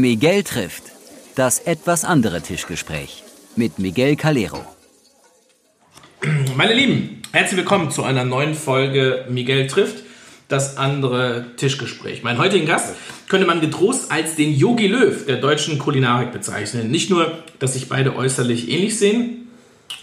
[0.00, 0.84] Miguel trifft.
[1.34, 3.24] Das etwas andere Tischgespräch
[3.56, 4.64] mit Miguel Calero.
[6.56, 10.04] Meine Lieben, herzlich willkommen zu einer neuen Folge Miguel trifft.
[10.46, 12.22] Das andere Tischgespräch.
[12.22, 12.94] Mein heutigen Gast
[13.28, 16.92] könnte man getrost als den Yogi Löw der deutschen Kulinarik bezeichnen.
[16.92, 19.48] Nicht nur, dass sich beide äußerlich ähnlich sehen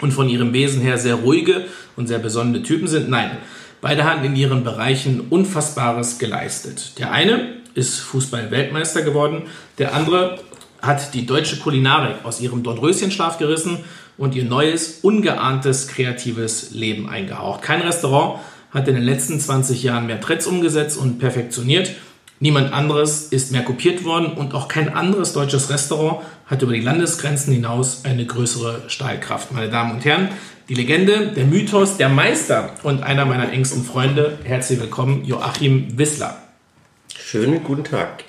[0.01, 3.09] und von ihrem Wesen her sehr ruhige und sehr besondere Typen sind.
[3.09, 3.37] Nein,
[3.79, 6.99] beide haben in ihren Bereichen Unfassbares geleistet.
[6.99, 9.43] Der eine ist Fußball-Weltmeister geworden,
[9.77, 10.39] der andere
[10.81, 13.79] hat die deutsche Kulinarik aus ihrem Dornröschenschlaf gerissen
[14.17, 17.61] und ihr neues, ungeahntes, kreatives Leben eingehaucht.
[17.61, 18.39] Kein Restaurant
[18.71, 21.91] hat in den letzten 20 Jahren mehr Trends umgesetzt und perfektioniert.
[22.39, 26.81] Niemand anderes ist mehr kopiert worden und auch kein anderes deutsches Restaurant hat über die
[26.81, 29.53] Landesgrenzen hinaus eine größere Stahlkraft.
[29.53, 30.29] Meine Damen und Herren,
[30.67, 34.37] die Legende, der Mythos, der Meister und einer meiner engsten Freunde.
[34.43, 36.44] Herzlich willkommen, Joachim Wissler.
[37.17, 38.23] Schönen guten Tag.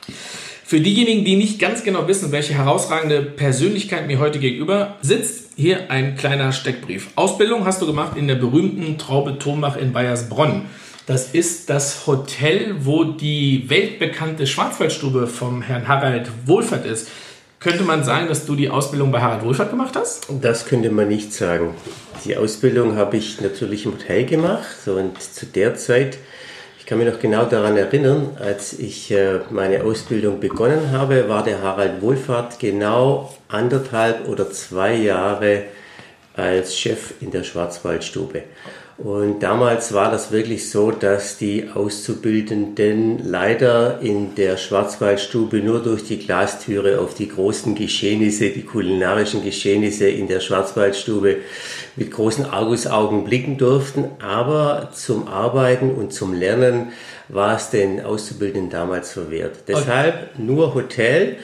[0.64, 5.90] Für diejenigen, die nicht ganz genau wissen, welche herausragende Persönlichkeit mir heute gegenüber sitzt, hier
[5.90, 7.08] ein kleiner Steckbrief.
[7.16, 10.62] Ausbildung hast du gemacht in der berühmten Traube Thomach in Bayersbronn.
[11.06, 17.08] Das ist das Hotel, wo die weltbekannte Schwarzwaldstube vom Herrn Harald Wohlfahrt ist.
[17.58, 20.26] Könnte man sagen, dass du die Ausbildung bei Harald Wohlfahrt gemacht hast?
[20.40, 21.74] Das könnte man nicht sagen.
[22.24, 26.18] Die Ausbildung habe ich natürlich im Hotel gemacht und zu der Zeit
[26.86, 31.42] ich kann mich noch genau daran erinnern, als ich äh, meine Ausbildung begonnen habe, war
[31.42, 35.64] der Harald Wohlfahrt genau anderthalb oder zwei Jahre
[36.36, 38.44] als Chef in der Schwarzwaldstube.
[38.98, 46.04] Und damals war das wirklich so, dass die Auszubildenden leider in der Schwarzwaldstube nur durch
[46.04, 51.36] die Glastüre auf die großen Geschehnisse, die kulinarischen Geschehnisse in der Schwarzwaldstube
[51.96, 54.06] mit großen Argusaugen blicken durften.
[54.18, 56.92] Aber zum Arbeiten und zum Lernen
[57.28, 59.56] war es den Auszubildenden damals verwehrt.
[59.68, 61.36] Deshalb nur Hotel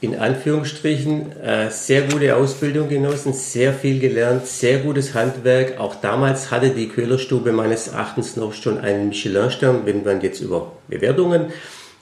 [0.00, 5.80] in Anführungsstrichen äh, sehr gute Ausbildung genossen, sehr viel gelernt, sehr gutes Handwerk.
[5.80, 10.72] Auch damals hatte die Köhlerstube meines Erachtens noch schon einen Michelin-Stern, wenn man jetzt über
[10.88, 11.46] Bewertungen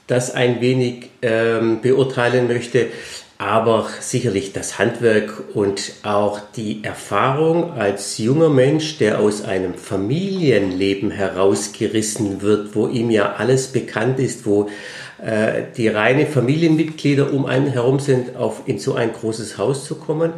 [0.07, 2.87] das ein wenig ähm, beurteilen möchte.
[3.37, 11.11] Aber sicherlich das Handwerk und auch die Erfahrung als junger Mensch, der aus einem Familienleben
[11.11, 14.69] herausgerissen wird, wo ihm ja alles bekannt ist, wo
[15.23, 19.95] äh, die reine Familienmitglieder um einen herum sind, auf, in so ein großes Haus zu
[19.95, 20.33] kommen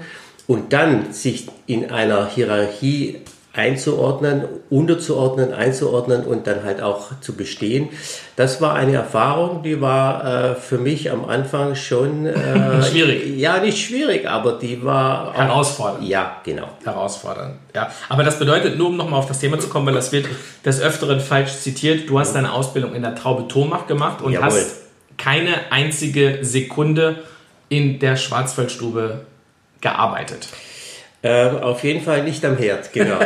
[0.47, 3.21] und dann sich in einer Hierarchie
[3.57, 7.89] einzuordnen, unterzuordnen, einzuordnen und dann halt auch zu bestehen.
[8.35, 13.35] Das war eine Erfahrung, die war äh, für mich am Anfang schon äh, schwierig.
[13.35, 16.03] Ja, nicht schwierig, aber die war herausfordernd.
[16.03, 16.67] Auch, ja, genau.
[16.83, 17.55] Herausfordernd.
[17.73, 20.27] Ja, aber das bedeutet nur, um nochmal auf das Thema zu kommen, weil das wird
[20.63, 22.07] des Öfteren falsch zitiert.
[22.07, 24.45] Du hast deine Ausbildung in der Traube Thomach gemacht und Jawohl.
[24.45, 24.75] hast
[25.17, 27.23] keine einzige Sekunde
[27.69, 29.25] in der Schwarzwaldstube
[29.81, 30.47] gearbeitet.
[31.27, 33.19] Äh, auf jeden Fall nicht am Herd, genau.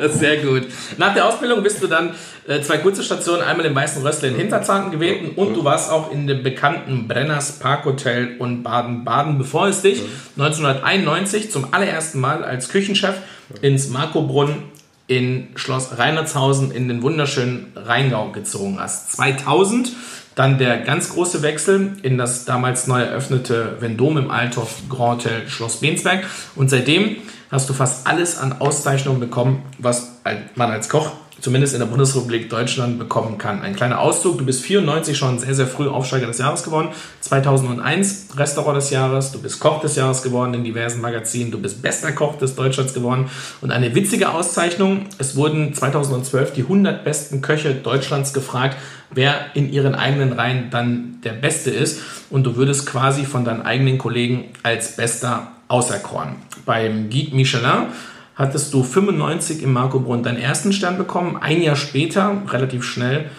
[0.08, 0.66] Sehr gut.
[0.98, 2.14] Nach der Ausbildung bist du dann
[2.46, 6.12] äh, zwei kurze Stationen, einmal im Weißen Rössle in Hinterzahn gewählt und du warst auch
[6.12, 10.02] in dem bekannten Brenners Parkhotel und Baden-Baden, bevor es dich
[10.36, 13.14] 1991 zum allerersten Mal als Küchenchef
[13.62, 14.64] ins Markobrunn
[15.06, 19.12] in Schloss Reinertshausen in den wunderschönen Rheingau gezogen hast.
[19.12, 19.92] 2000
[20.36, 25.48] dann der ganz große Wechsel in das damals neu eröffnete Vendôme im Althoff Grand Hotel
[25.48, 26.24] Schloss Bensberg.
[26.54, 27.16] Und seitdem
[27.50, 30.20] hast du fast alles an Auszeichnungen bekommen, was
[30.54, 33.60] man als Koch zumindest in der Bundesrepublik Deutschland bekommen kann.
[33.60, 36.88] Ein kleiner Auszug, du bist 94 schon sehr, sehr früh Aufsteiger des Jahres geworden,
[37.20, 41.82] 2001 Restaurant des Jahres, du bist Koch des Jahres geworden in diversen Magazinen, du bist
[41.82, 43.30] bester Koch des Deutschlands geworden.
[43.60, 48.76] Und eine witzige Auszeichnung, es wurden 2012 die 100 besten Köche Deutschlands gefragt,
[49.10, 52.00] wer in ihren eigenen Reihen dann der Beste ist.
[52.30, 56.36] Und du würdest quasi von deinen eigenen Kollegen als Bester auserkoren.
[56.64, 57.86] Beim Guide Michelin
[58.34, 63.30] hattest du 95 im Marco Brunn deinen ersten Stern bekommen, ein Jahr später, relativ schnell,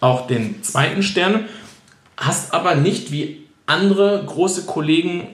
[0.00, 1.46] auch den zweiten Stern,
[2.16, 5.28] hast aber nicht wie andere große Kollegen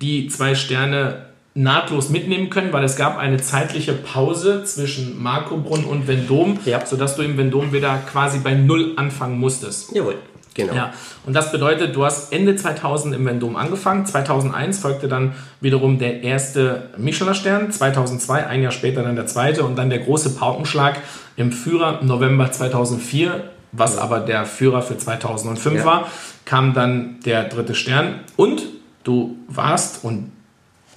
[0.00, 5.84] die zwei Sterne nahtlos mitnehmen können, weil es gab eine zeitliche Pause zwischen Marco Brunn
[5.84, 6.84] und Vendôme, ja.
[6.84, 9.94] sodass du im Vendôme wieder quasi bei Null anfangen musstest.
[9.94, 10.16] Jawohl.
[10.54, 10.74] Genau.
[10.74, 10.92] Ja,
[11.26, 14.06] und das bedeutet, du hast Ende 2000 im Vendôme angefangen.
[14.06, 17.72] 2001 folgte dann wiederum der erste Michelin-Stern.
[17.72, 21.00] 2002, ein Jahr später dann der zweite und dann der große Paukenschlag
[21.36, 24.02] im Führer November 2004, was ja.
[24.02, 25.84] aber der Führer für 2005 ja.
[25.84, 26.08] war,
[26.44, 28.20] kam dann der dritte Stern.
[28.36, 28.62] Und
[29.02, 30.30] du warst und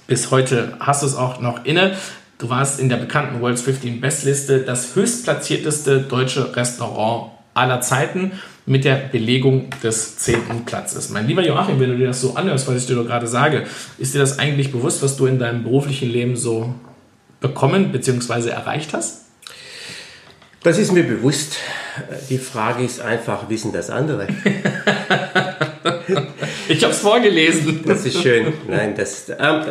[0.08, 1.94] bis heute hast du es auch noch inne.
[2.38, 8.32] Du warst in der bekannten World's 15 Bestliste das höchstplatzierteste deutsche Restaurant aller Zeiten
[8.64, 11.10] mit der Belegung des zehnten Platzes.
[11.10, 13.66] Mein lieber Joachim, wenn du dir das so anhörst, was ich dir gerade sage,
[13.98, 16.74] ist dir das eigentlich bewusst, was du in deinem beruflichen Leben so
[17.40, 18.48] bekommen bzw.
[18.48, 19.26] erreicht hast?
[20.62, 21.56] Das ist mir bewusst.
[22.30, 24.26] Die Frage ist einfach, wissen das andere?
[26.68, 27.82] ich habe es vorgelesen.
[27.86, 28.52] Das ist schön.
[28.68, 29.64] Nein, das, ähm,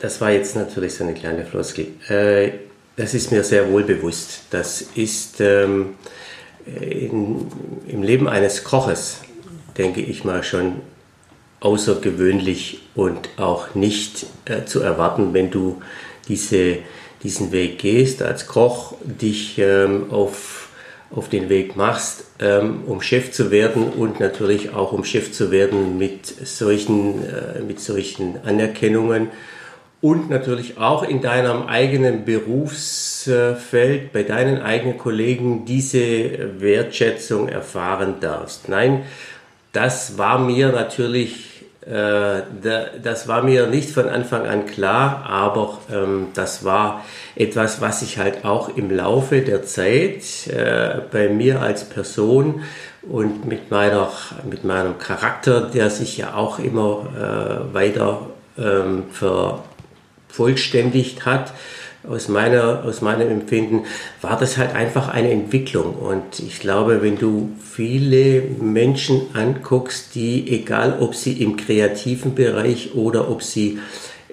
[0.00, 1.88] das war jetzt natürlich so eine kleine Floskel.
[2.08, 2.52] Äh,
[2.96, 4.42] das ist mir sehr wohl bewusst.
[4.50, 5.94] Das ist ähm,
[6.66, 9.20] im Leben eines Koches,
[9.76, 10.80] denke ich mal, schon
[11.60, 15.80] außergewöhnlich und auch nicht äh, zu erwarten, wenn du
[16.28, 16.78] diese,
[17.22, 20.55] diesen Weg gehst als Koch, dich ähm, auf,
[21.10, 25.50] auf den Weg machst, ähm, um Chef zu werden und natürlich auch um Chef zu
[25.50, 29.28] werden mit solchen, äh, mit solchen Anerkennungen
[30.00, 38.68] und natürlich auch in deinem eigenen Berufsfeld, bei deinen eigenen Kollegen diese Wertschätzung erfahren darfst.
[38.68, 39.04] Nein,
[39.72, 41.55] das war mir natürlich,
[41.88, 47.04] das war mir nicht von Anfang an klar, aber ähm, das war
[47.36, 52.62] etwas, was sich halt auch im Laufe der Zeit äh, bei mir als Person
[53.02, 54.10] und mit, meiner,
[54.50, 58.26] mit meinem Charakter, der sich ja auch immer äh, weiter
[58.58, 59.62] ähm, ver
[60.28, 61.52] vollständigt hat,
[62.08, 63.84] aus, meiner, aus meinem Empfinden,
[64.20, 65.94] war das halt einfach eine Entwicklung.
[65.94, 72.94] Und ich glaube, wenn du viele Menschen anguckst, die, egal ob sie im kreativen Bereich
[72.94, 73.78] oder ob sie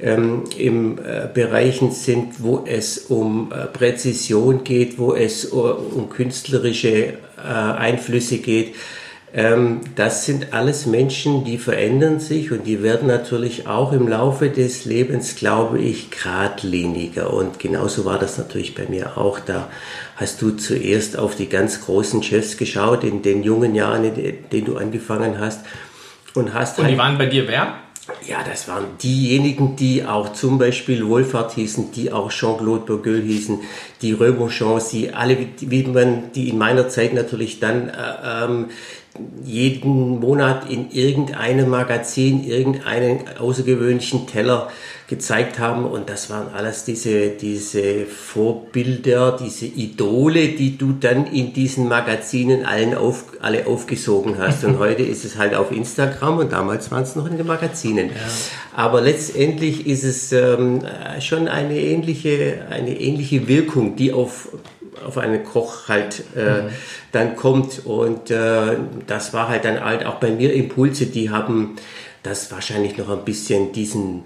[0.02, 6.10] ähm, im äh, Bereichen sind, wo es um äh, Präzision geht, wo es uh, um
[6.10, 8.76] künstlerische äh, Einflüsse geht,
[9.36, 14.50] ähm, das sind alles Menschen, die verändern sich und die werden natürlich auch im Laufe
[14.50, 17.34] des Lebens, glaube ich, geradliniger.
[17.34, 19.40] Und genauso war das natürlich bei mir auch.
[19.40, 19.70] Da
[20.18, 24.66] hast du zuerst auf die ganz großen Chefs geschaut in den jungen Jahren, in denen
[24.66, 25.62] du angefangen hast.
[26.36, 27.76] Und hast Und die halt, waren bei dir wer?
[28.28, 33.62] Ja, das waren diejenigen, die auch zum Beispiel Wohlfahrt hießen, die auch Jean-Claude Bourgueil hießen,
[34.02, 38.66] die Römerchance, die alle, wie man die in meiner Zeit natürlich dann äh, ähm,
[39.44, 44.70] jeden Monat in irgendeinem Magazin irgendeinen außergewöhnlichen Teller
[45.08, 51.54] gezeigt haben und das waren alles diese, diese Vorbilder, diese Idole, die du dann in
[51.54, 56.52] diesen Magazinen allen auf, alle aufgesogen hast und heute ist es halt auf Instagram und
[56.52, 58.08] damals waren es noch in den Magazinen.
[58.08, 58.16] Ja.
[58.76, 60.82] Aber letztendlich ist es ähm,
[61.20, 64.50] schon eine ähnliche, eine ähnliche Wirkung, die auf
[65.06, 66.70] auf einen Koch halt äh, mhm.
[67.12, 67.86] dann kommt.
[67.86, 71.76] Und äh, das war halt dann halt auch bei mir Impulse, die haben
[72.24, 74.24] das wahrscheinlich noch ein bisschen diesen,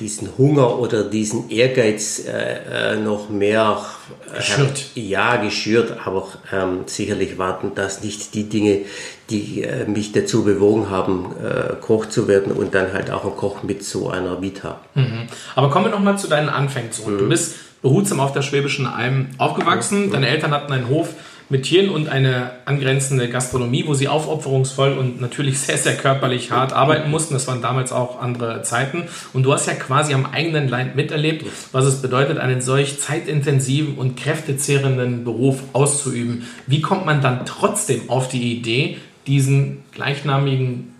[0.00, 3.84] diesen Hunger oder diesen Ehrgeiz äh, äh noch mehr
[4.32, 4.86] äh, geschürt.
[4.94, 8.82] ja, geschürt, aber ähm, sicherlich warten das nicht die Dinge,
[9.28, 11.34] die äh, mich dazu bewogen haben,
[11.82, 14.80] Koch zu werden und dann halt auch ein Koch mit so einer Vita.
[14.94, 15.28] Mhm.
[15.54, 17.14] Aber kommen wir noch mal zu deinen Anfängen zurück.
[17.14, 17.18] Mhm.
[17.18, 20.10] Du bist behutsam auf der Schwäbischen Alm aufgewachsen.
[20.10, 21.14] Deine Eltern hatten einen Hof
[21.50, 26.72] mit Tieren und eine angrenzende Gastronomie, wo sie aufopferungsvoll und natürlich sehr, sehr körperlich hart
[26.72, 27.34] arbeiten mussten.
[27.34, 29.04] Das waren damals auch andere Zeiten.
[29.32, 33.94] Und du hast ja quasi am eigenen Leib miterlebt, was es bedeutet, einen solch zeitintensiven
[33.94, 36.46] und kräftezehrenden Beruf auszuüben.
[36.66, 40.94] Wie kommt man dann trotzdem auf die Idee, diesen gleichnamigen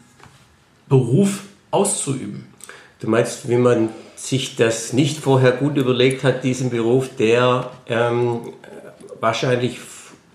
[0.88, 2.46] Beruf auszuüben?
[3.00, 8.40] Du meinst, wie man sich das nicht vorher gut überlegt hat, diesen Beruf, der ähm,
[9.20, 9.78] wahrscheinlich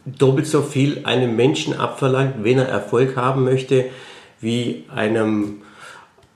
[0.06, 3.86] doppelt so viel einem Menschen abverlangt, wenn er Erfolg haben möchte,
[4.40, 5.62] wie einem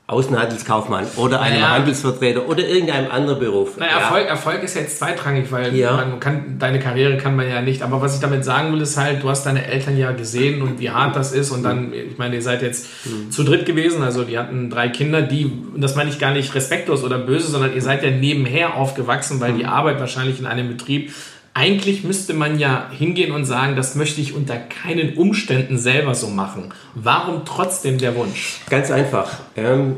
[0.10, 1.74] Außenhandelskaufmann oder einem naja.
[1.74, 3.76] Handelsvertreter oder irgendeinem anderen Beruf.
[3.76, 4.00] Naja, ja.
[4.00, 5.98] Erfolg, Erfolg ist jetzt zweitrangig, weil ja.
[5.98, 7.82] man kann, deine Karriere kann man ja nicht.
[7.82, 10.80] Aber was ich damit sagen will, ist halt, du hast deine Eltern ja gesehen und
[10.80, 11.52] wie hart das ist.
[11.52, 13.32] Und dann, ich meine, ihr seid jetzt mhm.
[13.32, 17.04] zu dritt gewesen, also die hatten drei Kinder, die, das meine ich gar nicht respektlos
[17.04, 19.58] oder böse, sondern ihr seid ja nebenher aufgewachsen, weil mhm.
[19.58, 21.12] die Arbeit wahrscheinlich in einem Betrieb
[21.58, 26.28] eigentlich müsste man ja hingehen und sagen, das möchte ich unter keinen Umständen selber so
[26.28, 26.72] machen.
[26.94, 28.60] Warum trotzdem der Wunsch?
[28.70, 29.40] Ganz einfach.
[29.56, 29.96] Ähm,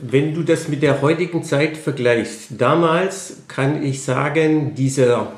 [0.00, 5.34] wenn du das mit der heutigen Zeit vergleichst, damals kann ich sagen, dieser,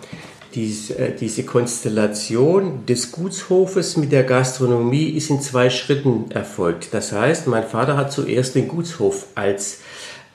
[0.55, 6.89] diese, äh, diese Konstellation des Gutshofes mit der Gastronomie ist in zwei Schritten erfolgt.
[6.93, 9.81] Das heißt, mein Vater hat zuerst den Gutshof als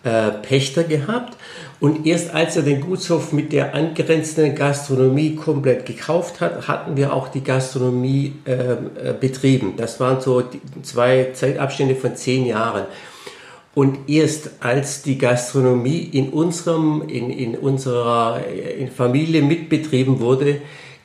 [0.03, 1.36] äh, Pächter gehabt
[1.86, 7.13] und erst als er den Gutshof mit der angrenzenden Gastronomie komplett gekauft hat, hatten wir
[7.13, 9.75] auch die Gastronomie ähm, äh, betrieben.
[9.77, 10.42] Das waren so
[10.82, 12.86] zwei Zeitabstände von zehn Jahren.
[13.75, 18.39] Und erst als die Gastronomie in unserem, in, in unserer
[18.80, 20.62] in Familie mitbetrieben wurde,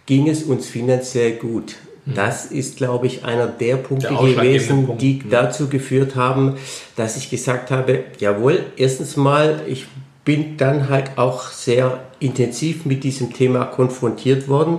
[0.06, 1.76] ging es uns finanziell gut.
[2.06, 5.30] Das ist, glaube ich, einer der Punkte Der gewesen, Punkt, die mhm.
[5.30, 6.56] dazu geführt haben,
[6.96, 9.86] dass ich gesagt habe, jawohl, erstens mal, ich
[10.30, 14.78] bin dann halt auch sehr intensiv mit diesem Thema konfrontiert worden,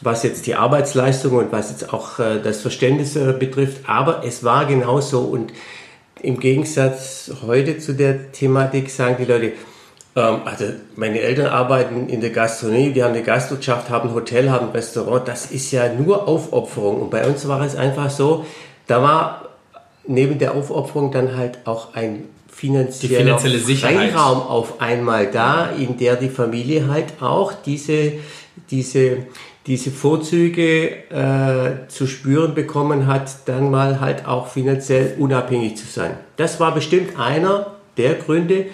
[0.00, 3.88] was jetzt die Arbeitsleistung und was jetzt auch äh, das Verständnis äh, betrifft.
[3.88, 5.52] Aber es war genauso und
[6.22, 9.54] im Gegensatz heute zu der Thematik sagen die Leute,
[10.14, 14.52] ähm, also meine Eltern arbeiten in der Gastronomie, die haben eine Gastwirtschaft, haben ein Hotel,
[14.52, 15.26] haben ein Restaurant.
[15.26, 17.02] Das ist ja nur Aufopferung.
[17.02, 18.46] Und bei uns war es einfach so,
[18.86, 19.48] da war
[20.06, 24.12] neben der Aufopferung dann halt auch ein finanzieller finanzielle Sicherheit.
[24.12, 28.14] Freiraum auf einmal da, in der die Familie halt auch diese,
[28.70, 29.26] diese,
[29.66, 36.16] diese Vorzüge äh, zu spüren bekommen hat, dann mal halt auch finanziell unabhängig zu sein.
[36.36, 38.66] Das war bestimmt einer der Gründe,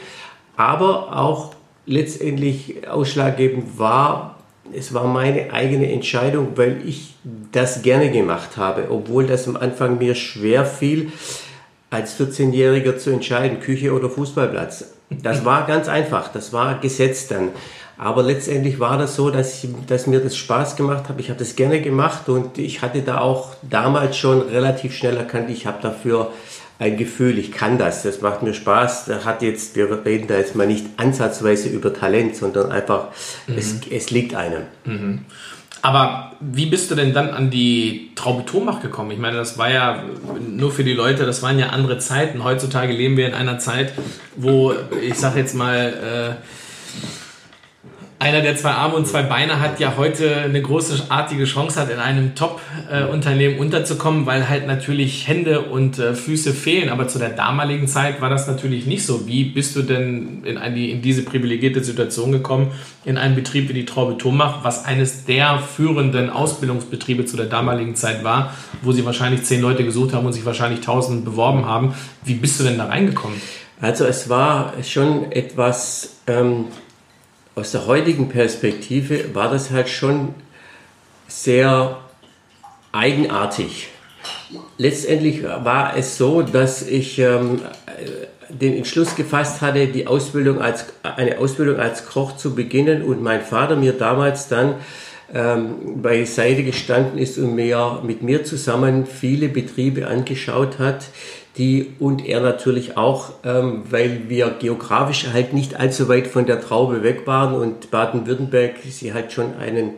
[0.56, 1.52] aber auch
[1.84, 4.38] letztendlich ausschlaggebend war,
[4.72, 7.14] es war meine eigene Entscheidung, weil ich
[7.50, 11.10] das gerne gemacht habe, obwohl das am Anfang mir schwer fiel,
[11.92, 14.94] als 14-Jähriger zu entscheiden, Küche oder Fußballplatz.
[15.10, 17.50] Das war ganz einfach, das war gesetzt dann.
[17.98, 21.20] Aber letztendlich war das so, dass, ich, dass mir das Spaß gemacht hat.
[21.20, 25.50] Ich habe das gerne gemacht und ich hatte da auch damals schon relativ schnell erkannt,
[25.50, 26.32] ich habe dafür
[26.78, 29.04] ein Gefühl, ich kann das, das macht mir Spaß.
[29.04, 33.08] Da hat jetzt, wir reden da jetzt mal nicht ansatzweise über Talent, sondern einfach,
[33.54, 34.62] es, es liegt einem.
[35.82, 39.10] Aber wie bist du denn dann an die Traube Thomach gekommen?
[39.10, 40.04] Ich meine, das war ja
[40.48, 42.44] nur für die Leute, das waren ja andere Zeiten.
[42.44, 43.92] Heutzutage leben wir in einer Zeit,
[44.36, 46.46] wo, ich sag jetzt mal, äh,
[48.22, 51.98] einer, der zwei Arme und zwei Beine hat, ja heute eine großartige Chance hat, in
[51.98, 56.88] einem Top-Unternehmen unterzukommen, weil halt natürlich Hände und äh, Füße fehlen.
[56.88, 59.26] Aber zu der damaligen Zeit war das natürlich nicht so.
[59.26, 62.70] Wie bist du denn in, eine, in diese privilegierte Situation gekommen,
[63.04, 67.96] in einen Betrieb wie die Traube Thomach, was eines der führenden Ausbildungsbetriebe zu der damaligen
[67.96, 71.94] Zeit war, wo sie wahrscheinlich zehn Leute gesucht haben und sich wahrscheinlich tausend beworben haben.
[72.24, 73.40] Wie bist du denn da reingekommen?
[73.80, 76.66] Also es war schon etwas, ähm,
[77.54, 80.34] aus der heutigen Perspektive war das halt schon
[81.28, 81.98] sehr
[82.92, 83.88] eigenartig.
[84.78, 87.62] Letztendlich war es so, dass ich ähm,
[88.48, 93.40] den Entschluss gefasst hatte, die Ausbildung als, eine Ausbildung als Koch zu beginnen und mein
[93.42, 94.76] Vater mir damals dann
[95.34, 101.06] ähm, beiseite gestanden ist und mir, mit mir zusammen viele Betriebe angeschaut hat,
[101.58, 106.60] die und er natürlich auch, ähm, weil wir geografisch halt nicht allzu weit von der
[106.60, 109.90] Traube weg waren und Baden-Württemberg, sie halt schon einen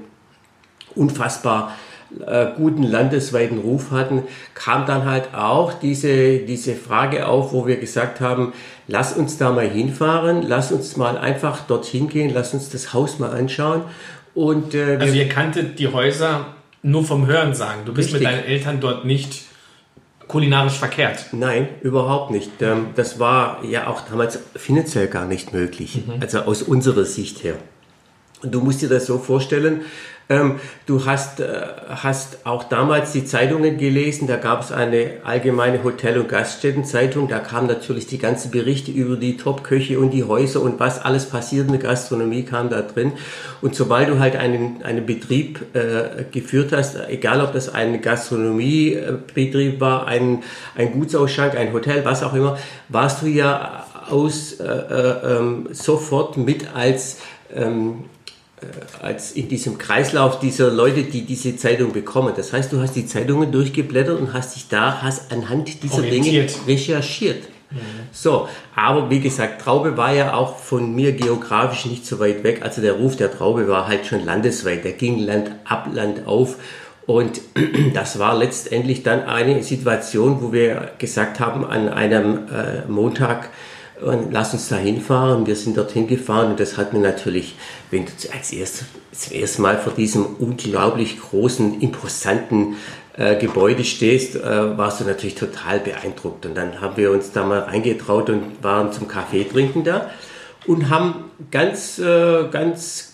[0.96, 1.75] unfassbar
[2.26, 7.76] äh, guten landesweiten Ruf hatten, kam dann halt auch diese, diese Frage auf, wo wir
[7.76, 8.52] gesagt haben,
[8.88, 13.18] lass uns da mal hinfahren, lass uns mal einfach dorthin gehen, lass uns das Haus
[13.18, 13.82] mal anschauen.
[14.34, 16.46] Und, äh, Also ihr kanntet die Häuser
[16.82, 17.82] nur vom Hören sagen.
[17.84, 18.37] Du bist mit Richtig.
[18.37, 19.44] deinen Eltern dort nicht
[20.28, 21.26] kulinarisch verkehrt.
[21.32, 22.50] Nein, überhaupt nicht.
[22.60, 27.56] Ähm, Das war ja auch damals finanziell gar nicht möglich, also aus unserer Sicht her.
[28.42, 29.82] Und du musst dir das so vorstellen,
[30.28, 35.84] ähm, du hast, äh, hast auch damals die Zeitungen gelesen, da gab es eine allgemeine
[35.84, 40.62] Hotel- und Gaststättenzeitung, da kamen natürlich die ganzen Berichte über die Top-Köche und die Häuser
[40.62, 43.12] und was alles passiert in der Gastronomie kam da drin.
[43.60, 49.80] Und sobald du halt einen, einen Betrieb äh, geführt hast, egal ob das ein Gastronomiebetrieb
[49.80, 50.42] war, ein,
[50.74, 56.36] ein Gutsausschank, ein Hotel, was auch immer, warst du ja aus äh, äh, ähm, sofort
[56.36, 57.18] mit als
[57.54, 58.04] ähm,
[59.00, 62.35] als in diesem Kreislauf dieser Leute, die diese Zeitung bekommen.
[62.37, 66.47] Das heißt, du hast die Zeitungen durchgeblättert und hast dich da hast anhand dieser Dinge
[66.66, 67.44] recherchiert.
[68.12, 72.61] So, aber wie gesagt, Traube war ja auch von mir geografisch nicht so weit weg.
[72.62, 74.85] Also der Ruf der Traube war halt schon landesweit.
[74.85, 76.56] Der ging Land ab, Land auf.
[77.06, 77.40] Und
[77.94, 83.50] das war letztendlich dann eine Situation, wo wir gesagt haben, an einem äh, Montag,
[84.00, 85.46] und lass uns da hinfahren.
[85.46, 87.54] Wir sind dorthin gefahren und das hat mir natürlich,
[87.90, 92.76] wenn du als erstes, zum ersten Mal vor diesem unglaublich großen, imposanten
[93.16, 96.46] äh, Gebäude stehst, äh, warst du natürlich total beeindruckt.
[96.46, 100.10] Und dann haben wir uns da mal reingetraut und waren zum Kaffee trinken da
[100.66, 103.12] und haben ganz, äh, ganz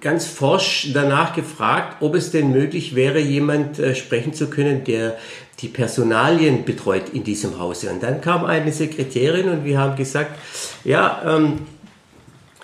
[0.00, 5.16] ganz forsch danach gefragt, ob es denn möglich wäre, jemand äh, sprechen zu können, der
[5.60, 7.90] die Personalien betreut in diesem Hause.
[7.90, 10.38] Und dann kam eine Sekretärin und wir haben gesagt,
[10.84, 11.60] ja, ähm,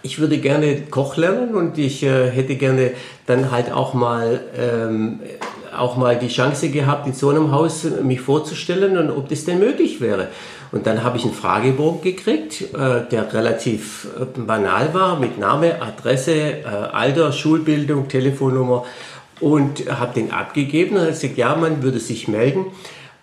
[0.02, 2.92] ich würde gerne Koch lernen und ich äh, hätte gerne
[3.26, 5.20] dann halt auch mal ähm,
[5.76, 9.58] auch mal die Chance gehabt, in so einem Haus mich vorzustellen und ob das denn
[9.58, 10.28] möglich wäre.
[10.70, 15.82] Und dann habe ich einen Fragebogen gekriegt, äh, der relativ äh, banal war, mit Name,
[15.82, 18.84] Adresse, äh, Alter, Schulbildung, Telefonnummer
[19.42, 22.66] und habe den abgegeben und hat gesagt, ja, man würde sich melden.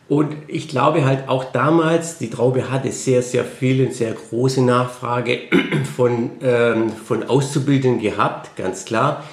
[0.09, 4.61] Und ich glaube halt auch damals, die Traube hatte sehr, sehr viel und sehr große
[4.63, 5.39] Nachfrage
[5.95, 9.23] von, ähm, von Auszubildenden gehabt, ganz klar.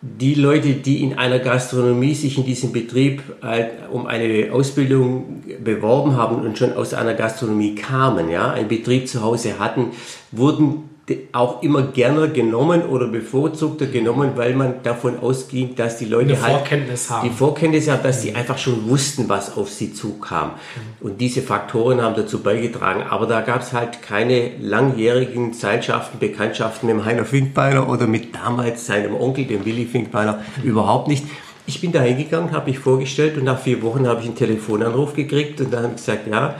[0.00, 6.16] Die Leute, die in einer Gastronomie sich in diesem Betrieb äh, um eine Ausbildung beworben
[6.16, 9.92] haben und schon aus einer Gastronomie kamen, ja, einen Betrieb zu Hause hatten,
[10.32, 10.88] wurden
[11.32, 16.42] auch immer gerne genommen oder bevorzugter genommen, weil man davon ausging, dass die Leute Eine
[16.42, 17.28] halt Vorkenntnis haben.
[17.28, 20.52] die Vorkenntnis haben, dass sie einfach schon wussten, was auf sie zukam.
[21.00, 23.02] Und diese Faktoren haben dazu beigetragen.
[23.08, 28.34] Aber da gab es halt keine langjährigen Zeitschaften, Bekanntschaften mit dem Heiner Finkbeiner oder mit
[28.34, 31.24] damals seinem Onkel, dem Willi Finkbeiner, überhaupt nicht.
[31.68, 35.12] Ich bin da hingegangen, habe mich vorgestellt und nach vier Wochen habe ich einen Telefonanruf
[35.12, 36.54] gekriegt und dann haben gesagt, ja,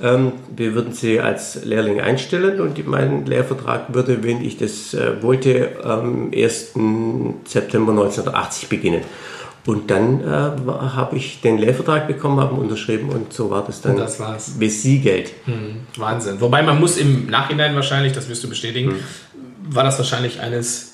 [0.00, 5.20] ähm, wir würden Sie als Lehrling einstellen und mein Lehrvertrag würde, wenn ich das äh,
[5.20, 6.74] wollte, am 1.
[7.44, 9.00] September 1980 beginnen.
[9.66, 13.80] Und dann äh, habe ich den Lehrvertrag bekommen, habe ihn unterschrieben und so war das
[13.80, 14.50] dann Und das war's.
[14.60, 15.32] besiegelt.
[15.44, 16.40] Hm, Wahnsinn.
[16.40, 18.94] Wobei man muss im Nachhinein wahrscheinlich, das wirst du bestätigen,
[19.68, 20.91] war das wahrscheinlich eines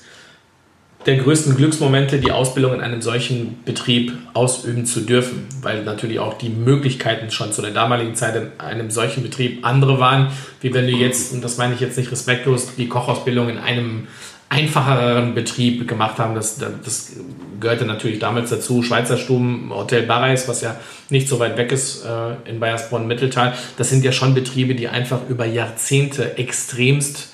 [1.05, 6.37] der größten Glücksmomente, die Ausbildung in einem solchen Betrieb ausüben zu dürfen, weil natürlich auch
[6.37, 10.87] die Möglichkeiten schon zu der damaligen Zeit in einem solchen Betrieb andere waren, wie wenn
[10.87, 14.07] du jetzt, und das meine ich jetzt nicht respektlos, die Kochausbildung in einem
[14.49, 16.35] einfacheren Betrieb gemacht haben.
[16.35, 17.13] Das, das
[17.59, 18.81] gehörte natürlich damals dazu.
[18.81, 20.75] Schweizer Stuben, Hotel Barreis, was ja
[21.09, 23.53] nicht so weit weg ist äh, in Bayersbronn-Mitteltal.
[23.77, 27.29] Das sind ja schon Betriebe, die einfach über Jahrzehnte extremst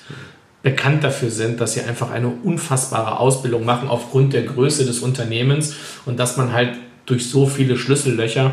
[0.66, 5.76] bekannt dafür sind, dass sie einfach eine unfassbare Ausbildung machen aufgrund der Größe des Unternehmens
[6.06, 6.70] und dass man halt
[7.06, 8.52] durch so viele Schlüssellöcher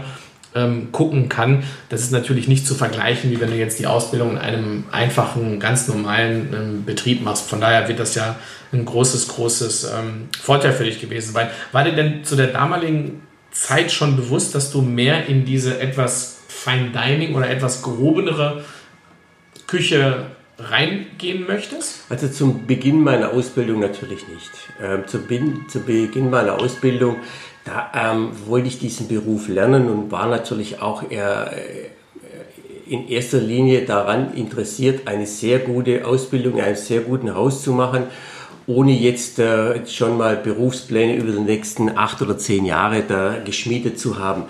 [0.53, 1.63] ähm, gucken kann.
[1.89, 5.59] Das ist natürlich nicht zu vergleichen, wie wenn du jetzt die Ausbildung in einem einfachen,
[5.59, 7.49] ganz normalen ähm, Betrieb machst.
[7.49, 8.35] Von daher wird das ja
[8.71, 11.47] ein großes, großes ähm, Vorteil für dich gewesen sein.
[11.71, 16.41] War dir denn zu der damaligen Zeit schon bewusst, dass du mehr in diese etwas
[16.47, 18.63] Fine Dining oder etwas gehobenere
[19.65, 20.27] Küche
[20.69, 22.01] reingehen möchtest?
[22.09, 24.51] Also zum Beginn meiner Ausbildung natürlich nicht.
[24.81, 27.17] Ähm, zu, Beginn, zu Beginn meiner Ausbildung,
[27.65, 31.89] da ähm, wollte ich diesen Beruf lernen und war natürlich auch eher äh,
[32.87, 37.71] in erster Linie daran interessiert, eine sehr gute Ausbildung, in einem sehr guten Haus zu
[37.71, 38.03] machen,
[38.67, 43.99] ohne jetzt äh, schon mal Berufspläne über die nächsten acht oder zehn Jahre da geschmiedet
[43.99, 44.43] zu haben.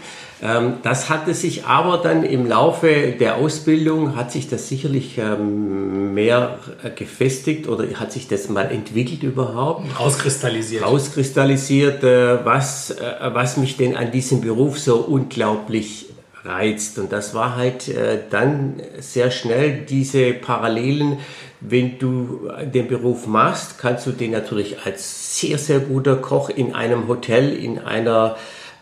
[0.44, 6.14] Ähm, das hatte sich aber dann im Laufe der Ausbildung, hat sich das sicherlich ähm,
[6.14, 10.86] mehr äh, gefestigt oder hat sich das mal entwickelt überhaupt Rauskristallisiert.
[10.86, 16.08] rauskristallisiert, äh, was, äh, was mich denn an diesem Beruf so unglaublich
[16.44, 17.00] reizt.
[17.00, 17.90] Und das war halt
[18.30, 21.20] dann sehr schnell diese Parallelen.
[21.62, 26.76] Wenn du den Beruf machst, kannst du den natürlich als sehr, sehr guter Koch in
[26.76, 28.36] einem Hotel, in einer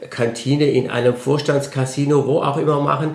[0.10, 3.12] Kantine, in einem Vorstandscasino, wo auch immer machen.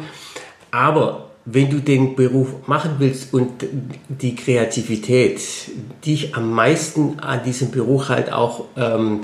[0.71, 3.65] Aber wenn du den Beruf machen willst und
[4.09, 5.41] die Kreativität,
[6.05, 9.21] die ich am meisten an diesem Beruf halt auch ähm,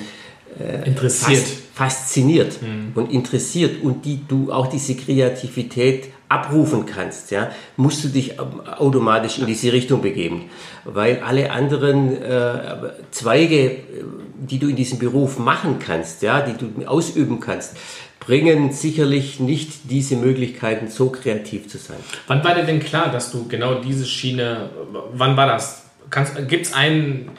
[0.85, 1.40] Interessiert.
[1.40, 2.59] fas- fasziniert
[2.94, 8.61] und interessiert und die du auch diese Kreativität abrufen kannst, ja, musst du dich ähm,
[8.66, 10.51] automatisch in diese Richtung begeben,
[10.85, 12.51] weil alle anderen äh,
[13.11, 13.81] Zweige, äh,
[14.38, 17.77] die du in diesem Beruf machen kannst, ja, die du ausüben kannst,
[18.18, 21.97] bringen sicherlich nicht diese Möglichkeiten, so kreativ zu sein.
[22.29, 24.71] Wann war dir denn klar, dass du genau diese Schiene,
[25.12, 25.90] wann war das?
[26.49, 27.31] Gibt es ein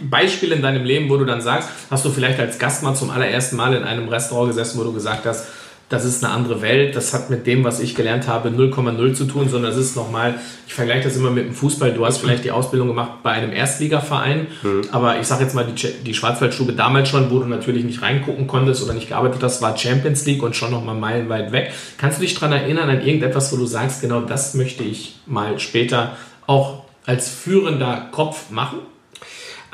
[0.00, 3.10] Beispiel in deinem Leben, wo du dann sagst, hast du vielleicht als Gast mal zum
[3.10, 5.46] allerersten Mal in einem Restaurant gesessen, wo du gesagt hast,
[5.88, 9.24] das ist eine andere Welt, das hat mit dem, was ich gelernt habe, 0,0 zu
[9.26, 10.34] tun, sondern das ist nochmal,
[10.66, 13.52] ich vergleiche das immer mit dem Fußball, du hast vielleicht die Ausbildung gemacht bei einem
[13.52, 14.46] Erstligaverein,
[14.92, 18.46] aber ich sage jetzt mal die, die Schwarzwaldstube damals schon, wo du natürlich nicht reingucken
[18.46, 21.72] konntest oder nicht gearbeitet hast, war Champions League und schon nochmal meilenweit weg.
[21.98, 25.58] Kannst du dich daran erinnern, an irgendetwas, wo du sagst, genau das möchte ich mal
[25.58, 26.16] später
[26.46, 28.78] auch als führender Kopf machen?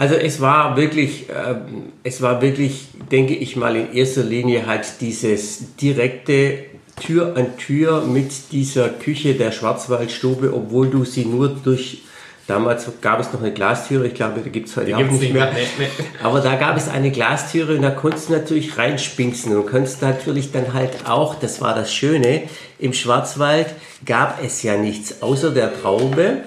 [0.01, 4.87] Also es war wirklich, ähm, es war wirklich, denke ich mal, in erster Linie halt
[5.03, 6.61] dieses direkte
[6.99, 11.99] Tür an Tür mit dieser Küche der Schwarzwaldstube, obwohl du sie nur durch,
[12.47, 15.35] damals gab es noch eine Glastüre, ich glaube, da gibt es heute auch gibt's nicht
[15.35, 15.53] mehr.
[15.53, 15.91] mehr.
[16.23, 20.51] Aber da gab es eine Glastüre und da konntest du natürlich reinspinksen und konntest natürlich
[20.51, 22.45] dann halt auch, das war das Schöne,
[22.79, 23.67] im Schwarzwald
[24.07, 26.39] gab es ja nichts außer der Traube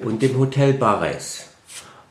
[0.00, 1.49] und dem Hotel Barreis.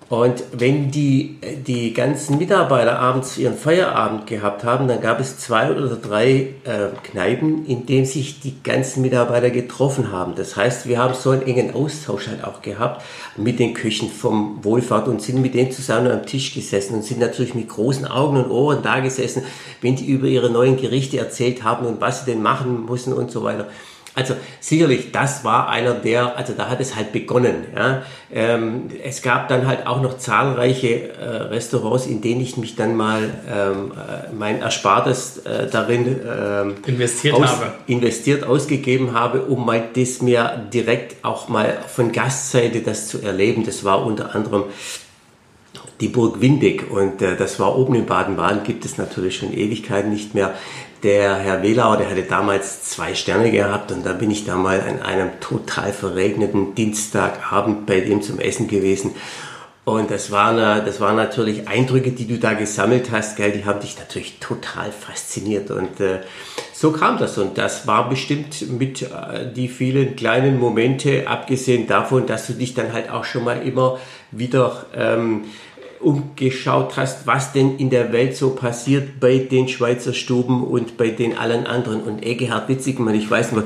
[0.10, 5.72] Und wenn die, die ganzen Mitarbeiter abends ihren Feierabend gehabt haben, dann gab es zwei
[5.72, 10.34] oder drei äh, Kneipen, in denen sich die ganzen Mitarbeiter getroffen haben.
[10.34, 13.04] Das heißt, wir haben so einen engen Austausch halt auch gehabt
[13.38, 17.20] mit den Küchen vom Wohlfahrt und sind mit denen zusammen am Tisch gesessen und sind
[17.20, 19.44] natürlich mit großen Augen und Ohren da gesessen,
[19.82, 23.30] wenn die über ihre neuen Gerichte erzählt haben und was sie denn machen müssen und
[23.30, 23.68] so weiter.
[24.16, 27.66] Also sicherlich, das war einer der, also da hat es halt begonnen.
[27.76, 28.04] Ja.
[28.32, 32.96] Ähm, es gab dann halt auch noch zahlreiche äh, Restaurants, in denen ich mich dann
[32.96, 37.74] mal ähm, äh, mein Erspartes äh, darin ähm, investiert aus, habe.
[37.88, 43.64] investiert, ausgegeben habe, um mal das mir direkt auch mal von Gastseite das zu erleben.
[43.66, 44.66] Das war unter anderem
[46.00, 50.10] die Burg Windig und äh, das war oben in Baden-Baden, gibt es natürlich schon Ewigkeiten
[50.10, 50.54] nicht mehr.
[51.04, 54.82] Der Herr Welauer, der hatte damals zwei Sterne gehabt und da bin ich da mal
[54.82, 59.16] an einem total verregneten Dienstagabend bei dem zum Essen gewesen.
[59.86, 63.80] Und das waren, das waren natürlich Eindrücke, die du da gesammelt hast, gell, die haben
[63.80, 65.72] dich natürlich total fasziniert.
[65.72, 66.20] Und äh,
[66.74, 67.38] so kam das.
[67.38, 72.74] Und das war bestimmt mit äh, die vielen kleinen Momente, abgesehen davon, dass du dich
[72.74, 74.00] dann halt auch schon mal immer
[74.32, 75.46] wieder ähm,
[76.00, 81.10] umgeschaut hast, was denn in der Welt so passiert bei den Schweizer Stuben und bei
[81.10, 82.02] den allen anderen.
[82.02, 83.64] Und Egehard Witzigmann, ich weiß noch,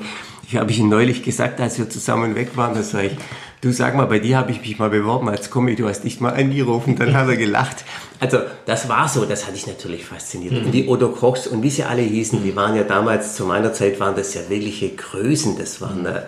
[0.47, 3.17] ich habe ich ihn neulich gesagt, als wir zusammen weg waren, da sage ich,
[3.61, 6.19] du sag mal, bei dir habe ich mich mal beworben als Kommi, du hast dich
[6.19, 7.85] mal angerufen, dann hat er gelacht.
[8.23, 10.53] Also das war so, das hatte ich natürlich fasziniert.
[10.53, 10.65] Mhm.
[10.65, 13.73] Und die Odo Kochs und wie sie alle hießen, die waren ja damals, zu meiner
[13.73, 16.21] Zeit waren das ja wirkliche Größen, das waren, äh,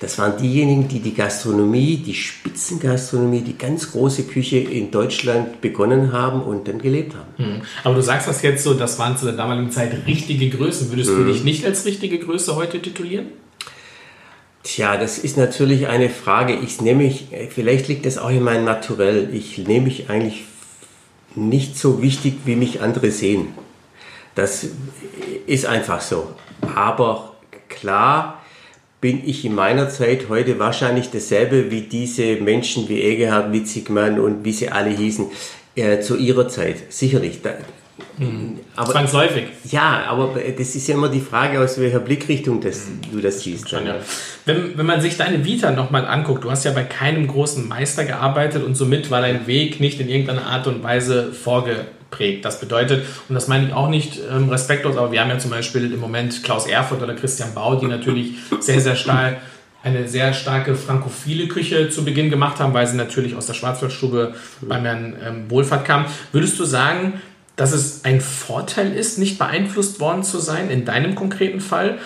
[0.00, 6.12] das waren diejenigen, die die Gastronomie, die Spitzengastronomie, die ganz große Küche in Deutschland begonnen
[6.12, 7.32] haben und dann gelebt haben.
[7.38, 7.62] Mhm.
[7.84, 10.90] Aber du sagst das jetzt so, das waren zu der damaligen Zeit richtige Größen.
[10.90, 11.24] Würdest mhm.
[11.24, 13.28] du dich nicht als richtige Größe heute titulieren?
[14.62, 16.54] Tja, das ist natürlich eine Frage.
[16.54, 19.30] Ich nehme mich, vielleicht liegt das auch in meinem Naturell.
[19.32, 20.44] Ich nehme mich eigentlich
[21.34, 23.48] nicht so wichtig, wie mich andere sehen.
[24.34, 24.66] Das
[25.46, 26.28] ist einfach so.
[26.74, 27.34] Aber
[27.68, 28.42] klar
[29.00, 34.44] bin ich in meiner Zeit heute wahrscheinlich dasselbe wie diese Menschen wie Egerhard Witzigmann und
[34.44, 35.26] wie sie alle hießen
[35.74, 36.92] äh, zu ihrer Zeit.
[36.92, 37.42] Sicherlich.
[37.42, 37.54] Da,
[38.18, 38.59] Mhm.
[38.80, 39.44] Aber, Zwangsläufig.
[39.70, 43.68] Ja, aber das ist ja immer die Frage, aus welcher Blickrichtung das, du das siehst.
[43.68, 43.96] Schon, ja.
[44.46, 48.06] wenn, wenn man sich deine Vita nochmal anguckt, du hast ja bei keinem großen Meister
[48.06, 52.46] gearbeitet und somit war dein Weg nicht in irgendeiner Art und Weise vorgeprägt.
[52.46, 55.50] Das bedeutet, und das meine ich auch nicht ähm, respektlos, aber wir haben ja zum
[55.50, 59.36] Beispiel im Moment Klaus Erfurt oder Christian Bau, die natürlich sehr, sehr stark
[59.82, 64.34] eine sehr starke frankophile Küche zu Beginn gemacht haben, weil sie natürlich aus der Schwarzwaldstube
[64.60, 66.04] beim Herrn ähm, Wohlfahrt kam.
[66.32, 67.14] Würdest du sagen,
[67.60, 71.98] dass es ein Vorteil ist, nicht beeinflusst worden zu sein, in deinem konkreten Fall,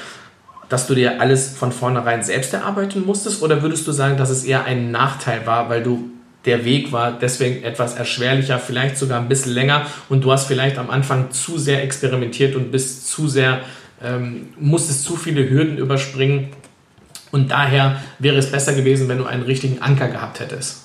[0.69, 3.41] dass du dir alles von vornherein selbst erarbeiten musstest?
[3.41, 6.11] Oder würdest du sagen, dass es eher ein Nachteil war, weil du
[6.45, 10.77] der Weg war deswegen etwas erschwerlicher, vielleicht sogar ein bisschen länger und du hast vielleicht
[10.77, 13.61] am Anfang zu sehr experimentiert und bist zu sehr,
[14.03, 16.49] ähm, musstest zu viele Hürden überspringen
[17.31, 20.84] und daher wäre es besser gewesen, wenn du einen richtigen Anker gehabt hättest?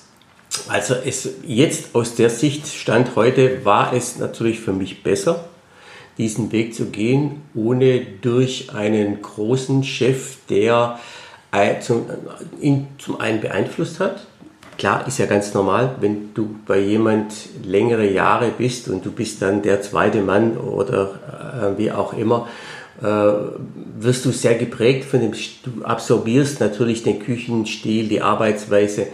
[0.68, 5.48] Also es, jetzt aus der Sicht Stand heute war es natürlich für mich besser,
[6.18, 10.98] diesen Weg zu gehen, ohne durch einen großen Chef, der
[11.80, 12.06] zum,
[12.60, 14.26] ihn zum einen beeinflusst hat.
[14.78, 17.34] Klar, ist ja ganz normal, wenn du bei jemand
[17.64, 22.48] längere Jahre bist und du bist dann der zweite Mann oder äh, wie auch immer,
[23.02, 23.04] äh,
[23.98, 29.08] wirst du sehr geprägt von dem, du absorbierst natürlich den Küchenstil, die Arbeitsweise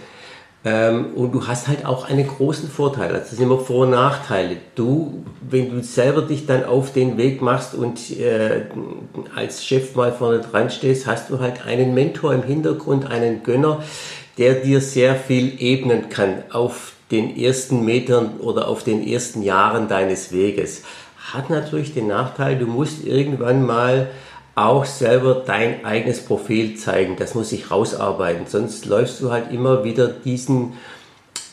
[0.66, 3.10] ähm, und du hast halt auch einen großen Vorteil.
[3.10, 4.56] Also das sind immer Vor- und Nachteile.
[4.74, 8.62] Du, wenn du selber dich dann auf den Weg machst und äh,
[9.36, 13.84] als Chef mal vorne dran stehst, hast du halt einen Mentor im Hintergrund, einen Gönner,
[14.38, 19.86] der dir sehr viel ebnen kann auf den ersten Metern oder auf den ersten Jahren
[19.86, 20.82] deines Weges.
[21.32, 24.08] Hat natürlich den Nachteil, du musst irgendwann mal
[24.56, 27.16] auch selber dein eigenes Profil zeigen.
[27.16, 28.46] Das muss sich rausarbeiten.
[28.46, 30.72] Sonst läufst du halt immer wieder diesen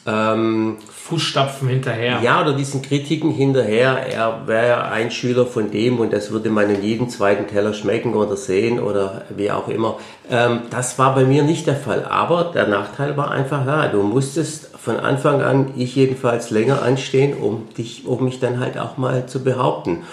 [0.06, 2.22] ähm, Fußstapfen hinterher.
[2.24, 4.06] Ja, oder diesen Kritiken hinterher.
[4.10, 8.14] Er wäre ein Schüler von dem und das würde man in jedem zweiten Teller schmecken
[8.14, 9.98] oder sehen oder wie auch immer.
[10.32, 12.06] Ähm, das war bei mir nicht der Fall.
[12.06, 17.36] Aber der Nachteil war einfach, ja, du musstest von Anfang an, ich jedenfalls, länger anstehen,
[17.36, 20.04] um dich, um mich dann halt auch mal zu behaupten.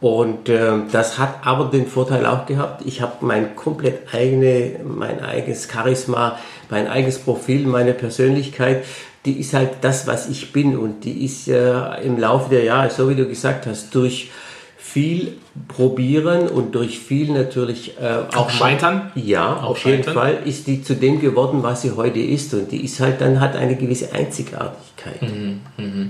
[0.00, 5.20] Und äh, das hat aber den Vorteil auch gehabt, ich habe mein komplett eigene, mein
[5.24, 8.84] eigenes Charisma, mein eigenes Profil, meine Persönlichkeit,
[9.24, 12.90] die ist halt das, was ich bin und die ist äh, im Laufe der Jahre,
[12.90, 14.30] so wie du gesagt hast, durch
[14.76, 15.36] viel
[15.68, 19.10] probieren und durch viel natürlich äh, auch scheitern.
[19.14, 19.98] Ja, auch auf scheitern.
[19.98, 23.20] jeden Fall ist die zu dem geworden, was sie heute ist und die ist halt
[23.20, 25.22] dann hat eine gewisse Einzigartigkeit.
[25.22, 26.06] Mhm, mh.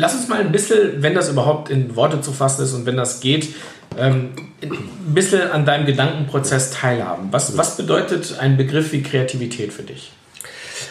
[0.00, 2.96] Lass uns mal ein bisschen, wenn das überhaupt in Worte zu fassen ist und wenn
[2.96, 3.48] das geht,
[3.98, 4.30] ähm,
[4.62, 7.28] ein bisschen an deinem Gedankenprozess teilhaben.
[7.32, 10.12] Was, was bedeutet ein Begriff wie Kreativität für dich?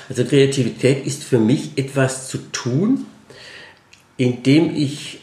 [0.09, 3.07] Also Kreativität ist für mich etwas zu tun,
[4.17, 5.21] indem ich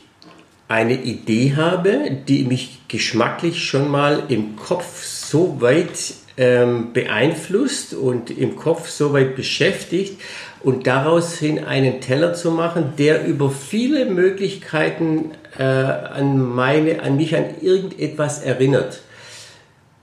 [0.67, 8.31] eine Idee habe, die mich geschmacklich schon mal im Kopf so weit ähm, beeinflusst und
[8.31, 10.21] im Kopf so weit beschäftigt
[10.63, 17.17] und daraus hin einen Teller zu machen, der über viele Möglichkeiten äh, an, meine, an
[17.17, 19.03] mich an irgendetwas erinnert.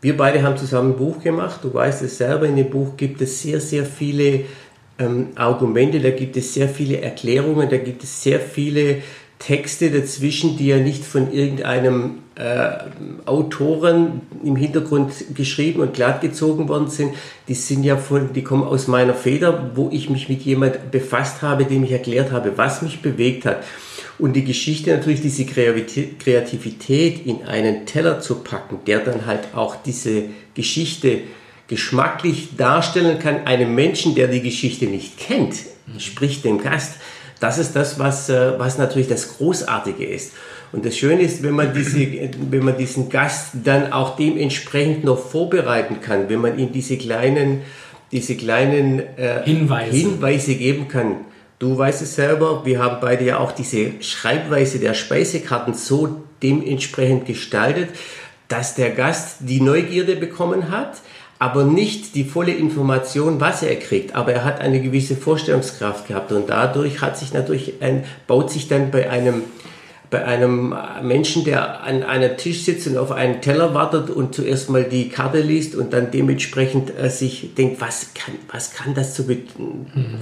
[0.01, 1.59] Wir beide haben zusammen ein Buch gemacht.
[1.63, 4.41] Du weißt es selber, in dem Buch gibt es sehr, sehr viele
[4.99, 9.01] ähm, Argumente, da gibt es sehr viele Erklärungen, da gibt es sehr viele
[9.45, 12.69] Texte dazwischen, die ja nicht von irgendeinem äh,
[13.25, 17.13] Autoren im Hintergrund geschrieben und glattgezogen worden sind.
[17.49, 21.41] Die sind ja von, die kommen aus meiner Feder, wo ich mich mit jemand befasst
[21.41, 23.63] habe, dem ich erklärt habe, was mich bewegt hat.
[24.17, 29.75] Und die Geschichte natürlich, diese Kreativität in einen Teller zu packen, der dann halt auch
[29.75, 31.19] diese Geschichte
[31.67, 35.56] geschmacklich darstellen kann, einem Menschen, der die Geschichte nicht kennt,
[35.97, 36.93] sprich dem Gast,
[37.43, 40.32] das ist das, was, äh, was natürlich das Großartige ist.
[40.71, 41.99] Und das Schöne ist, wenn man, diese,
[42.49, 47.62] wenn man diesen Gast dann auch dementsprechend noch vorbereiten kann, wenn man ihm diese kleinen,
[48.13, 49.91] diese kleinen äh, Hinweise.
[49.91, 51.17] Hinweise geben kann.
[51.60, 57.25] Du weißt es selber, wir haben beide ja auch diese Schreibweise der Speisekarten so dementsprechend
[57.25, 57.89] gestaltet,
[58.47, 60.93] dass der Gast die Neugierde bekommen hat,
[61.43, 64.15] aber nicht die volle Information, was er kriegt.
[64.15, 68.69] Aber er hat eine gewisse Vorstellungskraft gehabt und dadurch hat sich natürlich ein, baut sich
[68.69, 69.43] dann bei einem
[70.10, 74.69] bei einem Menschen, der an einem Tisch sitzt und auf einen Teller wartet und zuerst
[74.69, 79.15] mal die Karte liest und dann dementsprechend äh, sich denkt, was kann, was kann das
[79.15, 79.47] zu, mhm.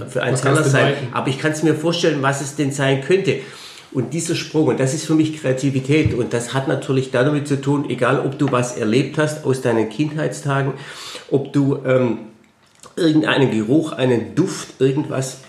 [0.08, 0.94] für ein Teller sein?
[1.12, 3.42] Aber ich kann es mir vorstellen, was es denn sein könnte.
[3.94, 7.60] Und dieser Sprung, und das ist für mich Kreativität, und das hat natürlich damit zu
[7.60, 10.74] tun, egal ob du was erlebt hast aus deinen Kindheitstagen,
[11.32, 12.20] ob du ähm,
[12.96, 15.40] irgendeinen Geruch, einen Duft, irgendwas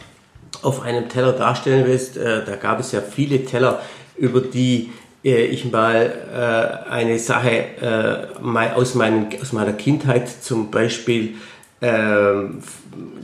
[0.63, 2.17] auf einem Teller darstellen willst.
[2.17, 3.81] Äh, da gab es ja viele Teller,
[4.17, 4.93] über die
[5.25, 11.35] äh, ich mal äh, eine Sache äh, mal aus, meinen, aus meiner Kindheit zum Beispiel
[11.81, 12.63] ähm,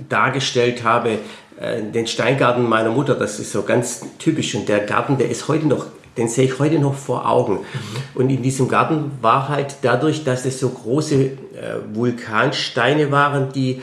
[0.09, 1.19] dargestellt habe
[1.61, 4.55] äh, den Steingarten meiner Mutter, das ist so ganz typisch.
[4.55, 5.87] Und der Garten, der ist heute noch,
[6.19, 7.55] den sehe ich heute noch vor Augen.
[7.55, 8.21] Mhm.
[8.21, 11.31] Und in diesem Garten war halt dadurch, dass es so große äh,
[11.95, 13.81] Vulkansteine waren, die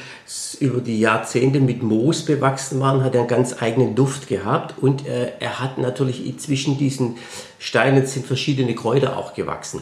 [0.60, 4.76] über die Jahrzehnte mit Moos bewachsen waren, hat er einen ganz eigenen Duft gehabt.
[4.82, 7.17] Und äh, er hat natürlich zwischen diesen
[7.58, 9.82] Steinen sind verschiedene Kräuter auch gewachsen.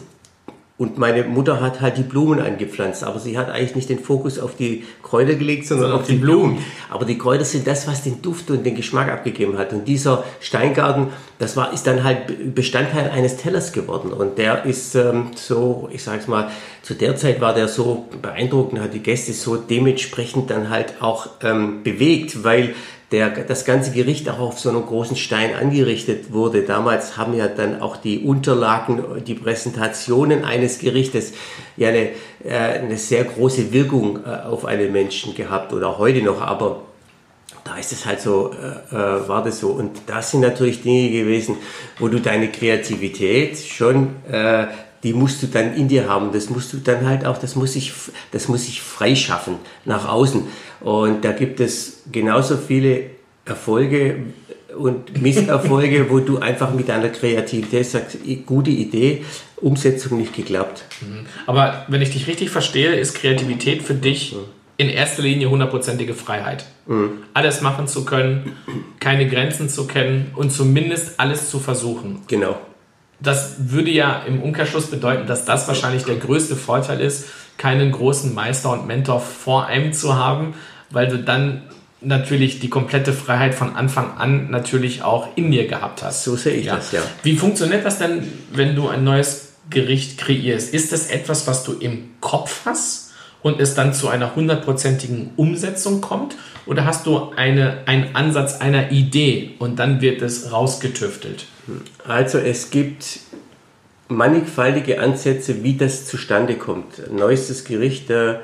[0.76, 4.40] Und meine Mutter hat halt die Blumen angepflanzt, aber sie hat eigentlich nicht den Fokus
[4.40, 6.54] auf die Kräuter gelegt, sondern also auf die Blumen.
[6.54, 6.64] Blumen.
[6.90, 9.72] Aber die Kräuter sind das, was den Duft und den Geschmack abgegeben hat.
[9.72, 11.08] Und dieser Steingarten,
[11.38, 14.12] das war, ist dann halt Bestandteil eines Tellers geworden.
[14.12, 16.50] Und der ist ähm, so, ich sag's mal,
[16.82, 21.28] zu der Zeit war der so beeindruckend, hat die Gäste so dementsprechend dann halt auch
[21.42, 22.74] ähm, bewegt, weil
[23.14, 26.62] der, das ganze Gericht auch auf so einem großen Stein angerichtet wurde.
[26.62, 31.32] Damals haben ja dann auch die Unterlagen, die Präsentationen eines Gerichtes
[31.76, 32.08] ja eine,
[32.44, 36.80] äh, eine sehr große Wirkung äh, auf einen Menschen gehabt oder heute noch, aber
[37.62, 39.68] da ist es halt so, äh, äh, war das so.
[39.68, 41.56] Und das sind natürlich Dinge gewesen,
[42.00, 44.66] wo du deine Kreativität schon, äh,
[45.04, 46.32] die musst du dann in dir haben.
[46.32, 47.92] Das musst du dann halt auch, das muss ich,
[48.32, 50.42] das muss ich freischaffen nach außen.
[50.80, 53.10] Und da gibt es genauso viele
[53.44, 54.16] Erfolge
[54.76, 59.24] und Misserfolge, wo du einfach mit deiner Kreativität sagst, gute Idee,
[59.56, 60.84] Umsetzung nicht geklappt.
[61.02, 61.26] Mhm.
[61.46, 64.34] Aber wenn ich dich richtig verstehe, ist Kreativität für dich
[64.76, 66.64] in erster Linie hundertprozentige Freiheit.
[66.86, 67.10] Mhm.
[67.34, 68.52] Alles machen zu können,
[69.00, 72.22] keine Grenzen zu kennen und zumindest alles zu versuchen.
[72.26, 72.56] Genau.
[73.20, 78.34] Das würde ja im Umkehrschluss bedeuten, dass das wahrscheinlich der größte Vorteil ist, keinen großen
[78.34, 80.54] Meister und Mentor vor einem zu haben,
[80.90, 81.62] weil du dann
[82.00, 86.24] natürlich die komplette Freiheit von Anfang an natürlich auch in dir gehabt hast.
[86.24, 86.76] So sehe ich ja.
[86.76, 87.00] das, ja.
[87.22, 90.74] Wie funktioniert das denn, wenn du ein neues Gericht kreierst?
[90.74, 96.00] Ist das etwas, was du im Kopf hast und es dann zu einer hundertprozentigen Umsetzung
[96.00, 96.36] kommt?
[96.66, 101.46] Oder hast du eine, einen Ansatz einer Idee und dann wird es rausgetüftelt?
[102.06, 103.20] Also es gibt
[104.08, 107.10] mannigfaltige Ansätze, wie das zustande kommt.
[107.10, 108.36] Neuestes Gericht, äh,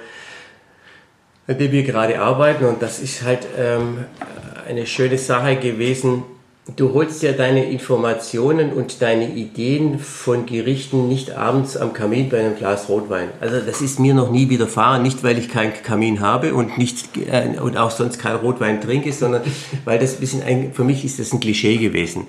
[1.46, 2.64] an dem wir gerade arbeiten.
[2.64, 4.04] Und das ist halt ähm,
[4.68, 6.24] eine schöne Sache gewesen.
[6.76, 12.40] du holst ja deine Informationen und deine Ideen von Gerichten nicht abends am Kamin bei
[12.40, 13.28] einem Glas Rotwein.
[13.40, 17.08] Also das ist mir noch nie widerfahren, nicht weil ich keinen Kamin habe und nicht
[17.16, 19.42] äh, und auch sonst kein Rotwein trinke, sondern
[19.84, 22.26] weil das ein bisschen ein, für mich ist das ein Klischee gewesen.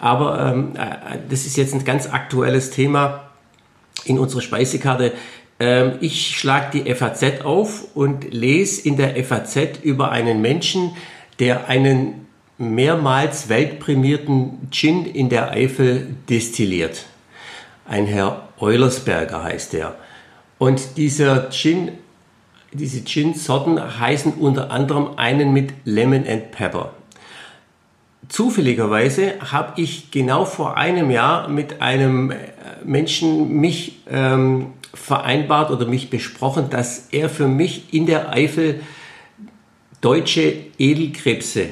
[0.00, 3.30] Aber ähm, äh, das ist jetzt ein ganz aktuelles Thema
[4.04, 5.12] in unserer Speisekarte.
[5.60, 10.96] Ähm, ich schlage die FAZ auf und lese in der FAZ über einen Menschen,
[11.38, 12.26] der einen
[12.58, 17.06] mehrmals weltprämierten Gin in der Eifel destilliert.
[17.86, 19.96] Ein Herr Eulersberger heißt er.
[20.58, 21.92] Und dieser Gin,
[22.72, 26.92] diese Gin-Sorten heißen unter anderem einen mit Lemon and Pepper.
[28.28, 32.36] Zufälligerweise habe ich genau vor einem Jahr mit einem äh,
[32.84, 38.80] Menschen mich ähm, vereinbart oder mich besprochen, dass er für mich in der Eifel
[40.00, 41.68] deutsche Edelkrebse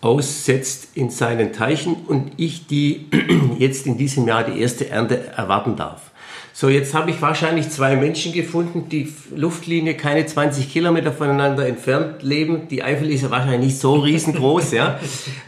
[0.00, 3.06] aussetzt in seinen Teichen und ich die
[3.58, 6.12] jetzt in diesem Jahr die erste Ernte erwarten darf.
[6.58, 12.22] So, jetzt habe ich wahrscheinlich zwei Menschen gefunden, die Luftlinie keine 20 Kilometer voneinander entfernt
[12.22, 12.66] leben.
[12.70, 14.98] Die Eifel ist ja wahrscheinlich nicht so riesengroß, ja.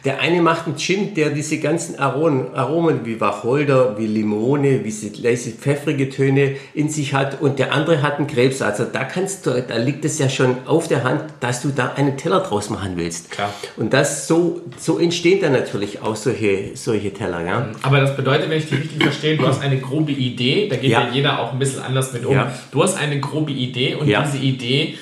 [0.04, 5.22] Der eine macht einen Gin, der diese ganzen Aromen, Aromen wie Wacholder, wie Limone, wie
[5.22, 8.60] leise pfeffrige Töne in sich hat und der andere hat einen Krebs.
[8.60, 11.94] Also da kannst du, da liegt es ja schon auf der Hand, dass du da
[11.96, 13.30] einen Teller draus machen willst.
[13.30, 13.54] Klar.
[13.78, 17.70] Und das so, so entstehen dann natürlich auch solche, solche Teller, ja.
[17.80, 20.90] Aber das bedeutet, wenn ich dich richtig verstehe, du hast eine grobe Idee, da geht
[20.90, 20.97] ja.
[21.04, 22.34] Ja jeder auch ein bisschen anders mit um.
[22.34, 22.52] Ja.
[22.70, 24.22] Du hast eine grobe Idee und ja.
[24.22, 24.98] diese Idee,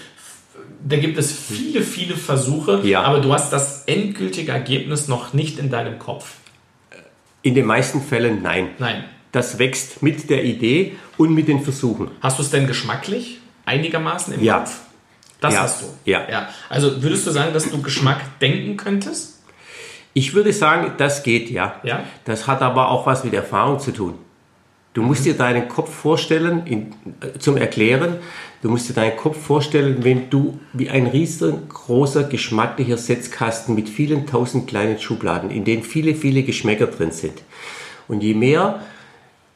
[0.87, 5.71] da gibt es viele, viele Versuche, aber du hast das endgültige Ergebnis noch nicht in
[5.71, 6.37] deinem Kopf.
[7.43, 8.71] In den meisten Fällen nein.
[8.79, 9.05] Nein.
[9.33, 12.11] Das wächst mit der Idee und mit den Versuchen.
[12.21, 14.61] Hast du es denn geschmacklich einigermaßen im ja.
[14.61, 14.81] Kopf?
[15.41, 15.61] Das ja.
[15.61, 15.87] hast du.
[16.05, 16.23] Ja.
[16.31, 16.49] ja.
[16.69, 19.43] Also würdest du sagen, dass du Geschmack denken könntest?
[20.15, 21.79] Ich würde sagen, das geht, ja.
[21.83, 22.05] ja.
[22.25, 24.15] Das hat aber auch was mit Erfahrung zu tun.
[24.97, 26.87] Du musst dir deinen Kopf vorstellen, in,
[27.21, 28.17] äh, zum Erklären,
[28.63, 34.27] du musst dir deinen Kopf vorstellen, wenn du wie ein riesengroßer geschmacklicher Setzkasten mit vielen
[34.27, 37.43] tausend kleinen Schubladen, in denen viele, viele Geschmäcker drin sind.
[38.09, 38.81] Und je mehr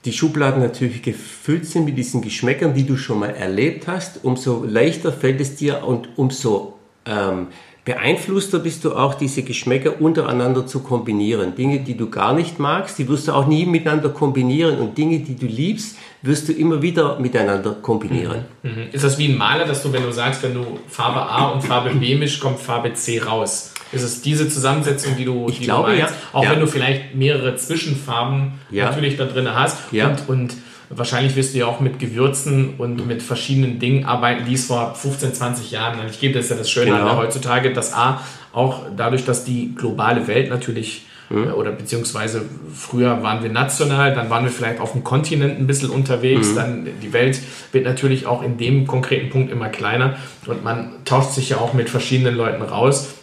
[0.05, 4.63] die Schubladen natürlich gefüllt sind mit diesen Geschmäckern, die du schon mal erlebt hast, umso
[4.65, 6.75] leichter fällt es dir und umso
[7.07, 7.47] ähm,
[7.85, 11.55] beeinflusster bist du auch, diese Geschmäcker untereinander zu kombinieren.
[11.55, 15.21] Dinge, die du gar nicht magst, die wirst du auch nie miteinander kombinieren und Dinge,
[15.21, 18.45] die du liebst, wirst du immer wieder miteinander kombinieren.
[18.63, 18.71] Mhm.
[18.71, 18.87] mhm.
[18.93, 21.63] Ist das wie ein Maler, dass du, wenn du sagst, wenn du Farbe A und
[21.63, 23.73] Farbe B mischst, kommt Farbe C raus?
[23.93, 26.15] Ist es diese Zusammensetzung, die du, ich die glaube, du meinst?
[26.15, 26.39] Ja.
[26.39, 26.51] Auch ja.
[26.53, 28.85] wenn du vielleicht mehrere Zwischenfarben ja.
[28.85, 30.09] natürlich da drin hast ja.
[30.09, 30.55] und, und
[30.93, 34.95] Wahrscheinlich wirst du ja auch mit Gewürzen und mit verschiedenen Dingen arbeiten, die es vor
[34.97, 37.11] 15, 20 Jahren, ich gebe das ja das Schöne genau.
[37.11, 38.21] an heutzutage, dass A,
[38.53, 41.55] auch dadurch, dass die globale Welt natürlich mhm.
[41.55, 42.43] oder beziehungsweise
[42.75, 46.57] früher waren wir national, dann waren wir vielleicht auf dem Kontinent ein bisschen unterwegs, mhm.
[46.57, 47.39] dann die Welt
[47.71, 51.73] wird natürlich auch in dem konkreten Punkt immer kleiner und man tauscht sich ja auch
[51.73, 53.15] mit verschiedenen Leuten raus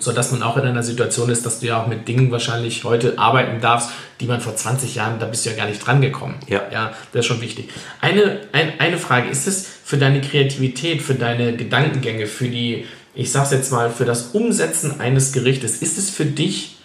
[0.00, 2.84] so dass man auch in einer Situation ist, dass du ja auch mit Dingen wahrscheinlich
[2.84, 6.00] heute arbeiten darfst, die man vor 20 Jahren, da bist du ja gar nicht dran
[6.00, 6.34] gekommen.
[6.46, 6.62] Ja.
[6.72, 7.68] Ja, das ist schon wichtig.
[8.00, 13.30] Eine, ein, eine Frage, ist es für deine Kreativität, für deine Gedankengänge, für die, ich
[13.30, 16.76] sag's jetzt mal, für das Umsetzen eines Gerichtes, ist es für dich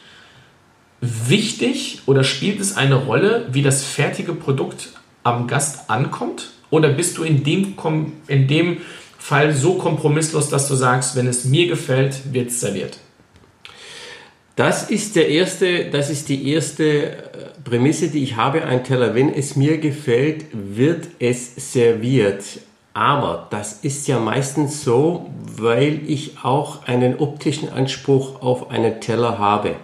[1.01, 4.89] wichtig oder spielt es eine Rolle, wie das fertige Produkt
[5.23, 6.51] am Gast ankommt?
[6.69, 7.75] Oder bist du in dem,
[8.27, 8.77] in dem
[9.17, 12.97] Fall so kompromisslos, dass du sagst, wenn es mir gefällt, wird es serviert?
[14.61, 17.15] Das ist der erste, das ist die erste äh,
[17.63, 18.63] Prämisse, die ich habe.
[18.63, 22.43] Ein Teller, wenn es mir gefällt, wird es serviert.
[22.93, 29.39] Aber das ist ja meistens so, weil ich auch einen optischen Anspruch auf einen Teller
[29.39, 29.77] habe.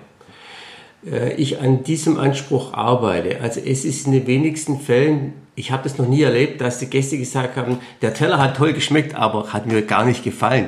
[1.06, 3.42] Äh, ich an diesem Anspruch arbeite.
[3.42, 6.86] Also es ist in den wenigsten Fällen ich habe das noch nie erlebt, dass die
[6.86, 10.68] Gäste gesagt haben, der Teller hat toll geschmeckt, aber hat mir gar nicht gefallen,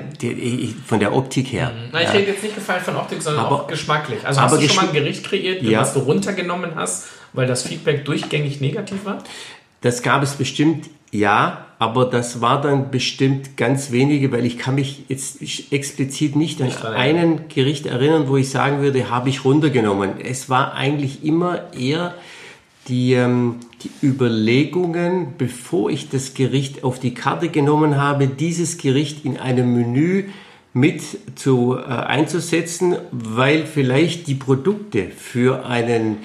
[0.88, 1.70] von der Optik her.
[1.70, 1.90] Mhm.
[1.92, 2.14] Na, ich ja.
[2.14, 4.26] rede jetzt nicht gefallen von Optik, sondern aber, auch geschmacklich.
[4.26, 5.82] Also hast du schon mal ein Gericht kreiert, ja.
[5.82, 9.20] was du runtergenommen hast, weil das Feedback durchgängig negativ war?
[9.82, 14.76] Das gab es bestimmt, ja, aber das war dann bestimmt ganz wenige, weil ich kann
[14.76, 19.46] mich jetzt explizit nicht, nicht an einen Gericht erinnern, wo ich sagen würde, habe ich
[19.46, 20.20] runtergenommen.
[20.22, 22.16] Es war eigentlich immer eher
[22.90, 29.24] die, ähm, die Überlegungen, bevor ich das Gericht auf die Karte genommen habe, dieses Gericht
[29.24, 30.26] in einem Menü
[30.74, 31.02] mit
[31.36, 36.18] zu, äh, einzusetzen, weil vielleicht die Produkte für einen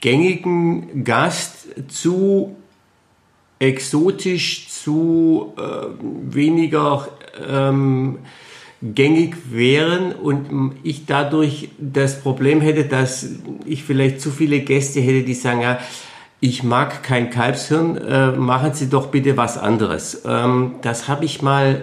[0.00, 2.56] gängigen Gast zu
[3.58, 7.08] exotisch, zu äh, weniger
[7.48, 8.18] ähm,
[8.80, 13.26] gängig wären und ich dadurch das Problem hätte, dass
[13.66, 15.78] ich vielleicht zu viele Gäste hätte, die sagen, ja,
[16.40, 20.22] ich mag kein Kalbshirn, äh, machen Sie doch bitte was anderes.
[20.24, 21.82] Ähm, das habe ich mal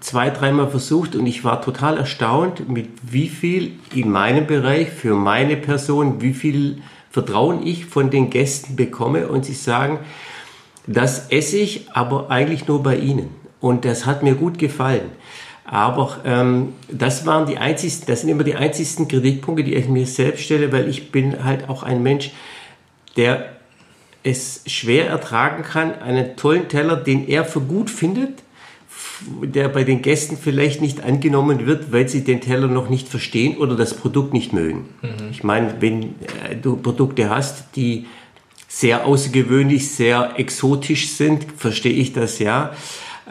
[0.00, 5.14] zwei, dreimal versucht und ich war total erstaunt, mit wie viel in meinem Bereich, für
[5.14, 6.78] meine Person, wie viel
[7.10, 9.98] Vertrauen ich von den Gästen bekomme und sie sagen,
[10.86, 13.30] das esse ich, aber eigentlich nur bei Ihnen.
[13.60, 15.10] Und das hat mir gut gefallen.
[15.64, 20.06] Aber ähm, das waren die einzigsten, das sind immer die einzigsten Kritikpunkte, die ich mir
[20.06, 22.30] selbst stelle, weil ich bin halt auch ein Mensch,
[23.16, 23.56] der
[24.22, 28.42] es schwer ertragen kann, einen tollen Teller, den er für gut findet,
[29.42, 33.56] der bei den Gästen vielleicht nicht angenommen wird, weil sie den Teller noch nicht verstehen
[33.56, 34.88] oder das Produkt nicht mögen.
[35.02, 35.30] Mhm.
[35.30, 36.02] Ich meine, wenn
[36.48, 38.06] äh, du Produkte hast, die
[38.78, 42.72] sehr außergewöhnlich, sehr exotisch sind, verstehe ich das ja.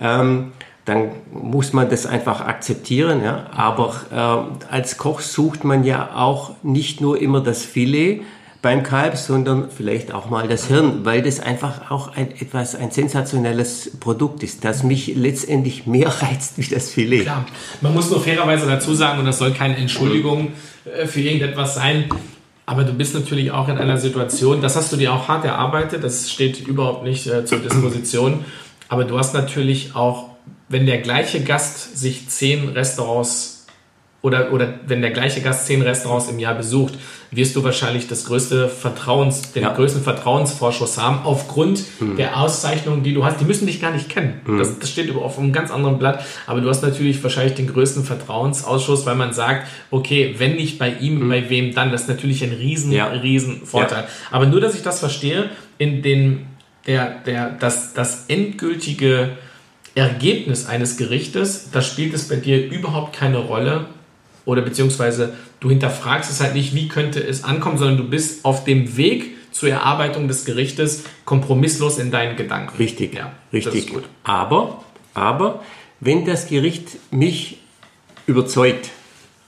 [0.01, 0.53] Ähm,
[0.85, 3.23] dann muss man das einfach akzeptieren.
[3.23, 3.45] Ja?
[3.55, 8.21] Aber äh, als Koch sucht man ja auch nicht nur immer das Filet
[8.63, 12.89] beim Kalb, sondern vielleicht auch mal das Hirn, weil das einfach auch ein, etwas, ein
[12.89, 17.21] sensationelles Produkt ist, das mich letztendlich mehr reizt wie das Filet.
[17.21, 17.45] Klar,
[17.81, 20.53] man muss nur fairerweise dazu sagen, und das soll keine Entschuldigung
[20.85, 22.05] äh, für irgendetwas sein,
[22.65, 26.03] aber du bist natürlich auch in einer Situation, das hast du dir auch hart erarbeitet,
[26.03, 28.43] das steht überhaupt nicht äh, zur Disposition,
[28.89, 30.29] aber du hast natürlich auch,
[30.69, 33.54] wenn der gleiche Gast sich zehn Restaurants
[34.25, 36.95] oder, oder wenn der gleiche Gast zehn Restaurants im Jahr besucht,
[37.29, 39.71] wirst du wahrscheinlich das größte Vertrauens, den ja.
[39.71, 42.15] größten Vertrauensvorschuss haben, aufgrund mhm.
[42.17, 43.39] der Auszeichnungen, die du hast.
[43.39, 44.41] Die müssen dich gar nicht kennen.
[44.47, 44.57] Mhm.
[44.57, 46.25] Das, das, steht auf einem ganz anderen Blatt.
[46.47, 50.89] Aber du hast natürlich wahrscheinlich den größten Vertrauensausschuss, weil man sagt, okay, wenn nicht bei
[50.89, 51.29] ihm, mhm.
[51.29, 51.91] bei wem dann?
[51.91, 53.05] Das ist natürlich ein riesen, ja.
[53.05, 54.05] riesen Vorteil.
[54.05, 54.09] Ja.
[54.31, 56.47] Aber nur, dass ich das verstehe, in den,
[56.87, 59.37] der, der, das, das endgültige
[59.93, 63.85] Ergebnis eines Gerichtes, da spielt es bei dir überhaupt keine Rolle,
[64.45, 68.63] oder beziehungsweise du hinterfragst es halt nicht, wie könnte es ankommen, sondern du bist auf
[68.63, 72.75] dem Weg zur Erarbeitung des Gerichtes kompromisslos in deinen Gedanken.
[72.77, 73.91] Richtig, ja, richtig.
[74.23, 74.83] Aber,
[75.13, 75.63] aber
[75.99, 77.59] wenn das Gericht mich
[78.27, 78.89] überzeugt,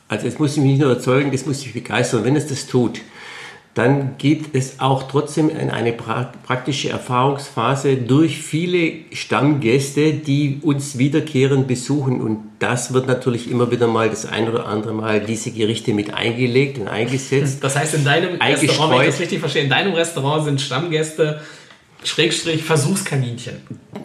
[0.07, 3.01] also es muss mich nicht nur überzeugen, das muss mich begeistern, wenn es das tut,
[3.77, 10.97] dann geht es auch trotzdem in eine pra praktische Erfahrungsphase durch viele Stammgäste, die uns
[10.97, 12.19] wiederkehrend besuchen.
[12.21, 16.13] Und das wird natürlich immer wieder mal das ein oder andere Mal diese Gerichte mit
[16.13, 17.63] eingelegt und eingesetzt.
[17.63, 21.41] Das heißt, in deinem Restaurant, wenn ich das richtig verstehe, in deinem Restaurant sind Stammgäste
[22.03, 23.57] Schrägstrich Versuchskaninchen.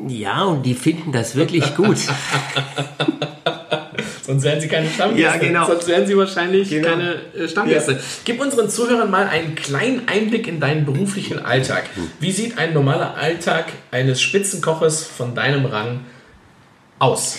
[0.09, 1.99] Ja, und die finden das wirklich gut.
[4.33, 5.21] Sonst wären sie keine Stammgäste.
[5.21, 5.67] Ja, genau.
[5.67, 6.89] Sonst wären sie wahrscheinlich genau.
[6.89, 7.93] keine äh, Stammgäste.
[7.93, 7.99] Ja.
[8.25, 11.85] Gib unseren Zuhörern mal einen kleinen Einblick in deinen beruflichen Alltag.
[12.19, 16.01] Wie sieht ein normaler Alltag eines Spitzenkoches von deinem Rang
[16.99, 17.37] aus?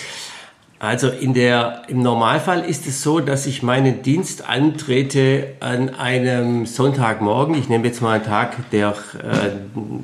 [0.77, 6.65] Also in der, im Normalfall ist es so, dass ich meinen Dienst antrete an einem
[6.65, 7.55] Sonntagmorgen.
[7.55, 9.49] Ich nehme jetzt mal einen Tag, der, äh,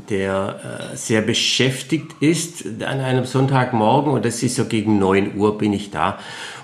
[0.10, 5.58] der äh, sehr beschäftigt ist, an einem Sonntagmorgen und das ist so gegen 9 Uhr
[5.58, 6.18] bin ich da.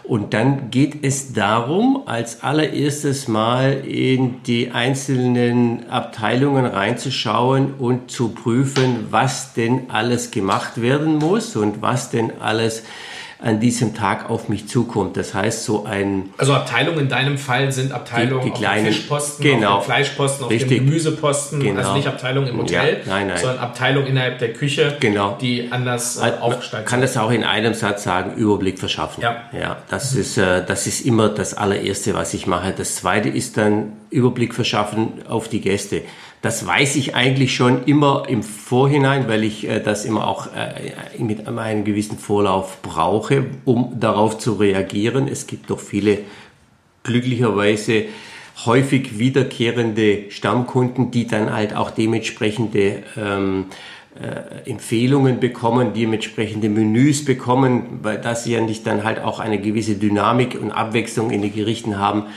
[0.08, 8.30] Und dann geht es darum, als allererstes mal in die einzelnen Abteilungen reinzuschauen und zu
[8.30, 12.84] prüfen, was denn alles gemacht werden muss und was denn alles
[13.46, 15.18] an diesem Tag auf mich zukommt.
[15.18, 16.32] Das heißt, so ein...
[16.38, 19.86] Also Abteilungen in deinem Fall sind Abteilungen die, die kleinen, auf Fischposten, genau, auf den
[19.86, 23.38] Fleischposten, auf richtig, den Gemüseposten, also genau, also nicht Abteilungen im Hotel, ja, nein, nein.
[23.38, 25.38] sondern Abteilungen innerhalb der Küche, genau.
[25.40, 29.22] die anders äh, aufgestaltet kann das auch in einem Satz sagen, Überblick verschaffen.
[29.22, 29.44] Ja.
[29.52, 30.22] ja das, mhm.
[30.22, 32.74] ist, äh, das ist immer das allererste, was ich mache.
[32.76, 36.04] Das zweite ist dann Überblick verschaffen auf die Gäste.
[36.46, 41.18] Das weiß ich eigentlich schon immer im Vorhinein, weil ich äh, das immer auch äh,
[41.18, 45.28] mit einem gewissen Vorlauf brauche, um darauf zu reagieren.
[45.28, 46.20] Es gibt doch viele
[47.02, 48.04] glücklicherweise
[48.64, 53.66] häufig wiederkehrende Stammkunden, die dann halt auch dementsprechende ähm,
[54.14, 59.96] äh, Empfehlungen bekommen, dementsprechende Menüs bekommen, weil das ja nicht dann halt auch eine gewisse
[59.96, 62.28] Dynamik und Abwechslung in den Gerichten haben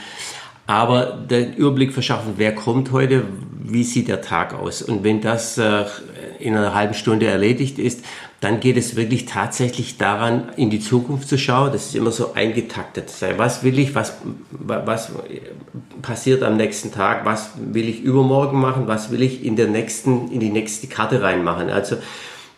[0.69, 3.23] aber den Überblick verschaffen, wer kommt heute,
[3.63, 4.83] wie sieht der Tag aus.
[4.83, 5.85] Und wenn das äh,
[6.37, 8.05] in einer halben Stunde erledigt ist,
[8.39, 11.71] dann geht es wirklich tatsächlich daran, in die Zukunft zu schauen.
[11.73, 13.11] Das ist immer so eingetaktet.
[13.37, 14.19] Was will ich, was,
[14.51, 15.11] was
[16.03, 20.31] passiert am nächsten Tag, was will ich übermorgen machen, was will ich in der nächsten,
[20.31, 21.71] in die nächste Karte reinmachen.
[21.71, 21.95] Also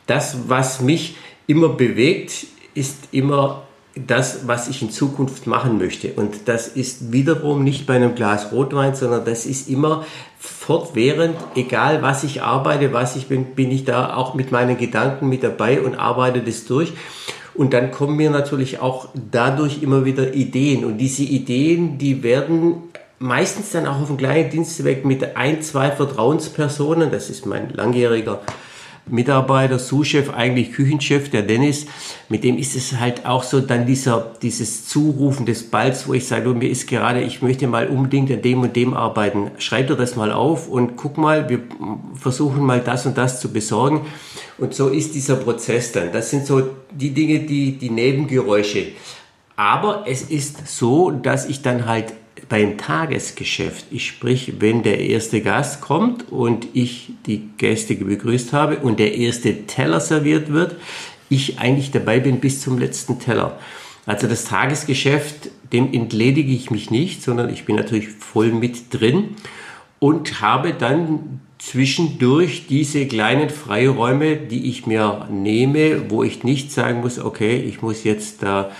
[0.05, 1.16] das, was mich
[1.47, 3.64] immer bewegt, ist immer
[3.96, 6.14] das, was ich in Zukunft machen möchte.
[6.14, 10.06] Und das ist wiederum nicht bei einem Glas Rotwein, sondern das ist immer
[10.39, 15.28] fortwährend, egal was ich arbeite, was ich bin, bin ich da auch mit meinen Gedanken
[15.28, 16.94] mit dabei und arbeite das durch.
[17.54, 20.86] Und dann kommen mir natürlich auch dadurch immer wieder Ideen.
[20.86, 22.76] Und diese Ideen, die werden
[23.20, 28.42] meistens dann auch auf dem kleinen Dienstweg mit ein, zwei Vertrauenspersonen, das ist mein langjähriger
[29.08, 31.86] Mitarbeiter, Sous-Chef, eigentlich Küchenchef, der Dennis,
[32.30, 36.28] mit dem ist es halt auch so dann dieser, dieses Zurufen des Balls, wo ich
[36.28, 39.52] sage, du, mir ist gerade, ich möchte mal unbedingt an dem und dem arbeiten.
[39.58, 41.60] Schreib dir das mal auf und guck mal, wir
[42.16, 44.06] versuchen mal das und das zu besorgen.
[44.58, 46.12] Und so ist dieser Prozess dann.
[46.12, 48.88] Das sind so die Dinge, die, die Nebengeräusche.
[49.56, 52.14] Aber es ist so, dass ich dann halt
[52.52, 58.76] beim Tagesgeschäft, ich sprich, wenn der erste Gast kommt und ich die Gäste begrüßt habe
[58.80, 60.76] und der erste Teller serviert wird,
[61.30, 63.58] ich eigentlich dabei bin bis zum letzten Teller.
[64.06, 69.38] Also das Tagesgeschäft, dem entledige ich mich nicht, sondern ich bin natürlich voll mit drin
[69.99, 76.99] und habe dann zwischendurch diese kleinen Freiräume, die ich mir nehme, wo ich nicht sagen
[76.99, 78.72] muss, okay, ich muss jetzt da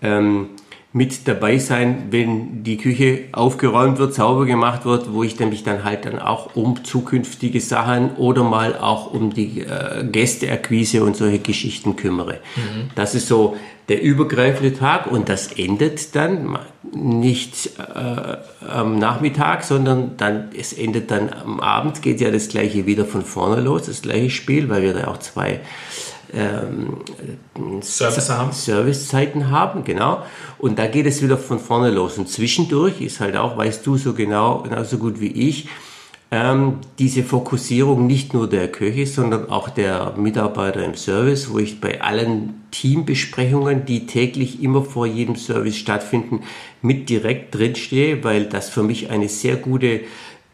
[0.00, 0.50] ähm,
[0.96, 5.84] mit dabei sein, wenn die Küche aufgeräumt wird, sauber gemacht wird, wo ich mich dann
[5.84, 11.40] halt dann auch um zukünftige Sachen oder mal auch um die äh, Gästeakquise und solche
[11.40, 12.38] Geschichten kümmere.
[12.56, 12.90] Mhm.
[12.94, 13.58] Das ist so
[13.90, 16.58] der übergreifende Tag und das endet dann
[16.94, 22.86] nicht äh, am Nachmittag, sondern dann, es endet dann am Abend, geht ja das gleiche
[22.86, 25.60] wieder von vorne los, das gleiche Spiel, weil wir da auch zwei
[26.32, 26.98] ähm,
[27.82, 28.52] Service haben.
[28.52, 30.22] Servicezeiten haben, genau.
[30.58, 32.18] Und da geht es wieder von vorne los.
[32.18, 35.68] Und zwischendurch ist halt auch, weißt du so genau, genauso gut wie ich,
[36.32, 41.80] ähm, diese Fokussierung nicht nur der Köche, sondern auch der Mitarbeiter im Service, wo ich
[41.80, 46.42] bei allen Teambesprechungen, die täglich immer vor jedem Service stattfinden,
[46.82, 50.00] mit direkt drinstehe, weil das für mich eine sehr gute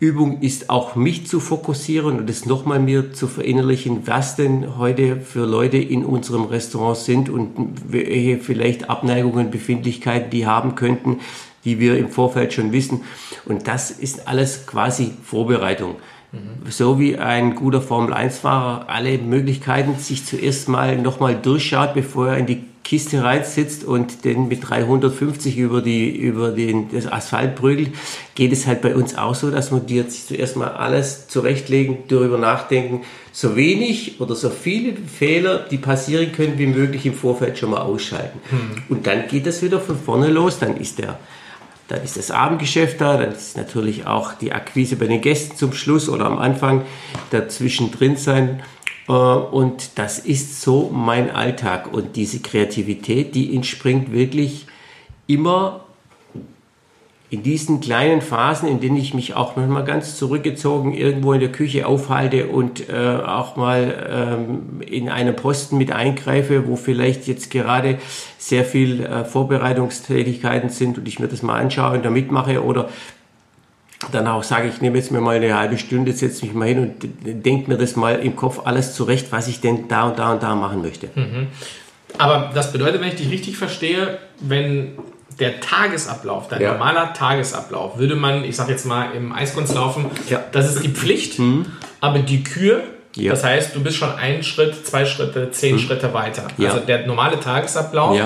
[0.03, 5.21] Übung ist auch mich zu fokussieren und es nochmal mir zu verinnerlichen, was denn heute
[5.21, 7.53] für Leute in unserem Restaurant sind und
[7.87, 11.21] welche vielleicht Abneigungen, Befindlichkeiten die haben könnten,
[11.65, 13.03] die wir im Vorfeld schon wissen.
[13.45, 15.95] Und das ist alles quasi Vorbereitung.
[16.33, 16.69] Mhm.
[16.69, 22.47] So wie ein guter Formel-1-Fahrer alle Möglichkeiten sich zuerst mal nochmal durchschaut, bevor er in
[22.47, 27.91] die Kiste reinsitzt und den mit 350 über, die, über den, das Asphalt prügelt,
[28.35, 32.39] geht es halt bei uns auch so, dass wir dir zuerst mal alles zurechtlegen, darüber
[32.39, 33.03] nachdenken,
[33.33, 37.81] so wenig oder so viele Fehler, die passieren können, wie möglich im Vorfeld schon mal
[37.81, 38.41] ausschalten.
[38.51, 38.83] Hm.
[38.89, 41.19] Und dann geht das wieder von vorne los, dann ist der
[41.89, 45.75] dann ist das Abendgeschäft da, dann ist natürlich auch die Akquise bei den Gästen zum
[45.75, 46.87] Schluss oder am Anfang
[47.31, 48.63] dazwischen drin sein.
[49.09, 51.93] Äh, und das ist so mein Alltag.
[51.93, 54.67] Und diese Kreativität, die entspringt wirklich
[55.27, 55.81] immer
[57.33, 61.51] in diesen kleinen Phasen, in denen ich mich auch manchmal ganz zurückgezogen irgendwo in der
[61.51, 67.51] Küche aufhalte und äh, auch mal ähm, in einen Posten mit eingreife, wo vielleicht jetzt
[67.51, 67.97] gerade
[68.37, 72.91] sehr viel äh, Vorbereitungstätigkeiten sind und ich mir das mal anschaue und da mitmache oder
[74.11, 76.79] dann auch sage, ich nehme jetzt mir mal eine halbe Stunde, setze mich mal hin
[76.79, 80.33] und denke mir das mal im Kopf alles zurecht, was ich denn da und da
[80.33, 81.09] und da machen möchte.
[81.15, 81.49] Mhm.
[82.19, 84.99] Aber das bedeutet, wenn ich dich richtig verstehe, wenn
[85.39, 86.73] der Tagesablauf, dein ja.
[86.73, 90.43] normaler Tagesablauf, würde man, ich sage jetzt mal, im Eiskunstlaufen, ja.
[90.53, 91.67] das ist die Pflicht, mhm.
[92.01, 92.83] aber die Kür,
[93.17, 93.31] ja.
[93.31, 95.81] das heißt, du bist schon einen Schritt, zwei Schritte, zehn mhm.
[95.81, 96.47] Schritte weiter.
[96.59, 98.19] Also der normale Tagesablauf,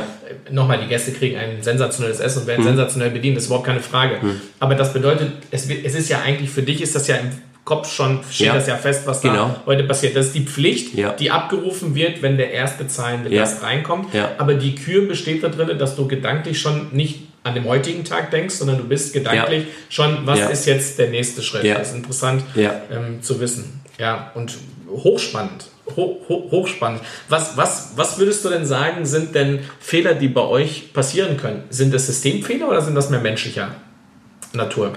[0.51, 2.69] nochmal, die Gäste kriegen ein sensationelles Essen und werden mhm.
[2.69, 4.19] sensationell bedient, das ist überhaupt keine Frage.
[4.21, 4.41] Mhm.
[4.61, 7.31] Aber das bedeutet, es, es ist ja eigentlich, für dich ist das ja im
[7.65, 8.55] Kopf schon, steht ja.
[8.55, 9.49] das ja fest, was genau.
[9.49, 10.15] da heute passiert.
[10.15, 11.13] Das ist die Pflicht, ja.
[11.13, 13.43] die abgerufen wird, wenn der erste zahlende ja.
[13.43, 14.15] Gast reinkommt.
[14.39, 18.31] Aber die Kür besteht da drin, dass du gedanklich schon nicht an dem heutigen Tag
[18.31, 21.65] denkst, sondern du bist gedanklich schon, was ist jetzt der nächste Schritt.
[21.65, 23.81] Das ist interessant ähm, zu wissen.
[23.99, 24.57] Ja, und
[24.89, 25.67] hochspannend.
[25.97, 27.01] Ho ho hochspannend.
[27.29, 31.65] Was, was, was würdest du denn sagen, sind denn Fehler, die bei euch passieren können?
[31.71, 33.75] Sind das Systemfehler oder sind das mehr menschlicher
[34.53, 34.95] Natur?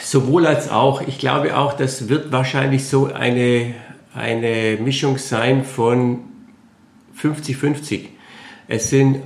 [0.00, 1.00] Sowohl als auch.
[1.02, 3.74] Ich glaube auch, das wird wahrscheinlich so eine,
[4.14, 6.20] eine Mischung sein von
[7.20, 8.08] 50-50.
[8.68, 9.22] Es sind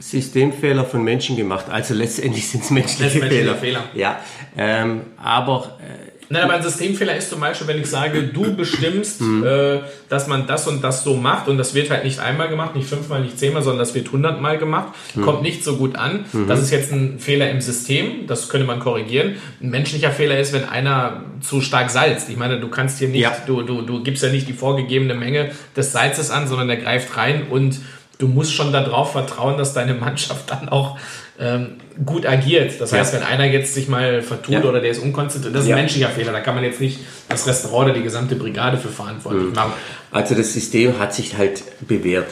[0.00, 1.66] Systemfehler von Menschen gemacht.
[1.68, 3.56] Also letztendlich sind es menschliche, menschliche Fehler.
[3.56, 3.84] Fehler.
[3.94, 4.20] Ja,
[4.56, 9.20] ähm, aber äh, Nein, aber ein Systemfehler ist zum Beispiel, wenn ich sage, du bestimmst,
[9.20, 9.44] mhm.
[9.44, 12.76] äh, dass man das und das so macht und das wird halt nicht einmal gemacht,
[12.76, 15.22] nicht fünfmal, nicht zehnmal, sondern das wird hundertmal gemacht, mhm.
[15.22, 16.26] kommt nicht so gut an.
[16.32, 16.46] Mhm.
[16.46, 19.38] Das ist jetzt ein Fehler im System, das könnte man korrigieren.
[19.60, 22.30] Ein menschlicher Fehler ist, wenn einer zu stark salzt.
[22.30, 23.36] Ich meine, du kannst hier nicht, ja.
[23.48, 27.16] du, du, du gibst ja nicht die vorgegebene Menge des Salzes an, sondern der greift
[27.16, 27.80] rein und
[28.18, 30.96] du musst schon darauf vertrauen, dass deine Mannschaft dann auch
[31.40, 32.80] ähm, gut agiert.
[32.80, 34.62] Das heißt, wenn einer jetzt sich mal vertut ja.
[34.62, 35.76] oder der ist unkonzentriert, das ist ja.
[35.76, 36.32] ein menschlicher Fehler.
[36.32, 39.54] Da kann man jetzt nicht das Restaurant oder die gesamte Brigade für verantwortlich mhm.
[39.54, 39.72] machen.
[40.10, 42.28] Also das System hat sich halt bewährt.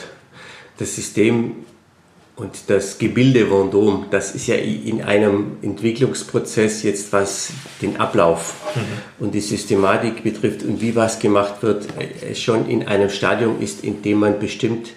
[0.79, 1.57] das System
[2.37, 7.51] und das Gebilde Vendôme, das ist ja in einem Entwicklungsprozess jetzt, was
[7.83, 9.25] den Ablauf mhm.
[9.25, 13.83] und die Systematik betrifft und wie was gemacht wird, äh, schon in einem Stadium ist,
[13.83, 14.91] in dem man bestimmt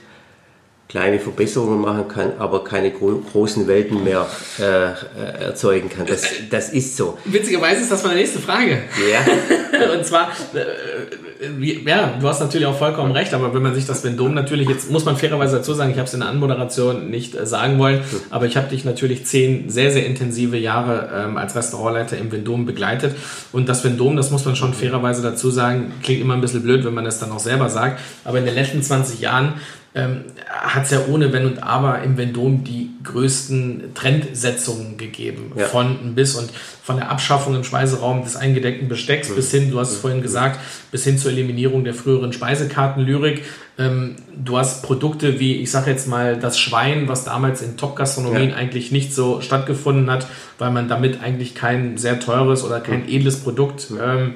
[0.92, 4.28] kleine Verbesserungen machen kann, aber keine gro großen Welten mehr
[4.60, 6.06] äh, äh, erzeugen kann.
[6.06, 7.18] Das, das ist so.
[7.24, 8.80] Witzigerweise ist das meine nächste Frage.
[9.10, 9.94] Ja.
[9.98, 14.04] Und zwar, äh, ja, du hast natürlich auch vollkommen recht, aber wenn man sich das
[14.04, 17.36] Vendom natürlich, jetzt muss man fairerweise dazu sagen, ich habe es in der Anmoderation nicht
[17.36, 21.56] äh, sagen wollen, aber ich habe dich natürlich zehn sehr, sehr intensive Jahre ähm, als
[21.56, 23.16] Restaurantleiter im Vendom begleitet.
[23.54, 26.84] Und das Vendom, das muss man schon fairerweise dazu sagen, klingt immer ein bisschen blöd,
[26.84, 29.54] wenn man es dann auch selber sagt, aber in den letzten 20 Jahren
[29.94, 35.52] ähm, hat es ja ohne Wenn und Aber im Vendom die größten Trendsetzungen gegeben.
[35.56, 35.66] Ja.
[35.66, 36.50] Von bis und
[36.82, 39.36] von der Abschaffung im Speiseraum des eingedeckten Bestecks mhm.
[39.36, 40.02] bis hin, du hast es mhm.
[40.02, 40.60] vorhin gesagt,
[40.92, 43.44] bis hin zur Eliminierung der früheren Speisekartenlyrik.
[43.78, 48.52] Ähm, du hast Produkte wie, ich sage jetzt mal, das Schwein, was damals in Top-Gastronomien
[48.52, 48.56] ja.
[48.56, 50.26] eigentlich nicht so stattgefunden hat,
[50.58, 53.10] weil man damit eigentlich kein sehr teures oder kein mhm.
[53.10, 54.36] edles Produkt ähm,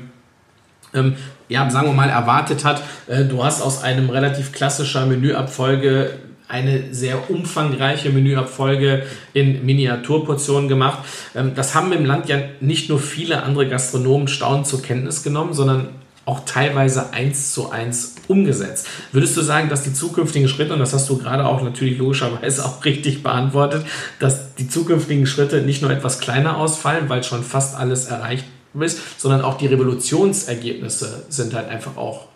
[0.93, 1.15] ähm,
[1.49, 2.81] ja, sagen wir mal, erwartet hat.
[3.07, 6.11] Äh, du hast aus einem relativ klassischer Menüabfolge
[6.47, 10.99] eine sehr umfangreiche Menüabfolge in Miniaturportionen gemacht.
[11.35, 15.53] Ähm, das haben im Land ja nicht nur viele andere Gastronomen staunend zur Kenntnis genommen,
[15.53, 15.89] sondern
[16.25, 18.87] auch teilweise eins zu eins umgesetzt.
[19.11, 22.65] Würdest du sagen, dass die zukünftigen Schritte, und das hast du gerade auch natürlich logischerweise
[22.65, 23.85] auch richtig beantwortet,
[24.19, 28.45] dass die zukünftigen Schritte nicht nur etwas kleiner ausfallen, weil schon fast alles erreicht
[28.79, 32.27] bist, sondern auch die Revolutionsergebnisse sind halt einfach auch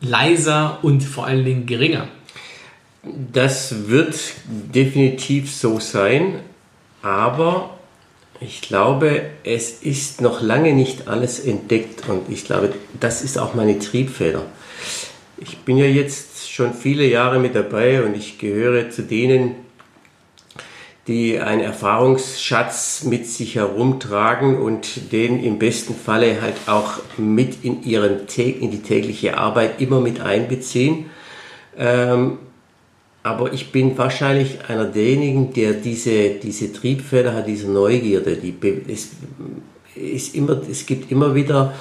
[0.00, 2.08] leiser und vor allen Dingen geringer.
[3.32, 6.40] Das wird definitiv so sein,
[7.02, 7.78] aber
[8.40, 13.54] ich glaube, es ist noch lange nicht alles entdeckt und ich glaube, das ist auch
[13.54, 14.44] meine Triebfeder.
[15.36, 19.54] Ich bin ja jetzt schon viele Jahre mit dabei und ich gehöre zu denen,
[21.10, 27.82] die einen Erfahrungsschatz mit sich herumtragen und den im besten Falle halt auch mit in,
[27.82, 31.06] ihren, in die tägliche Arbeit immer mit einbeziehen.
[31.76, 32.38] Ähm,
[33.24, 38.36] aber ich bin wahrscheinlich einer derjenigen, der diese, diese Triebfeder hat, diese Neugierde.
[38.36, 38.54] Die,
[38.88, 39.10] es,
[39.96, 41.74] ist immer, es gibt immer wieder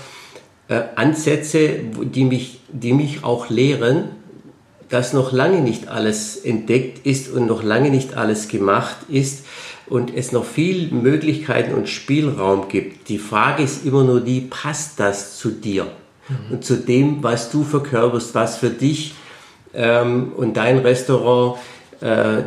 [0.70, 4.06] äh, Ansätze, die mich, die mich auch lehren,
[4.90, 9.46] dass noch lange nicht alles entdeckt ist und noch lange nicht alles gemacht ist
[9.88, 13.10] und es noch viel Möglichkeiten und Spielraum gibt.
[13.10, 15.88] Die Frage ist immer nur die, passt das zu dir
[16.28, 16.54] mhm.
[16.54, 19.14] und zu dem, was du verkörperst, was für dich
[19.74, 21.60] ähm, und dein Restaurant
[22.02, 22.44] äh,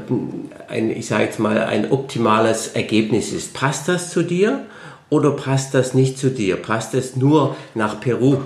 [0.68, 3.54] ein, ich sage jetzt mal, ein optimales Ergebnis ist.
[3.54, 4.64] Passt das zu dir
[5.10, 6.56] oder passt das nicht zu dir?
[6.56, 8.38] Passt es nur nach Peru?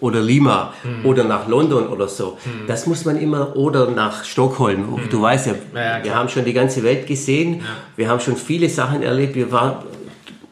[0.00, 1.06] Oder Lima mhm.
[1.06, 2.38] oder nach London oder so.
[2.44, 2.66] Mhm.
[2.66, 4.92] Das muss man immer, oder nach Stockholm.
[4.92, 5.08] Mhm.
[5.10, 7.66] Du weißt ja, ja wir haben schon die ganze Welt gesehen, ja.
[7.96, 9.76] wir haben schon viele Sachen erlebt, wir waren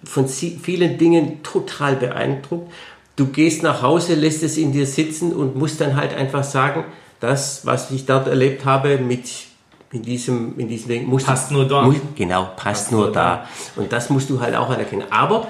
[0.04, 2.72] von vielen Dingen total beeindruckt.
[3.16, 6.84] Du gehst nach Hause, lässt es in dir sitzen und musst dann halt einfach sagen,
[7.20, 9.28] das, was ich dort erlebt habe, mit
[9.90, 11.82] in diesem, in diesem Ding, musst passt du, nur da.
[11.82, 13.46] Muss, genau, passt, passt nur, nur da.
[13.74, 13.80] da.
[13.80, 15.04] Und das musst du halt auch anerkennen.
[15.10, 15.48] Aber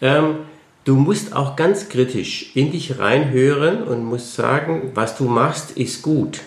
[0.00, 0.36] ähm,
[0.84, 6.02] Du musst auch ganz kritisch in dich reinhören und musst sagen, was du machst, ist
[6.02, 6.40] gut.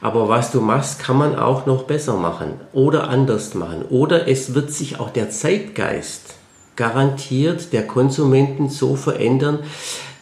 [0.00, 3.84] Aber was du machst, kann man auch noch besser machen oder anders machen.
[3.88, 6.36] Oder es wird sich auch der Zeitgeist
[6.76, 9.60] garantiert der Konsumenten so verändern,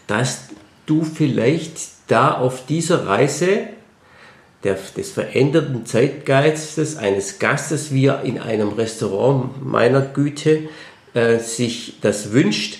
[0.07, 0.45] dass
[0.87, 1.77] du vielleicht
[2.07, 3.69] da auf dieser Reise
[4.63, 10.69] der, des veränderten Zeitgeistes eines Gastes, wie er in einem Restaurant meiner Güte
[11.13, 12.79] äh, sich das wünscht,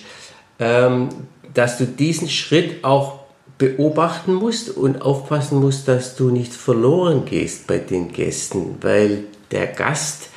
[0.59, 1.09] ähm,
[1.53, 3.19] dass du diesen Schritt auch
[3.57, 9.67] beobachten musst und aufpassen musst, dass du nicht verloren gehst bei den Gästen, weil der
[9.67, 10.29] Gast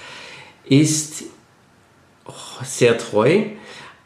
[0.65, 1.25] ist
[2.63, 3.45] sehr treu,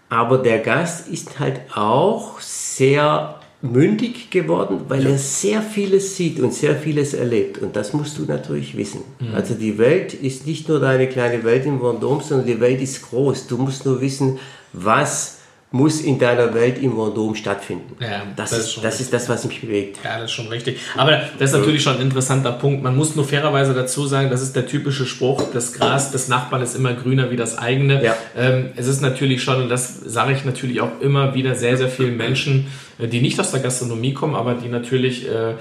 [0.08, 5.10] aber der Gast ist halt auch sehr mündig geworden, weil ja.
[5.10, 7.58] er sehr vieles sieht und sehr vieles erlebt.
[7.58, 9.02] Und das musst du natürlich wissen.
[9.20, 9.34] Mhm.
[9.34, 13.08] Also die Welt ist nicht nur deine kleine Welt im Vendôme, sondern die Welt ist
[13.08, 13.46] groß.
[13.46, 14.38] Du musst nur wissen,
[14.72, 15.38] was
[15.72, 17.96] muss in deiner Welt im Vendôme stattfinden.
[17.98, 19.98] Ja, das, das, ist, das ist das, was mich bewegt.
[20.04, 20.78] Ja, das ist schon richtig.
[20.96, 22.82] Aber das ist natürlich schon ein interessanter Punkt.
[22.82, 26.62] Man muss nur fairerweise dazu sagen, das ist der typische Spruch, das Gras des Nachbarn
[26.62, 28.04] ist immer grüner wie das eigene.
[28.04, 28.16] Ja.
[28.36, 31.88] Ähm, es ist natürlich schon, und das sage ich natürlich auch immer wieder, sehr, sehr
[31.88, 32.66] vielen Menschen,
[32.98, 35.54] äh, die nicht aus der Gastronomie kommen, aber die natürlich äh,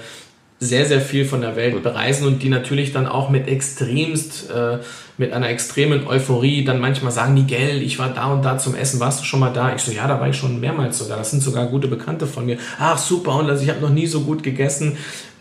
[0.62, 4.78] sehr, sehr viel von der Welt bereisen und die natürlich dann auch mit extremst, äh,
[5.18, 9.00] mit einer extremen Euphorie dann manchmal sagen, Miguel, ich war da und da zum Essen,
[9.00, 9.74] warst du schon mal da?
[9.74, 11.18] Ich so, ja, da war ich schon mehrmals sogar.
[11.18, 12.58] Das sind sogar gute Bekannte von mir.
[12.78, 14.96] Ach, super, und also ich habe noch nie so gut gegessen.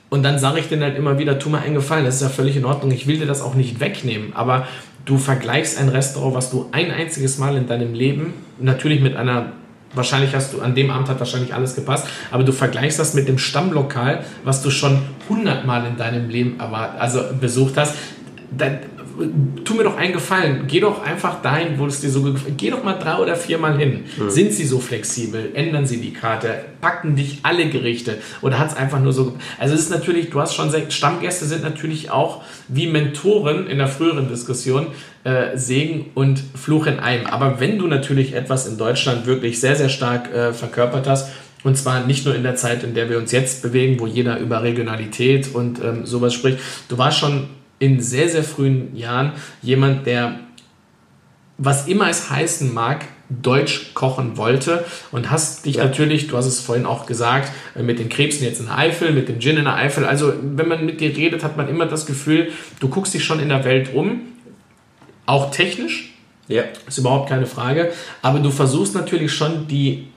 [0.09, 2.29] Und dann sage ich denen halt immer wieder, tu mir einen Gefallen, das ist ja
[2.29, 4.67] völlig in Ordnung, ich will dir das auch nicht wegnehmen, aber
[5.05, 9.53] du vergleichst ein Restaurant, was du ein einziges Mal in deinem Leben, natürlich mit einer,
[9.93, 13.27] wahrscheinlich hast du, an dem Abend hat wahrscheinlich alles gepasst, aber du vergleichst das mit
[13.27, 17.95] dem Stammlokal, was du schon hundertmal in deinem Leben erwart also besucht hast,
[18.51, 18.79] dann,
[19.63, 22.57] tu mir doch einen Gefallen, geh doch einfach dahin, wo es dir so gefällt.
[22.57, 24.05] Geh doch mal drei oder viermal hin.
[24.17, 24.29] Mhm.
[24.29, 25.51] Sind sie so flexibel?
[25.53, 26.65] Ändern sie die Karte?
[26.81, 28.17] Packen dich alle Gerichte?
[28.41, 29.37] Oder hat es einfach nur so.
[29.59, 33.77] Also, es ist natürlich, du hast schon gesagt, Stammgäste sind natürlich auch wie Mentoren in
[33.77, 34.87] der früheren Diskussion
[35.23, 37.27] äh, Segen und Fluch in einem.
[37.27, 41.29] Aber wenn du natürlich etwas in Deutschland wirklich sehr, sehr stark äh, verkörpert hast,
[41.63, 44.39] und zwar nicht nur in der Zeit, in der wir uns jetzt bewegen, wo jeder
[44.39, 46.59] über Regionalität und ähm, sowas spricht.
[46.89, 47.49] Du warst schon
[47.81, 50.39] in sehr, sehr frühen Jahren jemand, der,
[51.57, 53.05] was immer es heißen mag,
[53.41, 54.85] Deutsch kochen wollte.
[55.11, 55.85] Und hast dich ja.
[55.85, 59.11] natürlich, du hast es vorhin auch gesagt, äh, mit den Krebsen jetzt in der Eifel,
[59.13, 61.87] mit dem Gin in der Eifel, also wenn man mit dir redet, hat man immer
[61.87, 64.21] das Gefühl, du guckst dich schon in der Welt um,
[65.25, 66.13] auch technisch,
[66.47, 66.63] ja.
[66.87, 70.07] ist überhaupt keine Frage, aber du versuchst natürlich schon die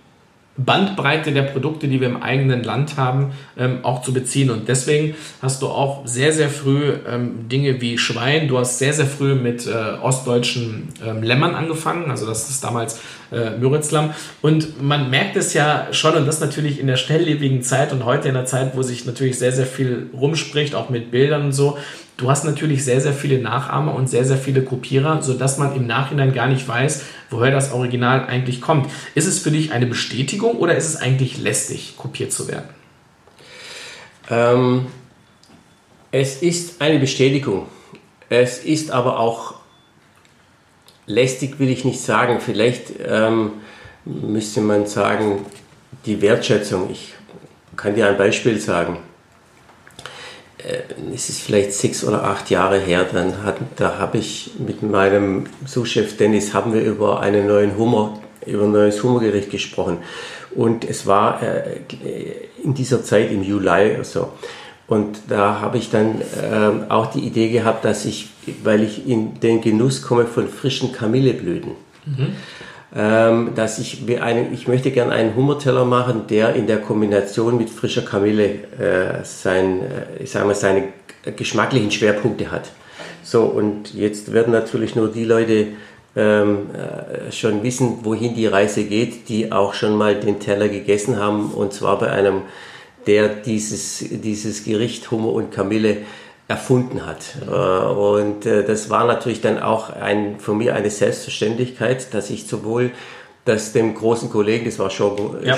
[0.56, 4.50] Bandbreite der Produkte, die wir im eigenen Land haben, ähm, auch zu beziehen.
[4.50, 8.46] Und deswegen hast du auch sehr, sehr früh ähm, Dinge wie Schwein.
[8.46, 12.08] Du hast sehr, sehr früh mit äh, ostdeutschen ähm, Lämmern angefangen.
[12.10, 13.00] Also das ist damals
[13.32, 14.14] äh, Müritzlamm.
[14.42, 18.28] Und man merkt es ja schon, und das natürlich in der schnelllebigen Zeit und heute
[18.28, 21.78] in der Zeit, wo sich natürlich sehr, sehr viel rumspricht, auch mit Bildern und so,
[22.16, 25.86] Du hast natürlich sehr, sehr viele Nachahmer und sehr, sehr viele Kopierer, sodass man im
[25.86, 28.88] Nachhinein gar nicht weiß, woher das Original eigentlich kommt.
[29.16, 32.68] Ist es für dich eine Bestätigung oder ist es eigentlich lästig, kopiert zu werden?
[34.30, 34.86] Ähm,
[36.12, 37.66] es ist eine Bestätigung.
[38.28, 39.54] Es ist aber auch
[41.06, 42.40] lästig, will ich nicht sagen.
[42.40, 43.54] Vielleicht ähm,
[44.04, 45.44] müsste man sagen,
[46.06, 46.90] die Wertschätzung.
[46.90, 47.14] Ich
[47.76, 48.98] kann dir ein Beispiel sagen.
[50.64, 50.82] Äh,
[51.14, 55.44] es ist vielleicht sechs oder acht Jahre her, dann hat, da habe ich mit meinem
[55.66, 59.98] Sous-Chef Dennis haben wir über einen neuen Hummer, über ein neues Hummergericht gesprochen.
[60.54, 61.80] Und es war äh,
[62.62, 64.28] in dieser Zeit im Juli oder so.
[64.86, 68.28] Und da habe ich dann äh, auch die Idee gehabt, dass ich,
[68.62, 71.72] weil ich in den Genuss komme von frischen Kamilleblüten,
[72.04, 72.34] mhm
[72.96, 77.68] ähm, dass ich, einen, ich möchte gerne einen Hummerteller machen, der in der Kombination mit
[77.68, 78.44] frischer Kamille
[78.78, 80.84] äh, sein, äh, ich sag mal, seine
[81.36, 82.70] geschmacklichen Schwerpunkte hat.
[83.22, 85.68] So, und jetzt werden natürlich nur die Leute
[86.14, 91.18] ähm, äh, schon wissen, wohin die Reise geht, die auch schon mal den Teller gegessen
[91.18, 92.42] haben, und zwar bei einem,
[93.06, 95.98] der dieses, dieses Gericht Hummer und Kamille
[96.48, 97.36] erfunden hat.
[97.46, 102.46] Äh, und äh, das war natürlich dann auch ein, für mich eine Selbstverständlichkeit, dass ich
[102.46, 102.90] sowohl
[103.44, 105.56] das dem großen Kollegen, das war Jean-Claude ja,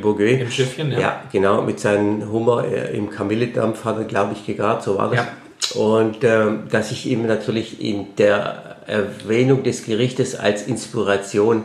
[0.00, 0.98] Bourguet, im Schiffchen, ja.
[0.98, 1.22] ja.
[1.30, 5.26] genau, mit seinem Hummer äh, im Kamilledampf hat er, glaube ich, gegart, so war das.
[5.26, 5.80] Ja.
[5.80, 11.64] Und äh, dass ich ihm natürlich in der Erwähnung des Gerichtes als Inspiration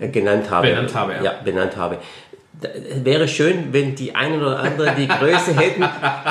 [0.00, 0.68] äh, genannt habe.
[0.68, 1.22] Benannt habe, ja.
[1.22, 1.98] ja benannt habe
[3.04, 5.84] wäre schön, wenn die ein oder andere die Größe hätten,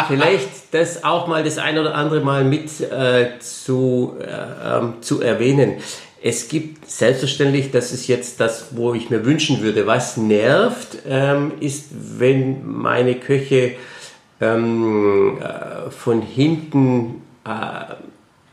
[0.08, 5.22] vielleicht das auch mal das ein oder andere Mal mit äh, zu, äh, ähm, zu
[5.22, 5.76] erwähnen.
[6.24, 11.54] Es gibt selbstverständlich, das ist jetzt das, wo ich mir wünschen würde, was nervt, ähm,
[11.60, 13.74] ist, wenn meine Köche
[14.40, 17.96] ähm, äh, von hinten äh,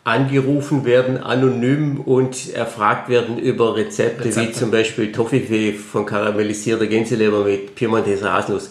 [0.08, 4.48] angerufen werden, anonym und erfragt werden über Rezepte, Rezepte.
[4.48, 8.70] wie zum Beispiel Toffifee von karamellisierter Gänseleber mit Piemonteser Haselnuss.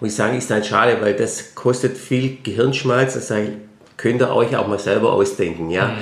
[0.00, 3.14] Muss ich sagen, ist dann schade, weil das kostet viel Gehirnschmalz.
[3.14, 3.32] Das
[3.96, 5.88] könnt ihr euch auch mal selber ausdenken, ja.
[5.88, 5.92] Mhm.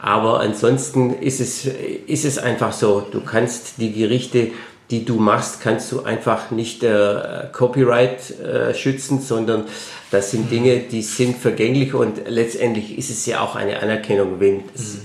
[0.00, 4.48] Aber ansonsten ist es, ist es einfach so, du kannst die Gerichte,
[4.90, 9.64] die du machst, kannst du einfach nicht äh, Copyright äh, schützen, sondern
[10.10, 14.62] das sind Dinge, die sind vergänglich und letztendlich ist es ja auch eine Anerkennung, wenn
[14.74, 14.98] es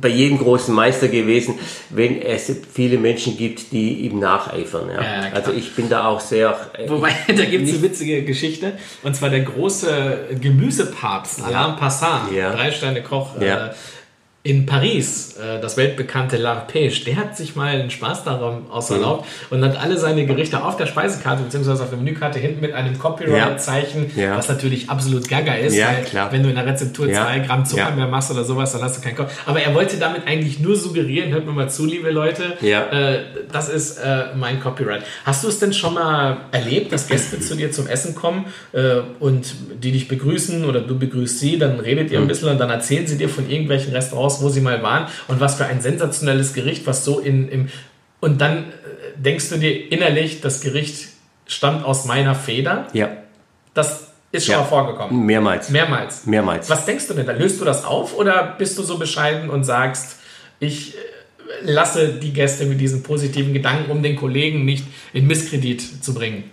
[0.00, 1.54] bei jedem großen Meister gewesen,
[1.90, 4.88] wenn es viele Menschen gibt, die ihm nacheifern.
[4.90, 5.02] Ja.
[5.02, 6.58] ja also ich bin da auch sehr.
[6.76, 8.72] Äh, Wobei, da gibt es eine witzige Geschichte.
[9.02, 12.52] Und zwar der große Gemüsepapst, Alain Passat, ja.
[12.52, 13.40] drei Sterne Koch.
[13.40, 13.70] Äh,
[14.44, 19.56] in Paris, äh, das weltbekannte L'Arpège, der hat sich mal einen Spaß daran auserlaubt mhm.
[19.56, 21.70] und hat alle seine Gerichte auf der Speisekarte bzw.
[21.82, 24.22] auf der Menükarte hinten mit einem Copyright-Zeichen, ja.
[24.22, 24.36] ja.
[24.36, 26.32] was natürlich absolut gaga ist, ja, weil klar.
[26.32, 27.22] wenn du in der Rezeptur ja.
[27.22, 29.32] zwei Gramm Zucker mehr machst oder sowas, dann hast du keinen Kopf.
[29.46, 33.18] Aber er wollte damit eigentlich nur suggerieren, hört mir mal zu, liebe Leute, äh,
[33.52, 35.04] das ist äh, mein Copyright.
[35.24, 39.02] Hast du es denn schon mal erlebt, dass Gäste zu dir zum Essen kommen äh,
[39.20, 42.24] und die dich begrüßen oder du begrüßt sie, dann redet ihr mhm.
[42.24, 45.06] ein bisschen und dann erzählen sie dir von irgendwelchen Restaurants, aus, wo sie mal waren
[45.28, 47.68] und was für ein sensationelles Gericht, was so in, im.
[48.20, 48.62] Und dann äh,
[49.16, 51.08] denkst du dir innerlich, das Gericht
[51.46, 52.86] stammt aus meiner Feder.
[52.92, 53.10] Ja.
[53.74, 54.60] Das Ist schon Ja.
[54.60, 55.26] mal vorgekommen.
[55.26, 55.68] Mehrmals.
[55.70, 56.24] Mehrmals.
[56.26, 56.70] Mehrmals.
[56.70, 57.26] Was denkst du denn?
[57.26, 60.16] Da löst du das auf oder bist du so bescheiden und sagst,
[60.60, 60.98] ich äh,
[61.62, 66.44] lasse die Gäste mit diesen positiven Gedanken, um den Kollegen nicht in Misskredit zu bringen?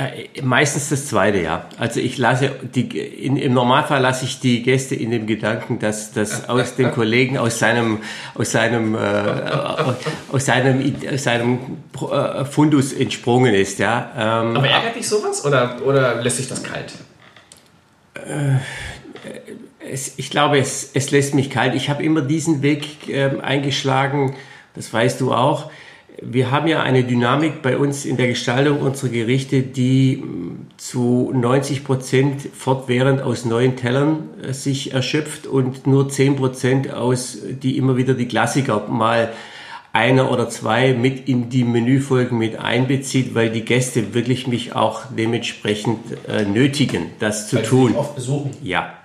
[0.00, 1.66] Äh, Meistens das zweite, ja.
[1.78, 6.12] Also ich lasse die in, im Normalfall lasse ich die Gäste in dem Gedanken, dass
[6.12, 7.98] das aus dem Kollegen aus seinem
[8.34, 11.58] aus seinem äh, aus seinem aus seinem
[12.10, 14.10] äh, Fundus entsprungen ist, ja.
[14.16, 16.92] Ähm, Aber ärgert dich sowas oder, oder lässt sich das kalt?
[19.90, 21.74] es, ich glaube, es, es lässt mich kalt.
[21.74, 24.36] Ich habe immer diesen Weg ähm, eingeschlagen,
[24.74, 25.70] das weißt du auch.
[26.22, 30.22] Wir haben ja eine Dynamik bei uns in der Gestaltung unserer Gerichte, die
[30.76, 37.38] zu 90 Prozent fortwährend aus neuen Tellern äh, sich erschöpft und nur 10 Prozent aus,
[37.42, 39.32] die immer wieder die Klassiker mal
[39.92, 45.02] einer oder zwei mit in die Menüfolgen mit einbezieht, weil die Gäste wirklich mich auch
[45.16, 45.98] dementsprechend
[46.28, 47.96] äh, nötigen, das zu tun.
[47.96, 48.50] Oft besuchen.
[48.62, 48.99] Ja.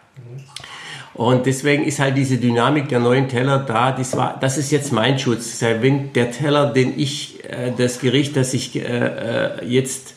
[1.16, 3.94] Und deswegen ist halt diese Dynamik der neuen Teller da.
[3.94, 5.62] Das, war, das ist jetzt mein Schutz.
[5.62, 10.16] Wenn der Teller, den ich, äh, das Gericht, das ich äh, äh, jetzt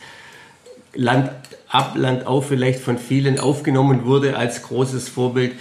[0.93, 1.31] Land
[1.69, 5.53] ab, Land auf vielleicht von vielen aufgenommen wurde als großes Vorbild.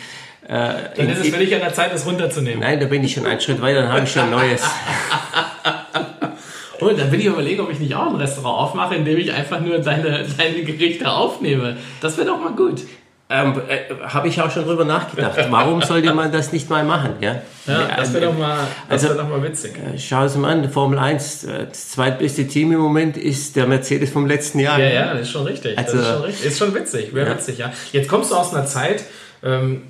[0.49, 2.59] Äh, Dann ist es für dich an der Zeit, das runterzunehmen.
[2.59, 4.63] Nein, da bin ich schon einen Schritt weiter, dann habe ich schon ein neues.
[6.81, 9.33] Und dann bin ich überlegen, ob ich nicht auch ein Restaurant aufmache, in dem ich
[9.33, 11.77] einfach nur deine, deine Gerichte aufnehme.
[12.01, 12.83] Das wäre doch mal gut.
[13.31, 15.37] Ähm, äh, habe ich auch schon drüber nachgedacht.
[15.51, 17.17] Warum sollte man das nicht mal machen?
[17.21, 18.57] Ja, Ja, das wäre doch, mal-
[18.89, 19.75] das Also- wär doch mal witzig.
[19.99, 24.11] Schau es mal an, Formel 1, äh, das zweitbeste Team im Moment ist der Mercedes
[24.11, 24.79] vom letzten Jahr.
[24.79, 25.77] Ja, ja, das ist schon richtig.
[25.77, 26.47] Also- das ist schon richtig.
[26.47, 27.71] Ist schon witzig, wäre witzig, ja.
[27.93, 29.05] Jetzt kommst du aus einer Zeit,
[29.43, 29.83] ähm,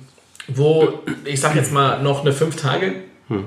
[0.49, 2.93] wo, ich sag jetzt mal, noch eine fünf Tage,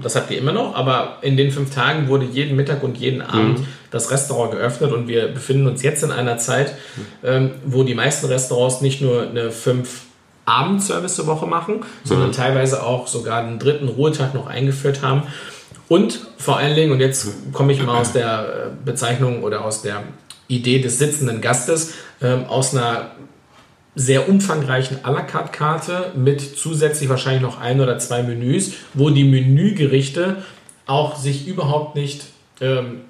[0.03, 3.21] das habt ihr immer noch, aber in den fünf Tagen wurde jeden Mittag und jeden
[3.21, 3.61] Abend
[3.91, 6.75] das Restaurant geöffnet und wir befinden uns jetzt in einer Zeit,
[7.25, 10.03] ähm, wo die meisten Restaurants nicht nur eine fünf
[10.45, 15.25] Abendservice Woche machen, sondern teilweise auch sogar einen dritten Ruhetag noch eingeführt haben.
[15.89, 19.83] Und vor allen Dingen, und jetzt komme ich mal aus der äh, Bezeichnung oder aus
[19.83, 20.03] der
[20.49, 23.13] Idee des sitzenden Gastes, ähm, aus einer
[23.95, 29.11] sehr umfangreichen à la carte Karte mit zusätzlich wahrscheinlich noch ein oder zwei Menüs, wo
[29.11, 30.37] die Menügerichte
[30.87, 32.25] auch sich überhaupt nicht
[32.61, 33.03] ähm,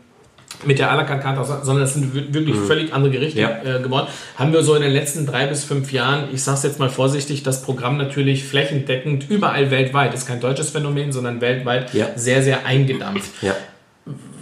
[0.64, 3.40] mit der à la carte Karte, aus- sondern das sind wir- wirklich völlig andere Gerichte
[3.40, 3.62] Ja.
[3.62, 4.06] äh, geworden.
[4.36, 6.88] Haben wir so in den letzten drei bis fünf Jahren, ich sage es jetzt mal
[6.90, 12.08] vorsichtig, das Programm natürlich flächendeckend überall weltweit, ist kein deutsches Phänomen, sondern weltweit Ja.
[12.16, 13.30] sehr, sehr eingedampft.
[13.42, 13.54] Ja.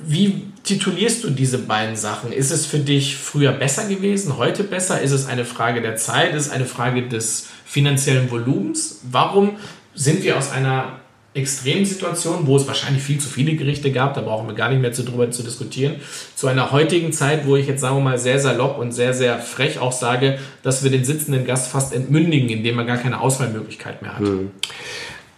[0.06, 2.32] Wie titulierst du diese beiden Sachen?
[2.32, 5.00] Ist es für dich früher besser gewesen, heute besser?
[5.00, 6.34] Ist es eine Frage der Zeit?
[6.34, 9.00] Ist es eine Frage des finanziellen Volumens?
[9.10, 9.56] Warum
[9.94, 11.00] sind wir aus einer
[11.32, 14.80] extremen Situation, wo es wahrscheinlich viel zu viele Gerichte gab, da brauchen wir gar nicht
[14.80, 15.96] mehr zu, drüber zu diskutieren,
[16.34, 19.38] zu einer heutigen Zeit, wo ich jetzt sagen wir mal sehr salopp und sehr, sehr
[19.38, 24.02] frech auch sage, dass wir den sitzenden Gast fast entmündigen, indem er gar keine Auswahlmöglichkeit
[24.02, 24.24] mehr hat.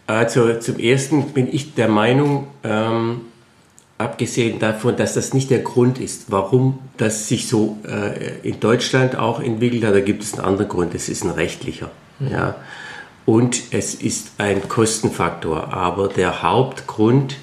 [0.07, 3.21] Also zum Ersten bin ich der Meinung, ähm,
[4.03, 9.17] abgesehen davon, dass das nicht der Grund ist, warum das sich so äh, in Deutschland
[9.17, 11.91] auch entwickelt hat, da gibt es einen anderen Grund, es ist ein rechtlicher.
[12.21, 12.57] Ja.
[13.25, 15.73] Und es ist ein Kostenfaktor.
[15.73, 17.37] Aber der Hauptgrund, äh,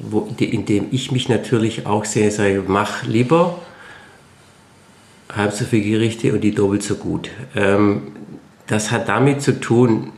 [0.00, 3.58] wo, in dem ich mich natürlich auch sehe, sage, mach lieber
[5.34, 7.30] halb so viele Gerichte und die doppelt so gut.
[7.54, 8.12] Ähm,
[8.66, 10.12] das hat damit zu tun,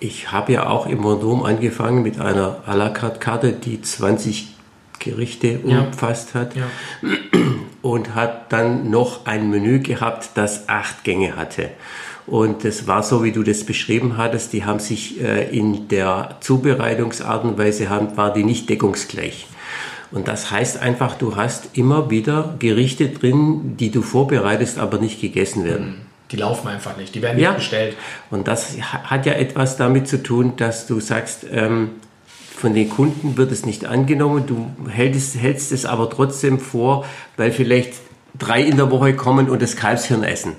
[0.00, 4.57] ich habe ja auch im Vendôme angefangen mit einer à la carte Karte, die 20
[4.98, 5.80] Gerichte Ja.
[5.82, 6.64] umfasst hat Ja.
[7.82, 11.70] und hat dann noch ein Menü gehabt, das acht Gänge hatte.
[12.26, 14.52] Und das war so, wie du das beschrieben hattest.
[14.52, 19.46] Die haben sich äh, in der Zubereitungsart und Weise haben, war die nicht deckungsgleich.
[20.10, 25.20] Und das heißt einfach, du hast immer wieder Gerichte drin, die du vorbereitest, aber nicht
[25.20, 26.02] gegessen werden.
[26.30, 27.52] Die laufen einfach nicht, die werden nicht Ja.
[27.52, 27.96] bestellt.
[28.30, 31.92] Und das ha- hat ja etwas damit zu tun, dass du sagst, ähm,
[32.58, 37.04] von den Kunden wird es nicht angenommen, du hältst, hältst es aber trotzdem vor,
[37.36, 37.92] weil vielleicht
[38.36, 40.54] drei in der Woche kommen und das Kalbshirn essen.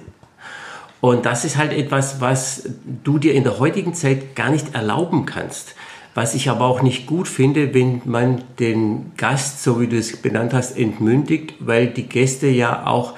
[1.01, 2.69] Und das ist halt etwas, was
[3.03, 5.75] du dir in der heutigen Zeit gar nicht erlauben kannst.
[6.15, 10.17] Was ich aber auch nicht gut finde, wenn man den Gast, so wie du es
[10.21, 13.15] benannt hast, entmündigt, weil die Gäste ja auch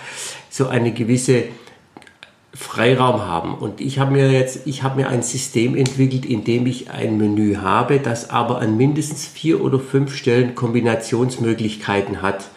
[0.50, 1.44] so eine gewisse
[2.54, 3.56] Freiraum haben.
[3.56, 7.18] Und ich habe mir jetzt, ich habe mir ein System entwickelt, in dem ich ein
[7.18, 12.50] Menü habe, das aber an mindestens vier oder fünf Stellen Kombinationsmöglichkeiten hat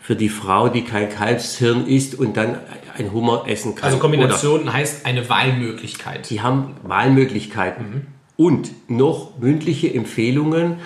[0.00, 2.58] für die Frau, die kein Kalbshirn isst und dann
[2.96, 3.84] ein Hummer essen kann.
[3.84, 6.28] Also Oder Kombination heißt eine Wahlmöglichkeit.
[6.30, 10.78] die haben Wahlmöglichkeiten und noch mündliche Empfehlungen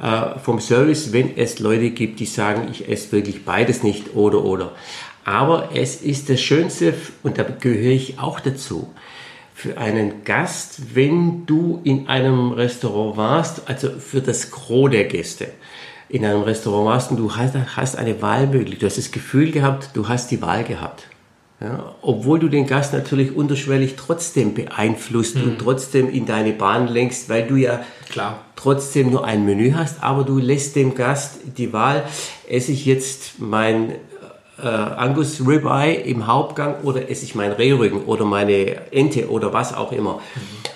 [0.00, 4.44] äh, vom Service, wenn es Leute gibt, die sagen, ich esse wirklich beides nicht oder
[4.44, 4.72] oder.
[5.24, 8.88] Aber es ist das Schönste, und da gehöre ich auch dazu,
[9.54, 15.48] für einen Gast, wenn du in einem Restaurant warst, also für das Gros der Gäste,
[16.08, 19.90] in einem Restaurant warst und du hast, hast eine Wahlmöglichkeit, du hast das Gefühl gehabt,
[19.92, 21.06] du hast die Wahl gehabt.
[21.60, 25.42] Ja, obwohl du den Gast natürlich unterschwellig trotzdem beeinflusst mhm.
[25.42, 28.42] und trotzdem in deine Bahn lenkst, weil du ja Klar.
[28.56, 32.04] trotzdem nur ein Menü hast, aber du lässt dem Gast die Wahl,
[32.48, 33.92] esse ich jetzt mein
[34.62, 39.74] äh, Angus Ribeye im Hauptgang oder esse ich meinen Rehrücken oder meine Ente oder was
[39.74, 40.20] auch immer.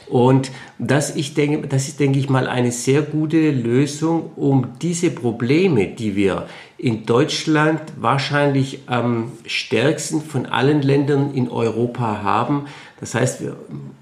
[0.06, 5.10] Und das, ich denke, das ist, denke ich mal, eine sehr gute Lösung, um diese
[5.10, 12.66] Probleme, die wir in Deutschland wahrscheinlich am stärksten von allen Ländern in Europa haben.
[13.00, 13.42] Das heißt,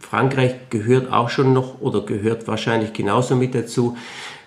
[0.01, 3.97] Frankreich gehört auch schon noch oder gehört wahrscheinlich genauso mit dazu.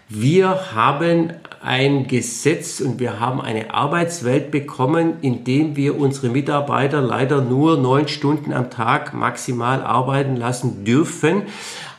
[0.09, 1.33] Wir haben
[1.65, 7.77] ein Gesetz und wir haben eine Arbeitswelt bekommen, in dem wir unsere Mitarbeiter leider nur
[7.77, 11.43] neun Stunden am Tag maximal arbeiten lassen dürfen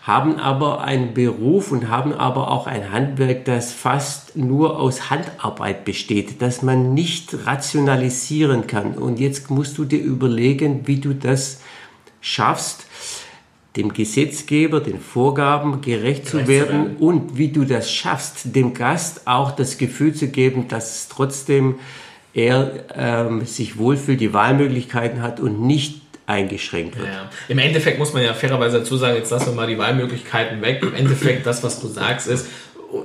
[0.07, 5.85] haben aber einen Beruf und haben aber auch ein Handwerk, das fast nur aus Handarbeit
[5.85, 8.95] besteht, das man nicht rationalisieren kann.
[8.95, 11.61] Und jetzt musst du dir überlegen, wie du das
[12.21, 12.86] schaffst,
[13.77, 19.53] dem Gesetzgeber, den Vorgaben gerecht, zu werden und wie du das schaffst, dem Gast auch
[19.53, 21.77] das Gefühl zu geben, dass trotzdem
[22.33, 27.09] er ähm, sich wohlfühlt, die Wahlmöglichkeiten hat und nicht eingeschränkt wird.
[27.09, 30.61] Ja, Im Endeffekt muss man ja fairerweise dazu sagen, jetzt lassen wir mal die Wahlmöglichkeiten
[30.61, 30.83] weg.
[30.83, 32.47] Im Endeffekt, das, was du sagst, ist,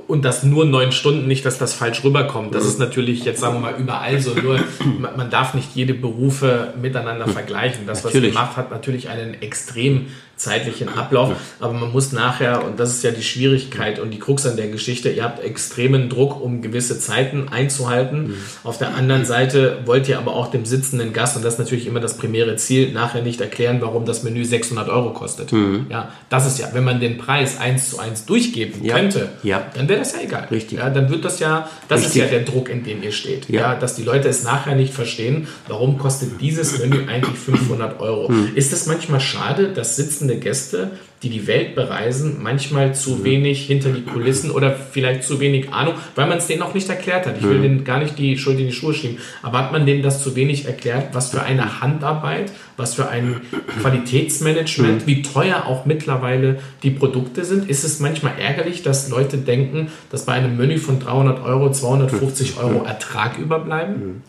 [0.07, 2.53] und das nur neun Stunden, nicht, dass das falsch rüberkommt.
[2.53, 4.33] Das ist natürlich jetzt, sagen wir mal, überall so.
[4.33, 4.59] Nur
[4.99, 7.87] man darf nicht jede Berufe miteinander vergleichen.
[7.87, 10.07] Das, was ihr macht, hat natürlich einen extrem
[10.41, 11.33] zeitlichen Ablauf.
[11.59, 14.69] Aber man muss nachher, und das ist ja die Schwierigkeit und die Krux an der
[14.69, 18.29] Geschichte, ihr habt extremen Druck, um gewisse Zeiten einzuhalten.
[18.29, 18.37] Mhm.
[18.63, 21.85] Auf der anderen Seite wollt ihr aber auch dem sitzenden Gast, und das ist natürlich
[21.85, 25.51] immer das primäre Ziel, nachher nicht erklären, warum das Menü 600 Euro kostet.
[25.51, 25.85] Mhm.
[25.89, 28.95] Ja, das ist ja, wenn man den Preis eins zu eins durchgeben ja.
[28.95, 29.69] könnte, ja.
[29.75, 30.47] dann wäre das ja egal.
[30.49, 30.79] Richtig.
[30.79, 32.23] Ja, dann wird das ja, das Richtig.
[32.23, 33.47] ist ja der Druck, in dem ihr steht.
[33.47, 33.61] Ja.
[33.61, 33.75] ja.
[33.75, 38.31] dass die Leute es nachher nicht verstehen, warum kostet dieses Menü eigentlich 500 Euro.
[38.31, 38.51] Mhm.
[38.55, 40.91] Ist es manchmal schade, dass sitzende reisende Gäste,
[41.23, 43.23] die die Welt bereisen, manchmal zu mhm.
[43.23, 46.89] wenig hinter die Kulissen oder vielleicht zu wenig Ahnung, weil man es denen auch nicht
[46.89, 47.37] erklärt hat.
[47.37, 47.61] Ich will mhm.
[47.61, 50.35] denen gar nicht die Schuld in die Schuhe schieben, aber hat man denen das zu
[50.35, 53.41] wenig erklärt, was für eine Handarbeit, was für ein
[53.81, 55.07] Qualitätsmanagement, mhm.
[55.07, 57.69] wie teuer auch mittlerweile die Produkte sind?
[57.69, 62.55] Ist es manchmal ärgerlich, dass Leute denken, dass bei einem Menü von 300 Euro 250
[62.55, 62.61] mhm.
[62.61, 63.93] Euro Ertrag überbleiben?
[63.93, 64.21] Mhm.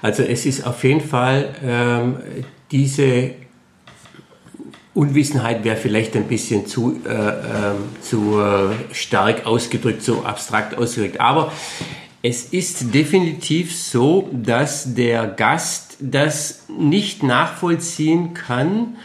[0.00, 2.16] Also es ist auf jeden Fall ähm,
[2.70, 3.32] diese
[4.98, 11.20] Unwissenheit wäre vielleicht ein bisschen zu, äh, äh, zu äh, stark ausgedrückt, so abstrakt ausgedrückt.
[11.20, 11.52] Aber
[12.20, 18.96] es ist definitiv so, dass der Gast das nicht nachvollziehen kann,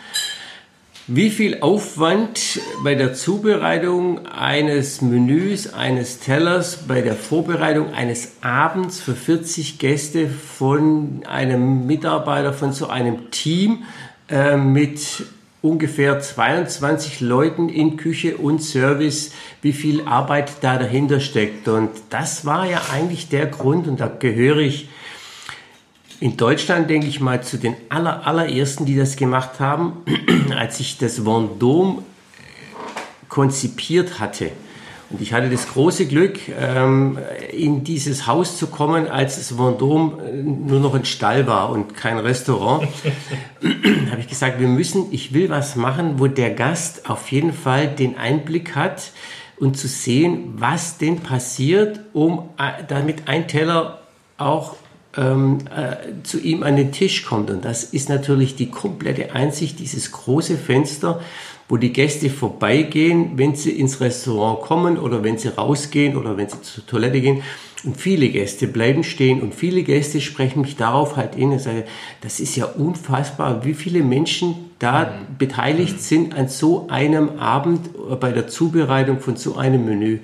[1.05, 8.99] wie viel Aufwand bei der Zubereitung eines Menüs, eines Tellers, bei der Vorbereitung eines Abends
[8.99, 13.83] für 40 Gäste von einem Mitarbeiter, von so einem Team
[14.29, 15.25] äh, mit
[15.63, 21.69] ungefähr 22 Leuten in Küche und Service, wie viel Arbeit da dahinter steckt.
[21.69, 24.89] Und das war ja eigentlich der Grund, und da gehöre ich
[26.19, 30.03] in Deutschland, denke ich mal, zu den aller, allerersten, die das gemacht haben,
[30.55, 31.99] als ich das Vendôme
[33.29, 34.51] konzipiert hatte
[35.13, 37.19] und ich hatte das große Glück, ähm,
[37.51, 41.95] in dieses Haus zu kommen, als es Vendôme äh, nur noch ein Stall war und
[41.95, 42.87] kein Restaurant.
[44.11, 47.87] habe ich gesagt, wir müssen, ich will was machen, wo der Gast auf jeden Fall
[47.89, 49.11] den Einblick hat
[49.57, 53.99] und zu sehen, was denn passiert, um äh, damit ein Teller
[54.39, 54.77] auch
[55.15, 57.51] ähm, äh, zu ihm an den Tisch kommt.
[57.51, 61.21] Und das ist natürlich die komplette Einsicht, dieses große Fenster
[61.73, 66.47] wo die Gäste vorbeigehen, wenn sie ins Restaurant kommen oder wenn sie rausgehen oder wenn
[66.47, 67.41] sie zur Toilette gehen.
[67.83, 71.81] Und viele Gäste bleiben stehen und viele Gäste sprechen mich darauf halt in und sagen,
[72.21, 75.37] das ist ja unfassbar, wie viele Menschen da mhm.
[75.39, 80.19] beteiligt sind an so einem Abend bei der Zubereitung von so einem Menü.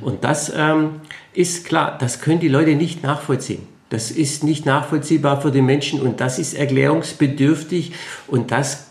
[0.00, 1.02] Und das ähm,
[1.34, 3.60] ist klar, das können die Leute nicht nachvollziehen.
[3.90, 7.92] Das ist nicht nachvollziehbar für die Menschen und das ist erklärungsbedürftig
[8.26, 8.87] und das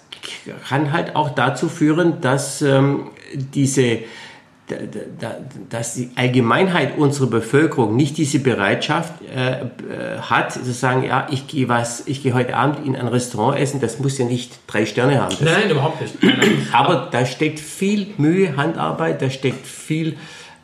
[0.68, 4.00] kann halt auch dazu führen, dass ähm, diese
[5.70, 9.66] dass die Allgemeinheit unserer Bevölkerung nicht diese Bereitschaft äh, äh,
[10.20, 13.80] hat, zu sagen, ja, ich gehe was, ich gehe heute Abend in ein Restaurant essen,
[13.80, 15.36] das muss ja nicht drei Sterne haben.
[15.40, 16.16] Das nein, überhaupt nicht.
[16.74, 20.18] Aber da steckt viel Mühe, Handarbeit, da steckt viel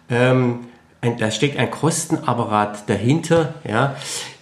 [0.10, 0.66] ähm,
[1.04, 3.96] ein, da steckt ein Kostenapparat dahinter, ja,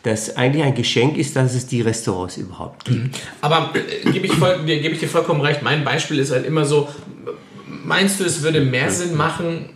[0.04, 3.00] das eigentlich ein Geschenk ist, dass es die Restaurants überhaupt gibt.
[3.00, 3.12] Mhm.
[3.42, 4.34] Aber äh, gebe ich,
[4.66, 5.62] geb ich dir vollkommen recht.
[5.62, 6.88] Mein Beispiel ist halt immer so,
[7.68, 9.70] meinst du, es würde mehr Sinn machen,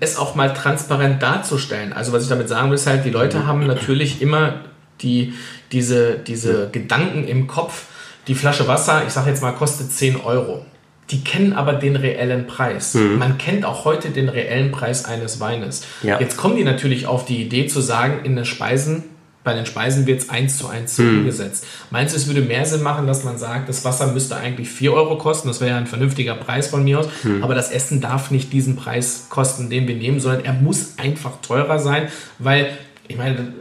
[0.00, 1.92] es auch mal transparent darzustellen?
[1.92, 4.60] Also was ich damit sagen will, ist halt, die Leute haben natürlich immer
[5.00, 5.34] die,
[5.72, 7.86] diese, diese Gedanken im Kopf,
[8.26, 10.64] die Flasche Wasser, ich sage jetzt mal, kostet 10 Euro.
[11.10, 12.94] Die kennen aber den reellen Preis.
[12.94, 13.18] Mhm.
[13.18, 15.82] Man kennt auch heute den reellen Preis eines Weines.
[16.02, 16.20] Ja.
[16.20, 19.04] Jetzt kommen die natürlich auf die Idee zu sagen, in den Speisen
[19.48, 21.20] bei den Speisen wird es eins zu eins hm.
[21.20, 21.64] umgesetzt.
[21.90, 24.92] Meinst du, es würde mehr Sinn machen, dass man sagt, das Wasser müsste eigentlich 4
[24.92, 27.42] Euro kosten, das wäre ja ein vernünftiger Preis von mir aus, hm.
[27.42, 31.40] aber das Essen darf nicht diesen Preis kosten, den wir nehmen, sondern er muss einfach
[31.40, 33.54] teurer sein, weil, ich meine,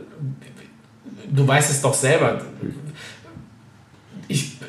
[1.31, 2.41] du weißt es doch selber,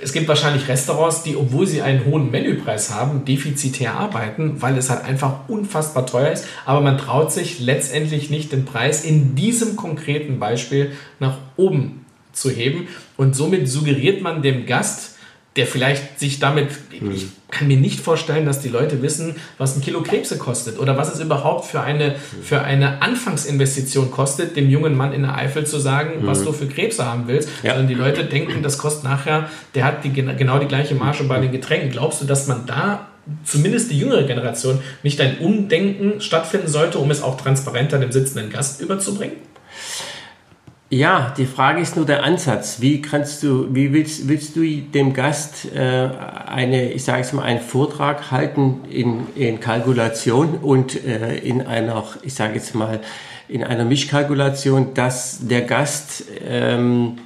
[0.02, 4.90] es gibt wahrscheinlich Restaurants, die, obwohl sie einen hohen Menüpreis haben, defizitär arbeiten, weil es
[4.90, 6.46] halt einfach unfassbar teuer ist.
[6.64, 12.50] Aber man traut sich letztendlich nicht, den Preis in diesem konkreten Beispiel nach oben zu
[12.50, 12.88] heben.
[13.16, 15.17] Und somit suggeriert man dem Gast,
[15.56, 16.68] der vielleicht sich damit,
[17.00, 17.10] mhm.
[17.10, 20.96] ich kann mir nicht vorstellen, dass die Leute wissen, was ein Kilo Krebse kostet oder
[20.96, 25.66] was es überhaupt für eine, für eine Anfangsinvestition kostet, dem jungen Mann in der Eifel
[25.66, 26.26] zu sagen, mhm.
[26.26, 27.48] was du für Krebse haben willst.
[27.62, 27.70] Ja.
[27.70, 31.40] Sondern die Leute denken, das kostet nachher, der hat die, genau die gleiche Marge bei
[31.40, 31.90] den Getränken.
[31.90, 33.08] Glaubst du, dass man da
[33.44, 38.50] zumindest die jüngere Generation nicht ein Umdenken stattfinden sollte, um es auch transparenter dem sitzenden
[38.50, 39.36] Gast überzubringen?
[40.90, 42.80] Ja, die Frage ist nur der Ansatz.
[42.80, 46.08] Wie kannst du, wie willst, willst du dem Gast äh,
[46.46, 52.02] eine, ich sage es mal, einen Vortrag halten in, in Kalkulation und äh, in einer,
[52.22, 53.00] ich sage jetzt mal,
[53.48, 57.18] in einer Mischkalkulation, dass der Gast ähm,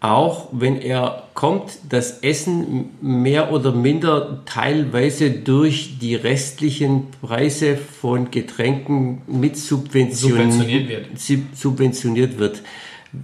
[0.00, 8.30] auch wenn er kommt, das Essen mehr oder minder teilweise durch die restlichen Preise von
[8.30, 11.06] Getränken mit subventioniert wird.
[11.54, 12.62] Subventioniert wird.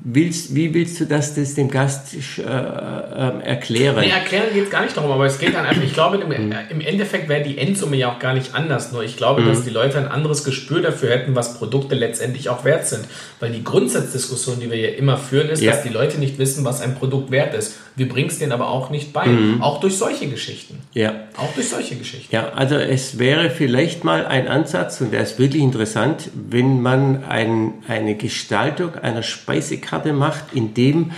[0.04, 4.00] Willst, wie willst du das, das dem Gast äh, äh, erklären?
[4.00, 6.28] Nee, erklären geht es gar nicht darum, aber es geht dann einfach, ich glaube, im,
[6.28, 6.54] mhm.
[6.70, 8.92] im Endeffekt wäre die Endsumme ja auch gar nicht anders.
[8.92, 9.48] Nur ich glaube, mhm.
[9.48, 13.04] dass die Leute ein anderes Gespür dafür hätten, was Produkte letztendlich auch wert sind.
[13.40, 15.72] Weil die Grundsatzdiskussion, die wir ja immer führen, ist, ja.
[15.72, 17.78] dass die Leute nicht wissen, was ein Produkt wert ist.
[17.94, 19.26] Wir bringen es denen aber auch nicht bei.
[19.26, 19.62] Mhm.
[19.62, 20.80] Auch durch solche Geschichten.
[20.94, 21.12] Ja.
[21.36, 22.34] Auch durch solche Geschichten.
[22.34, 27.24] Ja, also es wäre vielleicht mal ein Ansatz, und der ist wirklich interessant, wenn man
[27.24, 31.12] ein, eine Gestaltung einer Speisekarte macht, in dem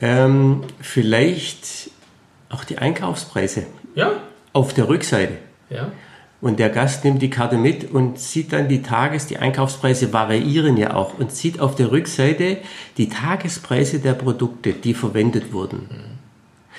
[0.00, 1.90] ähm, vielleicht
[2.50, 4.12] auch die Einkaufspreise ja.
[4.52, 5.38] auf der Rückseite.
[5.70, 5.90] Ja.
[6.42, 10.76] Und der Gast nimmt die Karte mit und sieht dann die Tages-, die Einkaufspreise variieren
[10.76, 12.58] ja auch und sieht auf der Rückseite
[12.98, 15.88] die Tagespreise der Produkte, die verwendet wurden.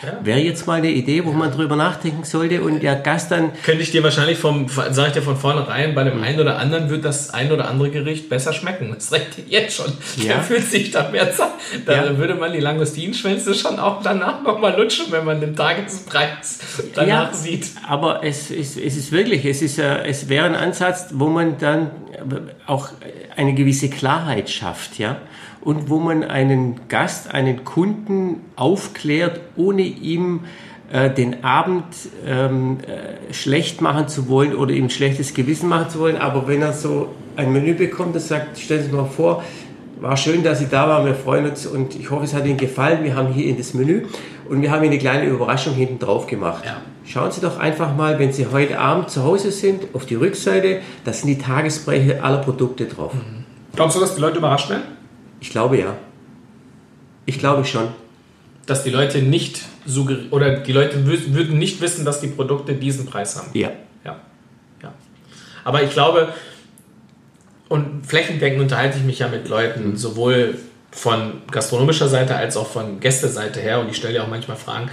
[0.04, 0.20] Ja.
[0.24, 3.52] Wäre jetzt mal eine Idee, wo man drüber nachdenken sollte und der Gast dann.
[3.64, 6.90] Könnte ich dir wahrscheinlich vom, sage ich dir von vornherein, bei dem einen oder anderen
[6.90, 8.92] wird das ein oder andere Gericht besser schmecken.
[8.94, 9.92] Das reicht jetzt schon.
[10.18, 10.34] Ja.
[10.34, 11.50] Der fühlt sich da mehr Zeit.
[11.86, 12.18] Da ja.
[12.18, 16.60] würde man die Langustinschwänze schon auch danach nochmal lutschen, wenn man den Tagespreis
[16.94, 17.68] danach ja, sieht.
[17.88, 21.92] Aber es ist, es ist wirklich, es, ist, es wäre ein Ansatz, wo man dann
[22.66, 22.90] auch
[23.36, 25.18] eine gewisse Klarheit schafft, ja
[25.64, 30.42] und wo man einen Gast, einen Kunden aufklärt, ohne ihm
[30.92, 31.86] äh, den Abend
[32.28, 36.18] ähm, äh, schlecht machen zu wollen oder ihm schlechtes Gewissen machen zu wollen.
[36.18, 39.44] Aber wenn er so ein Menü bekommt und sagt, stellen Sie sich mal vor,
[40.02, 42.58] war schön, dass Sie da waren, wir freuen uns und ich hoffe, es hat Ihnen
[42.58, 43.04] gefallen.
[43.04, 44.04] Wir haben hier in das Menü
[44.50, 46.66] und wir haben Ihnen eine kleine Überraschung hinten drauf gemacht.
[46.66, 46.82] Ja.
[47.06, 50.82] Schauen Sie doch einfach mal, wenn Sie heute Abend zu Hause sind, auf die Rückseite,
[51.06, 53.14] da sind die Tagespreise aller Produkte drauf.
[53.14, 53.46] Mhm.
[53.76, 54.84] Glaubst du, dass die Leute überrascht werden?
[55.44, 55.98] Ich glaube ja.
[57.26, 57.90] Ich glaube schon.
[58.66, 59.62] Dass die Leute nicht
[60.32, 63.50] oder die Leute würden nicht wissen, dass die Produkte diesen Preis haben.
[63.52, 63.72] Ja.
[64.06, 64.22] Ja.
[64.82, 64.94] ja.
[65.66, 66.34] Aber ich glaube,
[67.68, 69.98] und flächendeckend unterhalte ich mich ja mit Leuten, mhm.
[69.98, 70.58] sowohl
[70.92, 74.90] von gastronomischer Seite als auch von Gästeseite her, und ich stelle ja auch manchmal Fragen,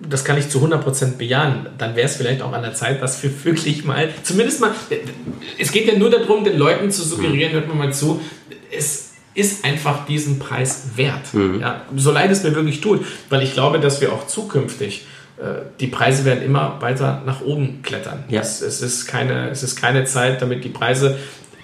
[0.00, 3.22] das kann ich zu 100% bejahen, dann wäre es vielleicht auch an der Zeit, dass
[3.22, 4.70] wir wirklich mal, zumindest mal,
[5.58, 8.20] es geht ja nur darum, den Leuten zu suggerieren, hört man mal zu,
[8.70, 11.32] es ist einfach diesen Preis wert.
[11.32, 11.60] Mhm.
[11.60, 15.06] Ja, so leid es mir wirklich tut, weil ich glaube, dass wir auch zukünftig
[15.38, 18.24] äh, die Preise werden immer weiter nach oben klettern.
[18.28, 18.40] Ja.
[18.40, 21.18] Es, es, ist keine, es ist keine Zeit, damit die Preise,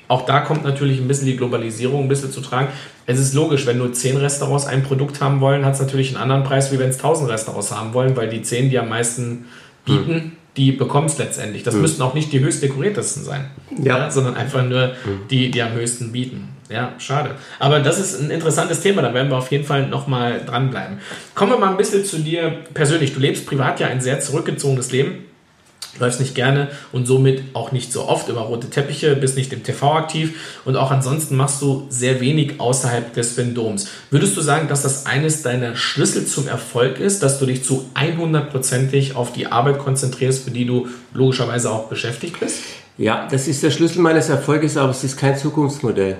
[0.08, 2.68] auch da kommt natürlich ein bisschen die Globalisierung ein bisschen zu tragen.
[3.06, 6.22] Es ist logisch, wenn nur zehn Restaurants ein Produkt haben wollen, hat es natürlich einen
[6.22, 9.46] anderen Preis, wie wenn es tausend Restaurants haben wollen, weil die zehn, die am meisten
[9.84, 11.62] bieten, mhm die bekommt es letztendlich.
[11.62, 11.82] Das mhm.
[11.82, 13.50] müssten auch nicht die höchst dekoriertesten sein,
[13.82, 13.98] ja.
[13.98, 15.28] ja sondern einfach nur mhm.
[15.30, 16.48] die, die am höchsten bieten.
[16.70, 17.32] Ja, schade.
[17.58, 20.98] Aber das ist ein interessantes Thema, da werden wir auf jeden Fall nochmal dranbleiben.
[21.34, 23.12] Kommen wir mal ein bisschen zu dir persönlich.
[23.12, 25.26] Du lebst privat ja ein sehr zurückgezogenes Leben.
[25.98, 29.62] Läufst nicht gerne und somit auch nicht so oft über rote Teppiche, bist nicht im
[29.62, 33.88] TV aktiv und auch ansonsten machst du sehr wenig außerhalb des Vendoms.
[34.10, 37.88] Würdest du sagen, dass das eines deiner Schlüssel zum Erfolg ist, dass du dich zu
[37.94, 42.60] 100%ig auf die Arbeit konzentrierst, für die du logischerweise auch beschäftigt bist?
[42.96, 46.16] Ja, das ist der Schlüssel meines Erfolges, aber es ist kein Zukunftsmodell.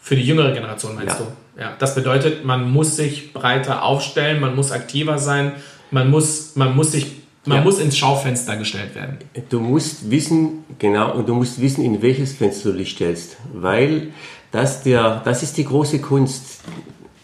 [0.00, 1.24] Für die jüngere Generation meinst Ja.
[1.24, 1.60] du?
[1.60, 1.72] Ja.
[1.78, 5.52] Das bedeutet, man muss sich breiter aufstellen, man muss aktiver sein,
[5.90, 7.06] man muss, man muss sich,
[7.46, 7.64] man Ja.
[7.64, 9.18] muss ins Schaufenster gestellt werden.
[9.48, 14.08] Du musst wissen, genau, und du musst wissen, in welches Fenster du dich stellst, weil
[14.52, 16.60] das, der, das ist die große Kunst,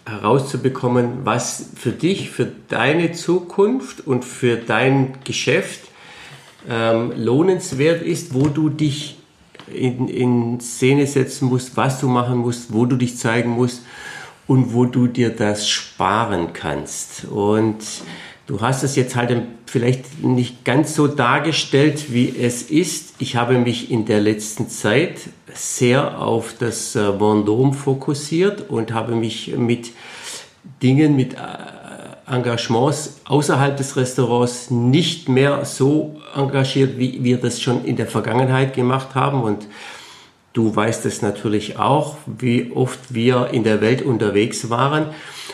[0.04, 5.80] herauszubekommen, was für dich, für deine Zukunft und für dein Geschäft
[6.68, 9.16] ähm, lohnenswert ist, wo du dich
[9.72, 13.82] in, in Szene setzen musst, was du machen musst, wo du dich zeigen musst
[14.46, 17.24] und wo du dir das sparen kannst.
[17.26, 17.78] Und
[18.46, 23.14] du hast es jetzt halt vielleicht nicht ganz so dargestellt, wie es ist.
[23.18, 25.20] Ich habe mich in der letzten Zeit
[25.54, 29.92] sehr auf das äh, Vendôme fokussiert und habe mich mit
[30.82, 31.38] Dingen, mit äh,
[32.26, 38.74] Engagements außerhalb des Restaurants nicht mehr so engagiert, wie wir das schon in der Vergangenheit
[38.74, 39.42] gemacht haben.
[39.42, 39.66] Und
[40.52, 45.06] du weißt es natürlich auch, wie oft wir in der Welt unterwegs waren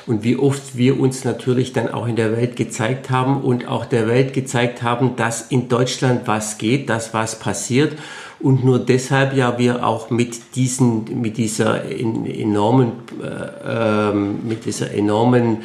[0.09, 3.85] und wie oft wir uns natürlich dann auch in der Welt gezeigt haben und auch
[3.85, 7.93] der Welt gezeigt haben, dass in Deutschland was geht, dass was passiert.
[8.41, 14.65] Und nur deshalb ja wir auch mit diesen, mit dieser en- enormen, äh, ähm, mit
[14.65, 15.59] dieser enormen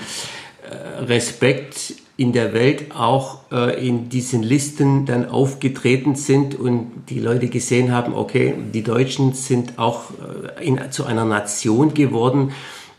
[0.70, 7.20] äh, Respekt in der Welt auch äh, in diesen Listen dann aufgetreten sind und die
[7.20, 10.12] Leute gesehen haben, okay, die Deutschen sind auch
[10.60, 12.52] äh, in, zu einer Nation geworden,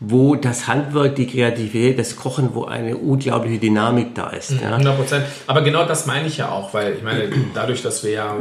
[0.07, 4.51] wo das Handwerk, die Kreativität, das Kochen, wo eine unglaubliche Dynamik da ist.
[4.51, 4.71] Ja.
[4.73, 5.25] 100 Prozent.
[5.47, 8.35] Aber genau das meine ich ja auch, weil ich meine, dadurch, dass wir ja,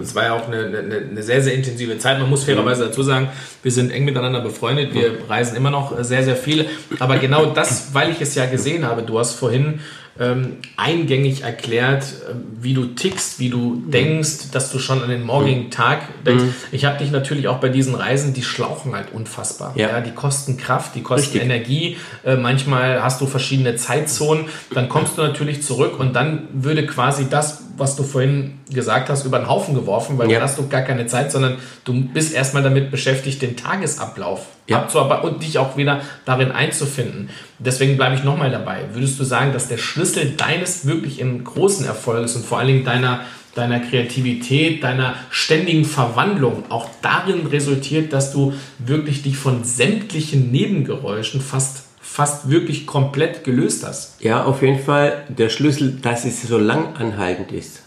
[0.00, 2.18] es war ja auch eine, eine, eine sehr, sehr intensive Zeit.
[2.18, 3.28] Man muss fairerweise dazu sagen,
[3.62, 6.66] wir sind eng miteinander befreundet, wir reisen immer noch sehr, sehr viel.
[6.98, 9.80] Aber genau das, weil ich es ja gesehen habe, du hast vorhin
[10.20, 15.22] ähm, eingängig erklärt, ähm, wie du tickst, wie du denkst, dass du schon an den
[15.22, 16.44] morgigen Tag denkst.
[16.72, 19.72] Ich habe dich natürlich auch bei diesen Reisen, die schlauchen halt unfassbar.
[19.76, 20.00] Ja.
[20.00, 21.42] die kosten Kraft, die kosten Richtig.
[21.42, 21.96] Energie.
[22.24, 24.46] Äh, manchmal hast du verschiedene Zeitzonen.
[24.74, 29.24] Dann kommst du natürlich zurück und dann würde quasi das, was du vorhin gesagt hast,
[29.24, 30.38] über den Haufen geworfen, weil Ja.
[30.40, 34.78] dann hast du gar keine Zeit, sondern du bist erstmal damit beschäftigt, den Tagesablauf Ja.
[34.78, 37.30] abzuarbeiten und dich auch wieder darin einzufinden.
[37.58, 38.80] Deswegen bleibe ich nochmal dabei.
[38.92, 43.20] Würdest du sagen, dass der Schlüssel deines wirklich großen Erfolges und vor allen Dingen deiner
[43.54, 51.40] deiner Kreativität, deiner ständigen Verwandlung auch darin resultiert, dass du wirklich dich von sämtlichen Nebengeräuschen
[51.40, 51.87] fast,
[52.18, 54.20] fast wirklich komplett gelöst hast.
[54.24, 57.84] Ja, auf jeden Fall der Schlüssel, dass es so lang anhaltend ist,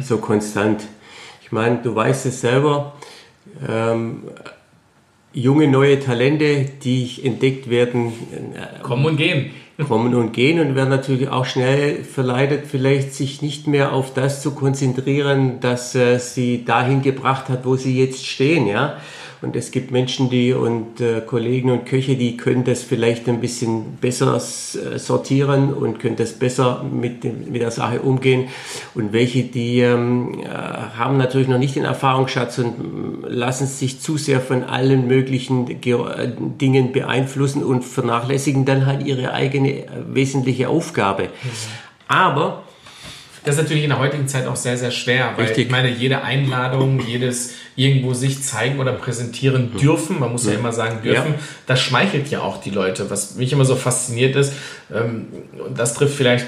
[0.00, 0.82] so konstant.
[1.44, 2.96] Ich meine, du weißt es selber,
[3.68, 4.24] ähm,
[5.32, 8.12] junge neue Talente, die entdeckt werden,
[8.52, 9.52] äh, Kommen und gehen.
[9.86, 14.42] kommen und gehen und werden natürlich auch schnell verleitet, vielleicht sich nicht mehr auf das
[14.42, 18.96] zu konzentrieren, das äh, sie dahin gebracht hat, wo sie jetzt stehen, ja.
[19.40, 23.40] Und es gibt Menschen, die und äh, Kollegen und Köche, die können das vielleicht ein
[23.40, 28.48] bisschen besser äh, sortieren und können das besser mit, dem, mit der Sache umgehen.
[28.94, 34.00] Und welche, die ähm, äh, haben natürlich noch nicht den Erfahrungsschatz und mm, lassen sich
[34.00, 39.84] zu sehr von allen möglichen Ge äh, Dingen beeinflussen und vernachlässigen dann halt ihre eigene
[39.84, 41.28] äh, wesentliche Aufgabe.
[42.08, 42.64] Aber
[43.44, 45.66] Das ist natürlich in der heutigen Zeit auch sehr, sehr schwer, weil Richtig.
[45.66, 50.72] ich meine, jede Einladung, jedes irgendwo sich zeigen oder präsentieren dürfen, man muss ja immer
[50.72, 51.38] sagen dürfen, Ja.
[51.66, 53.10] das schmeichelt ja auch die Leute.
[53.10, 54.52] Was mich immer so fasziniert ist,
[54.94, 55.26] ähm,
[55.66, 56.46] und das trifft vielleicht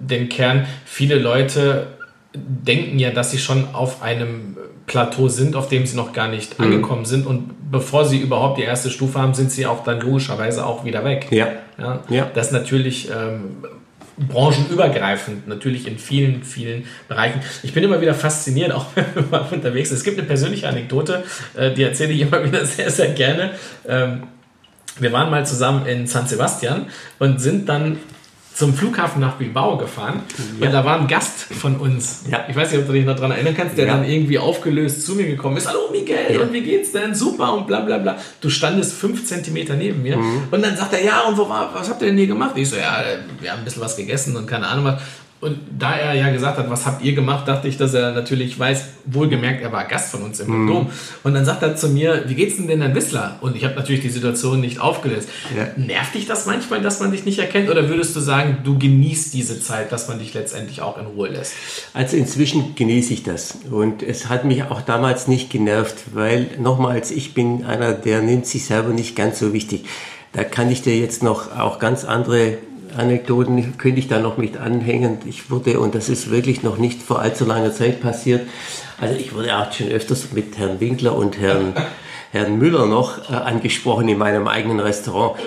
[0.00, 1.86] den Kern, viele Leute
[2.34, 4.56] denken ja, dass sie schon auf einem
[4.86, 6.64] Plateau sind, auf dem sie noch gar nicht Mhm.
[6.64, 10.66] angekommen sind und bevor sie überhaupt die erste Stufe haben, sind sie auch dann logischerweise
[10.66, 11.28] auch wieder weg.
[11.30, 11.48] Ja.
[11.78, 12.30] Ja, Ja.
[12.34, 13.64] Das ist natürlich ähm,
[14.16, 17.40] branchenübergreifend, natürlich in vielen, vielen Bereichen.
[17.62, 19.98] Ich bin immer wieder fasziniert, auch wenn wir mal unterwegs sind.
[19.98, 21.24] Es gibt eine persönliche Anekdote,
[21.56, 23.52] äh, die erzähle ich immer wieder sehr, sehr gerne.
[23.86, 24.24] Ähm,
[24.98, 26.86] wir waren mal zusammen in San Sebastian
[27.18, 27.98] und sind dann
[28.54, 30.22] zum Flughafen nach Bilbao gefahren
[30.60, 30.66] Ja.
[30.68, 32.22] und da war ein Gast von uns.
[32.30, 32.44] Ja.
[32.48, 33.94] Ich weiß nicht, ob du dich noch daran erinnern kannst, der Ja.
[33.96, 35.68] dann irgendwie aufgelöst zu mir gekommen ist.
[35.68, 37.14] Hallo Miguel, und wie geht's denn?
[37.16, 38.16] Super und bla bla bla.
[38.40, 40.44] Du standest fünf Zentimeter neben mir Mhm.
[40.52, 42.52] und dann sagt er, ja, und wo war, was habt ihr denn hier gemacht?
[42.54, 43.02] Ich so, ja,
[43.40, 45.00] wir haben ein bisschen was gegessen und keine Ahnung was.
[45.40, 48.58] Und da er ja gesagt hat, was habt ihr gemacht, dachte ich, dass er natürlich
[48.58, 50.66] weiß, wohlgemerkt, er war Gast von uns im mhm.
[50.66, 50.86] Dom.
[51.22, 53.36] Und dann sagt er zu mir, wie geht's denn denn an Whistler?
[53.42, 55.28] Und ich habe natürlich die Situation nicht aufgelöst.
[55.54, 55.68] Ja.
[55.76, 57.68] Nervt dich das manchmal, dass man dich nicht erkennt?
[57.68, 61.28] Oder würdest du sagen, du genießt diese Zeit, dass man dich letztendlich auch in Ruhe
[61.28, 61.52] lässt?
[61.92, 63.58] Also inzwischen genieße ich das.
[63.70, 68.46] Und es hat mich auch damals nicht genervt, weil nochmals, ich bin einer, der nimmt
[68.46, 69.84] sich selber nicht ganz so wichtig.
[70.32, 72.58] Da kann ich dir jetzt noch auch ganz andere
[72.96, 75.18] Anekdoten könnte ich da noch mit anhängen.
[75.26, 78.46] Ich wurde, und das ist wirklich noch nicht vor allzu langer Zeit passiert,
[79.00, 81.74] also ich wurde auch schon öfters mit Herrn Winkler und Herrn
[82.34, 85.38] Herrn Müller noch äh, angesprochen in meinem eigenen Restaurant.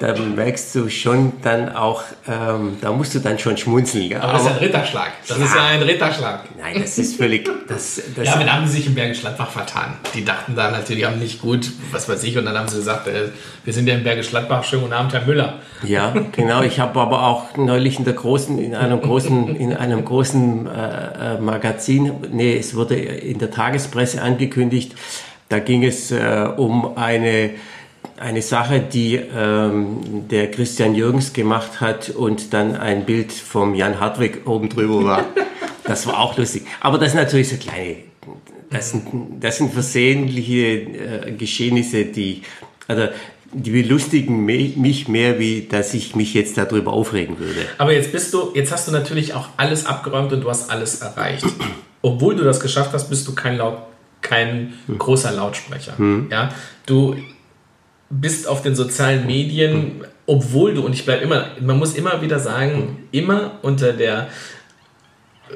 [0.00, 4.12] Da merkst du schon dann auch, ähm, da musst du dann schon schmunzeln.
[4.16, 5.12] Aber, Aber das ist ein Ritterschlag.
[5.26, 6.44] Das ja, ist ja ein Ritterschlag.
[6.58, 7.48] Nein, das ist völlig.
[7.66, 9.94] Das, das ja, aber dann haben sie sich im Bergisch Gladbach vertan.
[10.12, 13.08] Die dachten da natürlich, haben nicht gut, was weiß ich, und dann haben sie gesagt,
[13.08, 13.30] äh,
[13.64, 15.54] wir sind ja im Bergisch Gladbach, schönen guten Abend, Herr Müller.
[15.84, 16.60] Ja, genau.
[16.60, 21.36] Ich habe aber auch neulich in der großen, in einem großen, in einem großen äh,
[21.36, 24.94] äh Magazin, nee, es wurde in der Tagespresse angekündigt,
[25.48, 27.50] da ging es äh, um eine,
[28.16, 34.00] eine Sache, die ähm, der Christian Jürgens gemacht hat und dann ein Bild vom Jan
[34.00, 35.24] Hartwig oben drüber war.
[35.84, 36.64] Das war auch lustig.
[36.80, 37.98] Aber das sind natürlich so kleine,
[38.70, 39.06] das sind,
[39.38, 42.42] das sind versehentliche äh, Geschehnisse, die,
[42.88, 43.06] also
[43.52, 47.60] die belustigen mich mehr, wie dass ich mich jetzt darüber aufregen würde.
[47.78, 51.00] Aber jetzt bist du, jetzt hast du natürlich auch alles abgeräumt und du hast alles
[51.02, 51.46] erreicht.
[52.02, 53.78] Obwohl du das geschafft hast, bist du kein laut
[54.26, 54.98] kein hm.
[54.98, 55.96] großer Lautsprecher.
[55.98, 56.28] Hm.
[56.30, 56.50] Ja,
[56.84, 57.16] du
[58.10, 60.04] bist auf den sozialen Medien, hm.
[60.26, 62.96] obwohl du, und ich bleibe immer, man muss immer wieder sagen, hm.
[63.12, 64.28] immer unter der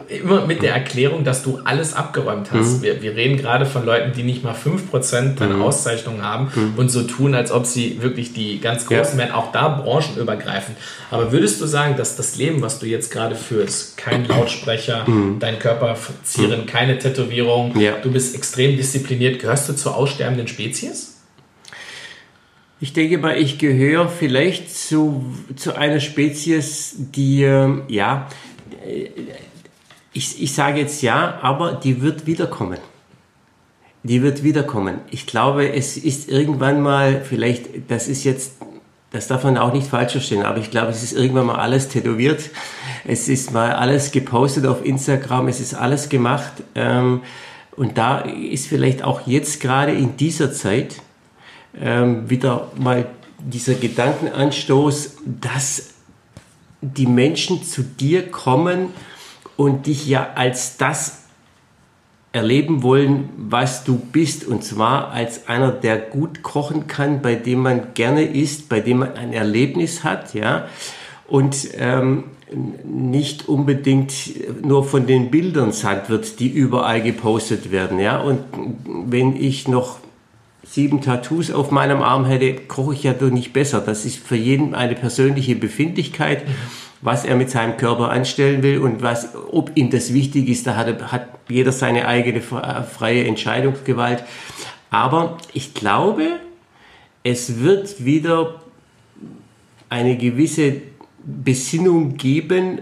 [0.09, 2.79] immer mit der Erklärung, dass du alles abgeräumt hast.
[2.79, 2.83] Mhm.
[2.83, 5.63] Wir, wir reden gerade von Leuten, die nicht mal 5% deiner mhm.
[5.63, 6.75] Auszeichnungen haben mhm.
[6.77, 9.25] und so tun, als ob sie wirklich die ganz großen ja.
[9.27, 10.77] wären, auch da branchenübergreifend.
[11.11, 15.39] Aber würdest du sagen, dass das Leben, was du jetzt gerade führst, kein Lautsprecher, mhm.
[15.41, 16.67] dein Körper zieren, mhm.
[16.67, 17.97] keine Tätowierung, ja.
[18.01, 21.17] du bist extrem diszipliniert, gehörst du zur aussterbenden Spezies?
[22.83, 28.29] Ich denke mal, ich gehöre vielleicht zu, zu einer Spezies, die, ähm, ja,
[30.13, 32.79] ich, ich sage jetzt ja, aber die wird wiederkommen.
[34.03, 34.99] Die wird wiederkommen.
[35.11, 38.53] Ich glaube, es ist irgendwann mal, vielleicht, das ist jetzt,
[39.11, 41.89] das darf man auch nicht falsch verstehen, aber ich glaube, es ist irgendwann mal alles
[41.89, 42.51] tätowiert.
[43.05, 46.53] Es ist mal alles gepostet auf Instagram, es ist alles gemacht.
[46.75, 47.23] Ähm,
[47.77, 50.97] und da ist vielleicht auch jetzt gerade in dieser Zeit
[51.79, 53.07] ähm, wieder mal
[53.39, 55.91] dieser Gedankenanstoß, dass
[56.81, 58.89] die Menschen zu dir kommen
[59.61, 61.25] und dich ja als das
[62.33, 64.47] erleben wollen, was du bist.
[64.47, 69.01] Und zwar als einer, der gut kochen kann, bei dem man gerne isst, bei dem
[69.01, 70.67] man ein Erlebnis hat, ja.
[71.29, 72.25] Und ähm,
[72.85, 74.15] nicht unbedingt
[74.65, 78.19] nur von den Bildern satt wird, die überall gepostet werden, ja.
[78.19, 78.39] Und
[78.87, 79.99] wenn ich noch
[80.65, 83.83] sieben Tattoos auf meinem Arm hätte, koche ich ja doch nicht besser.
[83.83, 86.45] Das ist für jeden eine persönliche Befindlichkeit.
[87.03, 90.77] Was er mit seinem Körper anstellen will und was, ob ihm das wichtig ist, da
[90.77, 94.23] hat, hat jeder seine eigene äh, freie Entscheidungsgewalt.
[94.91, 96.41] Aber ich glaube,
[97.23, 98.61] es wird wieder
[99.89, 100.83] eine gewisse
[101.25, 102.81] Besinnung geben,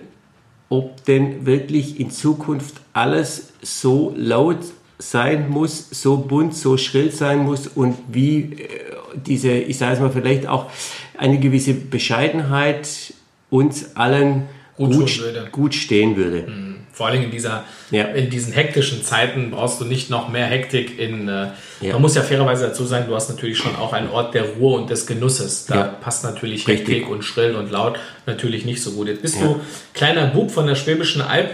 [0.69, 4.59] ob denn wirklich in Zukunft alles so laut
[4.99, 8.69] sein muss, so bunt, so schrill sein muss und wie äh,
[9.15, 10.70] diese, ich sage es mal, vielleicht auch
[11.16, 13.15] eine gewisse Bescheidenheit
[13.51, 16.45] uns allen gut, gut, gut stehen würde.
[16.49, 16.79] Mhm.
[16.93, 17.62] Vor allem in, dieser,
[17.93, 18.07] ja.
[18.07, 20.99] in diesen hektischen Zeiten brauchst du nicht noch mehr Hektik.
[20.99, 21.49] In, äh,
[21.81, 21.93] ja.
[21.93, 24.77] Man muss ja fairerweise dazu sagen, du hast natürlich schon auch einen Ort der Ruhe
[24.77, 25.66] und des Genusses.
[25.66, 25.85] Da ja.
[25.85, 26.89] passt natürlich Richtig.
[26.89, 29.07] Hektik und Schrill und Laut natürlich nicht so gut.
[29.07, 29.61] Jetzt bist du
[29.95, 31.51] kleiner Bub von der Schwäbischen Alb,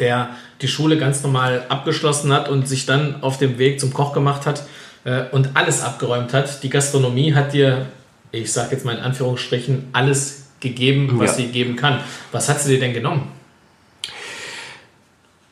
[0.00, 0.30] der
[0.62, 4.46] die Schule ganz normal abgeschlossen hat und sich dann auf dem Weg zum Koch gemacht
[4.46, 4.64] hat
[5.04, 6.64] äh, und alles abgeräumt hat.
[6.64, 7.86] Die Gastronomie hat dir,
[8.32, 11.44] ich sage jetzt mal in Anführungsstrichen, alles gegeben, was ja.
[11.44, 12.00] sie geben kann.
[12.32, 13.22] Was hat sie dir denn genommen?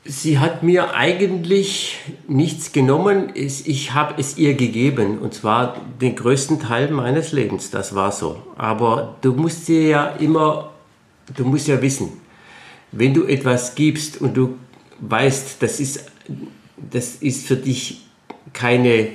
[0.05, 3.31] Sie hat mir eigentlich nichts genommen.
[3.35, 5.19] Ich habe es ihr gegeben.
[5.19, 7.71] Und zwar den größten Teil meines Lebens.
[7.71, 8.43] Das war so.
[8.57, 10.71] Aber du musst dir ja immer,
[11.37, 12.09] du musst ja wissen,
[12.91, 14.59] wenn du etwas gibst und du
[14.99, 16.05] weißt, das ist,
[16.77, 18.03] das ist für dich
[18.53, 19.09] keine,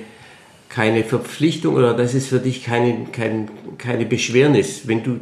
[0.70, 4.88] keine Verpflichtung oder das ist für dich keine, keine, keine Beschwernis.
[4.88, 5.20] Wenn du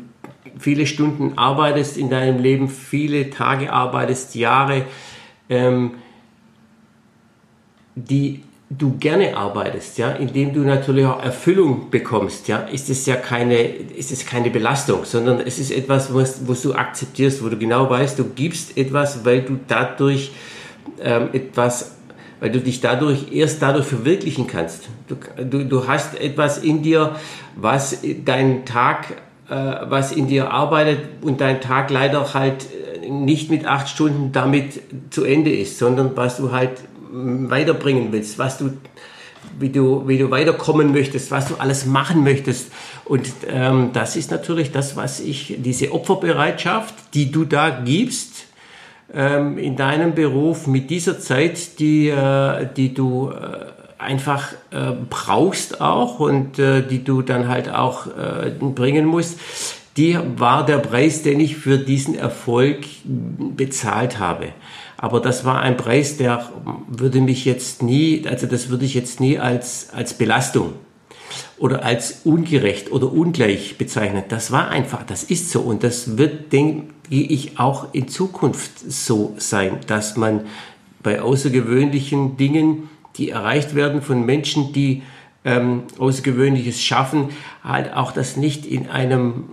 [0.58, 4.84] viele Stunden arbeitest in deinem Leben, viele Tage arbeitest, Jahre,
[5.48, 5.92] ähm,
[7.94, 13.14] die du gerne arbeitest, ja, indem du natürlich auch Erfüllung bekommst, ja, ist es ja
[13.14, 17.56] keine, ist es keine Belastung, sondern es ist etwas, was, was du akzeptierst, wo du
[17.56, 20.32] genau weißt, du gibst etwas, weil du dadurch
[21.00, 21.92] ähm, etwas,
[22.40, 24.88] weil du dich dadurch erst dadurch verwirklichen kannst.
[25.06, 27.14] Du, du, du hast etwas in dir,
[27.54, 29.14] was deinen Tag,
[29.48, 32.66] was in dir arbeitet und dein Tag leider halt
[33.08, 36.72] nicht mit acht Stunden damit zu Ende ist, sondern was du halt
[37.10, 38.70] weiterbringen willst, was du,
[39.58, 42.72] wie du, wie du weiterkommen möchtest, was du alles machen möchtest.
[43.04, 48.46] Und ähm, das ist natürlich das, was ich, diese Opferbereitschaft, die du da gibst,
[49.14, 55.80] ähm, in deinem Beruf mit dieser Zeit, die, äh, die du äh, einfach äh, brauchst
[55.80, 59.38] auch und äh, die du dann halt auch äh, bringen musst,
[59.96, 64.48] die war der Preis, den ich für diesen Erfolg bezahlt habe.
[64.98, 66.50] Aber das war ein Preis, der
[66.88, 70.74] würde mich jetzt nie, also das würde ich jetzt nie als, als Belastung
[71.58, 74.24] oder als ungerecht oder ungleich bezeichnen.
[74.28, 79.34] Das war einfach, das ist so und das wird, denke ich, auch in Zukunft so
[79.38, 80.46] sein, dass man
[81.02, 85.02] bei außergewöhnlichen Dingen, die erreicht werden von Menschen, die
[85.46, 87.28] ähm, Außergewöhnliches schaffen,
[87.62, 89.44] halt auch das nicht in einem,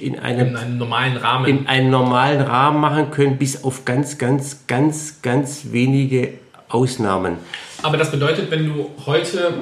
[0.00, 4.18] in einem, in einem normalen Rahmen, in einem normalen Rahmen machen können, bis auf ganz,
[4.18, 6.34] ganz, ganz, ganz wenige
[6.68, 7.36] Ausnahmen.
[7.82, 9.54] Aber das bedeutet, wenn du heute,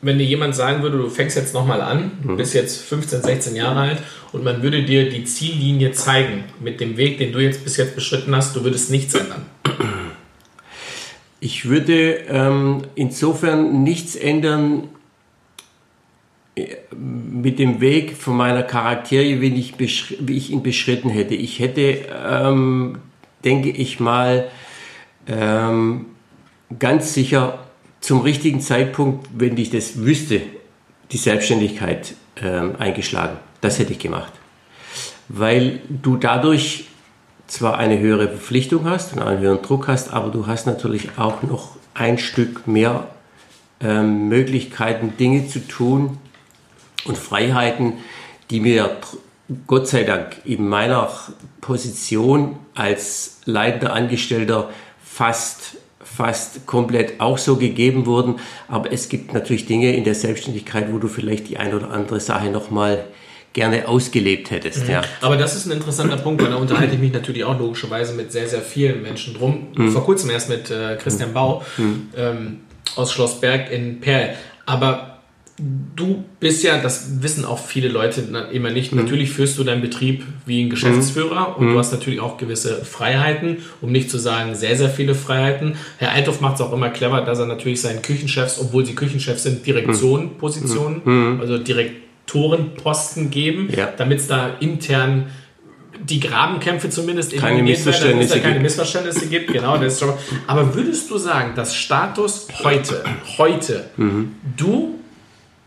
[0.00, 2.36] wenn dir jemand sagen würde, du fängst jetzt nochmal an, du mhm.
[2.38, 3.98] bist jetzt 15, 16 Jahre alt
[4.32, 7.94] und man würde dir die Ziellinie zeigen mit dem Weg, den du jetzt bis jetzt
[7.94, 9.44] beschritten hast, du würdest nichts ändern.
[11.40, 14.88] Ich würde ähm, insofern nichts ändern
[16.56, 21.34] äh, mit dem Weg von meiner Charaktere, wie ich, wie ich ihn beschritten hätte.
[21.34, 22.98] Ich hätte, ähm,
[23.44, 24.48] denke ich mal,
[25.28, 26.06] ähm,
[26.78, 27.64] ganz sicher
[28.00, 30.42] zum richtigen Zeitpunkt, wenn ich das wüsste,
[31.12, 33.38] die Selbstständigkeit ähm, eingeschlagen.
[33.60, 34.32] Das hätte ich gemacht.
[35.28, 36.86] Weil du dadurch
[37.48, 41.42] zwar eine höhere Verpflichtung hast und einen höheren Druck hast, aber du hast natürlich auch
[41.42, 43.08] noch ein Stück mehr
[43.80, 46.18] ähm, Möglichkeiten, Dinge zu tun
[47.04, 47.94] und Freiheiten,
[48.50, 48.96] die mir
[49.66, 51.10] Gott sei Dank in meiner
[51.60, 54.70] Position als leitender Angestellter
[55.02, 58.36] fast fast komplett auch so gegeben wurden.
[58.66, 62.18] Aber es gibt natürlich Dinge in der Selbstständigkeit, wo du vielleicht die eine oder andere
[62.18, 63.04] Sache nochmal
[63.52, 64.84] gerne ausgelebt hättest.
[64.84, 64.90] Mhm.
[64.90, 65.02] Ja.
[65.20, 68.30] Aber das ist ein interessanter Punkt, weil da unterhalte ich mich natürlich auch logischerweise mit
[68.32, 69.68] sehr, sehr vielen Menschen drum.
[69.76, 69.90] Mhm.
[69.90, 72.08] Vor kurzem erst mit äh, Christian Bau mhm.
[72.16, 72.56] ähm,
[72.96, 74.34] aus Schlossberg in Perl.
[74.66, 75.18] Aber
[75.96, 78.22] du bist ja, das wissen auch viele Leute
[78.52, 79.02] immer nicht, mhm.
[79.02, 81.78] natürlich führst du deinen Betrieb wie ein Geschäftsführer und du mhm.
[81.78, 85.76] hast natürlich auch gewisse Freiheiten, um nicht zu sagen sehr, sehr viele Freiheiten.
[85.96, 89.42] Herr Althoff macht es auch immer clever, dass er natürlich seinen Küchenchefs, obwohl sie Küchenchefs
[89.42, 91.40] sind, Direktionpositionen, mhm.
[91.40, 93.92] also direkt Torenposten geben, ja.
[93.96, 95.26] damit es da intern
[96.00, 99.52] die Grabenkämpfe zumindest keine Missverständnisse, werden, keine Missverständnisse gibt.
[99.52, 100.12] Genau, das ist schon.
[100.46, 103.02] Aber würdest du sagen, dass Status heute,
[103.36, 104.36] heute, mhm.
[104.56, 105.00] du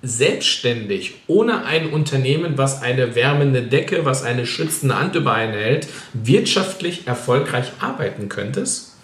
[0.04, 5.88] selbstständig, ohne ein Unternehmen, was eine wärmende Decke, was eine schützende Hand über einen hält,
[6.14, 8.96] wirtschaftlich erfolgreich arbeiten könntest?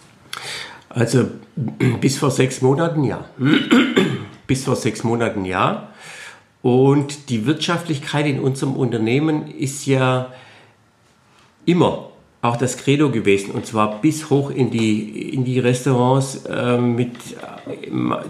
[0.90, 1.30] Also
[2.02, 3.26] bis vor sechs Monaten ja.
[4.48, 5.90] bis vor sechs Monaten ja.
[6.62, 10.34] Und die Wirtschaftlichkeit in unserem Unternehmen ist ja
[11.66, 12.10] immer
[12.42, 17.12] auch das Credo gewesen und zwar bis hoch in die, in die Restaurants äh, mit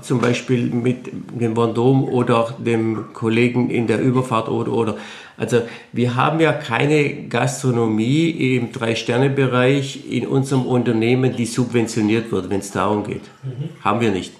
[0.02, 1.08] zum Beispiel mit
[1.40, 4.98] dem Vendôme oder dem Kollegen in der Überfahrt oder oder.
[5.36, 12.62] Also wir haben ja keine Gastronomie im Drei-Sterne-Bereich in unserem Unternehmen, die subventioniert wird, wenn
[12.62, 13.22] es darum geht.
[13.44, 13.84] Mhm.
[13.84, 14.34] Haben wir nicht.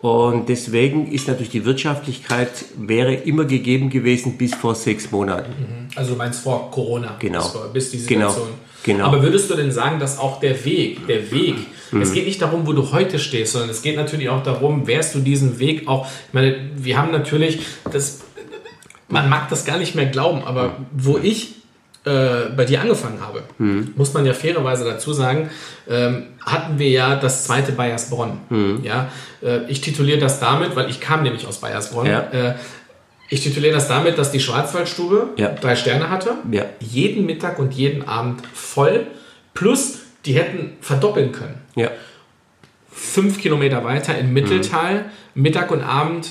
[0.00, 5.50] Und deswegen ist natürlich die Wirtschaftlichkeit wäre immer gegeben gewesen bis vor sechs Monaten.
[5.50, 5.88] Mhm.
[5.96, 7.16] Also du meinst vor Corona?
[7.18, 7.42] Genau.
[7.72, 8.28] Bis, bis die genau.
[8.28, 8.54] Situation.
[8.84, 9.06] Genau.
[9.06, 11.56] Aber würdest du denn sagen, dass auch der Weg, der Weg,
[11.90, 12.00] mhm.
[12.00, 15.16] es geht nicht darum, wo du heute stehst, sondern es geht natürlich auch darum, wärst
[15.16, 17.60] du diesen Weg auch, ich meine, wir haben natürlich,
[17.90, 18.20] das,
[19.08, 21.54] man mag das gar nicht mehr glauben, aber wo ich
[22.08, 23.92] äh, bei dir angefangen habe, mhm.
[23.96, 25.50] muss man ja fairerweise dazu sagen,
[25.88, 28.38] ähm, hatten wir ja das zweite Bayersbronn.
[28.48, 28.80] Mhm.
[28.82, 29.10] Ja,
[29.42, 32.06] äh, ich tituliere das damit, weil ich kam nämlich aus Bayersbronn.
[32.06, 32.20] Ja.
[32.32, 32.54] Äh,
[33.28, 35.50] ich tituliere das damit, dass die Schwarzwaldstube ja.
[35.50, 36.64] drei Sterne hatte, ja.
[36.80, 39.06] jeden Mittag und jeden Abend voll,
[39.52, 41.60] plus die hätten verdoppeln können.
[41.74, 41.90] Ja.
[42.90, 45.04] Fünf Kilometer weiter im Mitteltal,
[45.34, 45.42] mhm.
[45.42, 46.30] Mittag und Abend,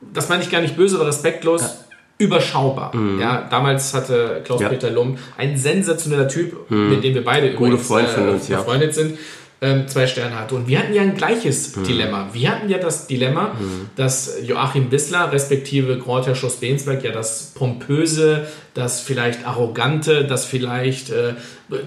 [0.00, 1.84] das meine ich gar nicht böse oder respektlos,
[2.18, 2.94] überschaubar.
[2.94, 3.20] Mhm.
[3.20, 4.94] Ja, damals hatte Klaus-Peter ja.
[4.94, 6.90] Lum ein sensationeller Typ, mhm.
[6.90, 8.58] mit dem wir beide Gute übrigens Freund äh, uns, ja.
[8.58, 9.18] befreundet sind.
[9.60, 10.54] Ähm, zwei Sterne hatte.
[10.54, 11.84] Und wir hatten ja ein gleiches mhm.
[11.84, 12.28] Dilemma.
[12.32, 13.90] Wir hatten ja das Dilemma, mhm.
[13.96, 21.10] dass Joachim Wissler, respektive Grand Schoss Bensberg, ja das pompöse, das vielleicht arrogante, das vielleicht
[21.10, 21.34] äh,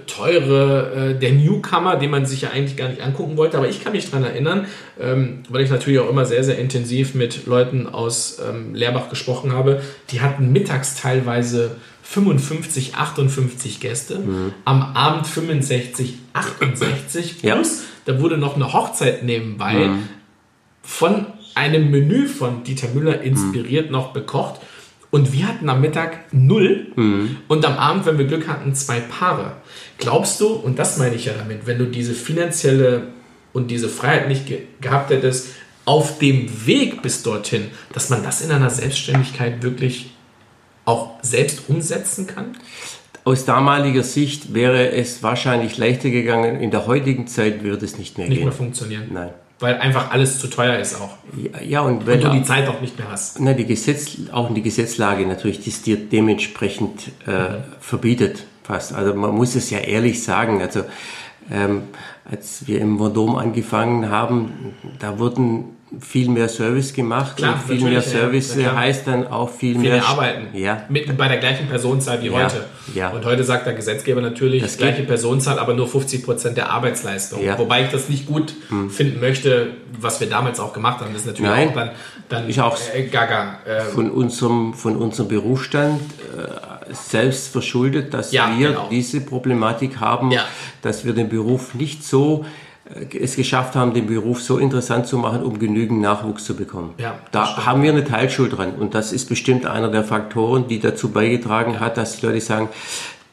[0.06, 3.58] teure, äh, der Newcomer, den man sich ja eigentlich gar nicht angucken wollte.
[3.58, 4.66] Aber ich kann mich daran erinnern,
[5.00, 9.54] ähm, weil ich natürlich auch immer sehr, sehr intensiv mit Leuten aus ähm, Leerbach gesprochen
[9.54, 11.78] habe, die hatten mittags teilweise
[12.12, 14.54] 55, 58 Gäste, mhm.
[14.66, 17.62] am Abend 65, 68 plus, ja.
[18.04, 20.10] da wurde noch eine Hochzeit nebenbei mhm.
[20.82, 21.26] von
[21.56, 23.92] einem Menü von Dieter Müller inspiriert mhm.
[23.94, 24.60] noch bekocht.
[25.10, 27.38] Und wir hatten am Mittag null mhm.
[27.48, 29.54] und am Abend, wenn wir Glück hatten, zwei Paare.
[29.98, 33.08] Glaubst du, und das meine ich ja damit, wenn du diese finanzielle
[33.54, 35.48] und diese Freiheit nicht ge gehabt hättest,
[35.86, 40.12] auf dem Weg bis dorthin, dass man das in einer Selbstständigkeit wirklich
[40.92, 42.58] auch selbst umsetzen kann?
[43.24, 46.60] Aus damaliger Sicht wäre es wahrscheinlich leichter gegangen.
[46.60, 48.46] In der heutigen Zeit würde es nicht mehr nicht gehen.
[48.46, 49.10] Nicht mehr funktionieren.
[49.12, 49.30] Nein.
[49.60, 51.18] Weil einfach alles zu teuer ist auch.
[51.38, 53.40] Ja, ja und, weil und du die Zeit auch nicht mehr hast.
[53.40, 57.64] Na, die Gesetz, auch die Gesetzlage natürlich, die es dir dementsprechend äh, mhm.
[57.80, 58.94] verbietet fast.
[58.94, 60.62] Also man muss es ja ehrlich sagen.
[60.62, 60.84] Also
[61.52, 61.84] ähm,
[62.26, 65.66] als wir im Vendôme angefangen haben, da wurden
[66.00, 67.36] viel mehr Service gemacht.
[67.36, 70.48] Klar, und viel mehr Service ja, heißt dann auch viel, viel mehr, mehr arbeiten.
[70.58, 70.86] Ja.
[70.88, 72.34] Mit, bei der gleichen Personenzahl wie ja.
[72.34, 72.66] heute.
[72.94, 73.10] Ja.
[73.10, 77.44] Und heute sagt der Gesetzgeber natürlich, das gleiche Personenzahl, aber nur 50 Prozent der Arbeitsleistung.
[77.44, 77.60] Ja.
[77.60, 78.90] Wobei ich das nicht gut hm.
[78.90, 81.12] finden möchte, was wir damals auch gemacht haben.
[81.12, 81.70] Das ist natürlich Nein.
[81.70, 81.92] auch dann,
[82.30, 83.60] dann ich auch äh, gaga.
[83.66, 88.88] Äh, von, unserem, von unserem Berufsstand äh, selbst verschuldet, dass wir genau.
[88.90, 90.32] diese Problematik haben,
[90.82, 92.46] dass wir den Beruf nicht so
[93.20, 96.94] es geschafft haben, den Beruf so interessant zu machen, um genügend Nachwuchs zu bekommen.
[96.98, 97.66] Ja, da stimmt.
[97.66, 98.76] haben wir eine Teilschuld dran.
[98.76, 102.70] Und das ist bestimmt einer der Faktoren, die dazu beigetragen hat, dass die Leute sagen,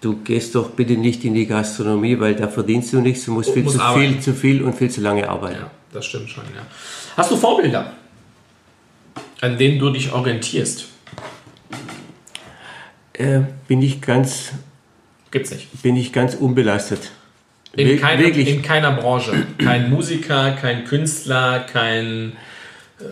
[0.01, 3.51] du gehst doch bitte nicht in die Gastronomie, weil da verdienst du nichts, du musst
[3.51, 4.13] viel zu arbeiten.
[4.13, 5.61] viel, zu viel und viel zu lange arbeiten.
[5.61, 6.63] Ja, das stimmt schon, ja.
[7.17, 7.93] Hast du Vorbilder,
[9.41, 10.87] an denen du dich orientierst?
[13.15, 14.53] Äh, bin ich ganz.
[15.31, 15.83] Gibt's nicht.
[15.83, 17.11] Bin ich ganz unbelastet.
[17.75, 19.47] In, keiner, in keiner Branche.
[19.59, 22.33] Kein Musiker, kein Künstler, kein,
[22.99, 23.05] äh,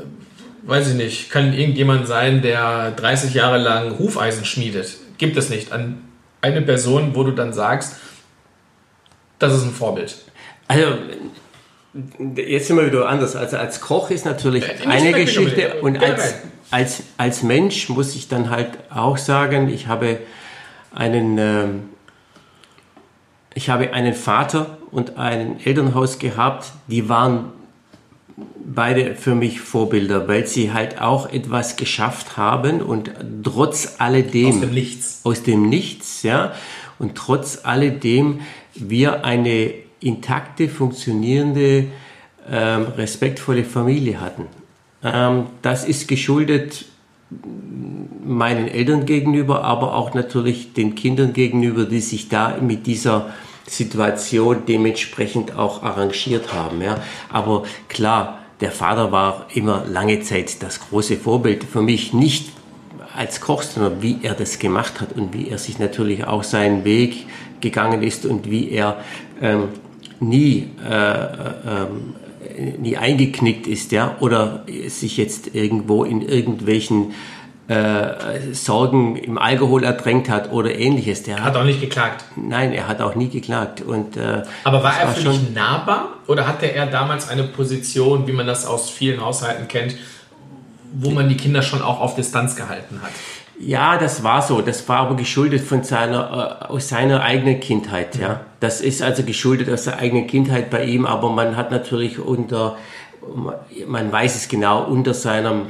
[0.63, 4.97] weiß ich nicht, kann irgendjemand sein, der 30 Jahre lang Hufeisen schmiedet.
[5.19, 5.73] Gibt es nicht.
[5.73, 6.03] An
[6.41, 7.97] eine Person, wo du dann sagst,
[9.39, 10.17] das ist ein Vorbild.
[10.69, 10.87] Also,
[12.37, 13.37] jetzt sind wir wieder anders.
[13.37, 16.35] Also als Koch ist natürlich äh, eine Geschichte und als,
[16.71, 20.19] als, als Mensch muss ich dann halt auch sagen, ich habe
[20.95, 21.96] einen...
[23.57, 27.53] Ich habe einen Vater und ein Elternhaus gehabt, die waren
[28.67, 33.11] beide für mich Vorbilder, weil sie halt auch etwas geschafft haben und
[33.43, 36.53] trotz alledem aus dem Nichts, aus dem Nichts, ja,
[36.99, 38.41] und trotz alledem
[38.75, 41.87] wir eine intakte, funktionierende,
[42.51, 44.49] ähm, respektvolle Familie hatten.
[45.03, 46.85] Ähm, das ist geschuldet
[48.25, 53.31] meinen Eltern gegenüber, aber auch natürlich den Kindern gegenüber, die sich da mit dieser
[53.67, 56.81] Situation dementsprechend auch arrangiert haben.
[56.83, 57.01] Ja.
[57.31, 62.51] Aber klar, der Vater war immer lange Zeit das große Vorbild für mich, nicht
[63.17, 66.85] als Koch, sondern wie er das gemacht hat und wie er sich natürlich auch seinen
[66.85, 67.27] Weg
[67.61, 69.03] gegangen ist und wie er
[69.41, 69.69] ähm,
[70.21, 71.87] nie, äh, äh,
[72.79, 77.15] nie eingeknickt ist, ja, oder sich jetzt irgendwo in irgendwelchen
[77.69, 81.25] äh, Sorgen im Alkohol ertränkt hat oder ähnliches.
[81.25, 82.25] Der hat auch nicht geklagt.
[82.37, 83.83] Nein, er hat auch nie geklagt.
[83.83, 88.33] Und, äh, Aber war er für dich nahbar oder hatte er damals eine Position, wie
[88.33, 89.97] man das aus vielen Haushalten kennt,
[90.93, 93.11] wo man die Kinder schon auch auf Distanz gehalten hat?
[93.59, 94.61] Ja, das war so.
[94.61, 98.17] Das war aber geschuldet von seiner, äh, aus seiner eigenen Kindheit.
[98.17, 98.43] Ja.
[98.61, 101.07] Das ist also geschuldet aus der eigenen Kindheit bei ihm.
[101.07, 102.77] Aber man hat natürlich unter,
[103.87, 105.67] man weiß es genau, unter seinem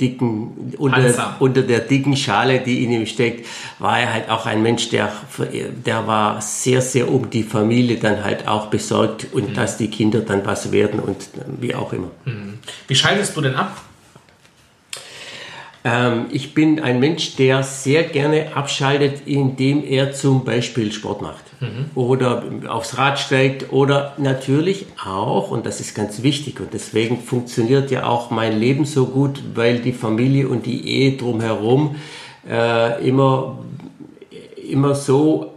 [0.00, 3.46] dicken, unter, unter der dicken Schale, die in ihm steckt,
[3.78, 5.10] war er halt auch ein Mensch, der,
[5.84, 9.54] der war sehr, sehr um die Familie dann halt auch besorgt und mhm.
[9.54, 11.28] dass die Kinder dann was werden und
[11.60, 12.10] wie auch immer.
[12.24, 12.58] Mhm.
[12.86, 13.76] Wie schaltest du denn ab?
[15.88, 21.44] Ähm, ich bin ein Mensch, der sehr gerne abschaltet, indem er zum Beispiel Sport macht
[21.60, 21.90] mhm.
[21.94, 27.90] oder aufs Rad steigt oder natürlich auch, und das ist ganz wichtig und deswegen funktioniert
[27.90, 31.96] ja auch mein Leben so gut, weil die Familie und die Ehe drumherum
[32.48, 33.58] äh, immer,
[34.70, 35.54] immer so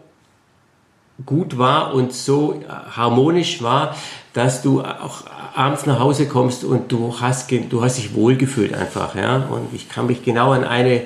[1.26, 2.62] gut war und so
[2.96, 3.96] harmonisch war,
[4.34, 9.16] dass du auch abends nach Hause kommst und du hast, du hast dich wohlgefühlt einfach.
[9.16, 9.38] Ja?
[9.50, 11.02] Und ich kann mich genau an, eine,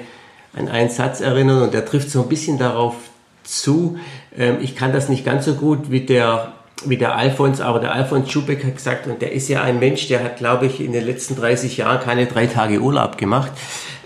[0.53, 2.95] an einen Satz erinnern und der trifft so ein bisschen darauf
[3.43, 3.97] zu.
[4.37, 6.51] Ähm, ich kann das nicht ganz so gut wie der
[6.83, 10.07] wie der Alfons, aber der Alfons Schubeck hat gesagt, und der ist ja ein Mensch,
[10.09, 13.51] der hat, glaube ich, in den letzten 30 Jahren keine drei Tage Urlaub gemacht.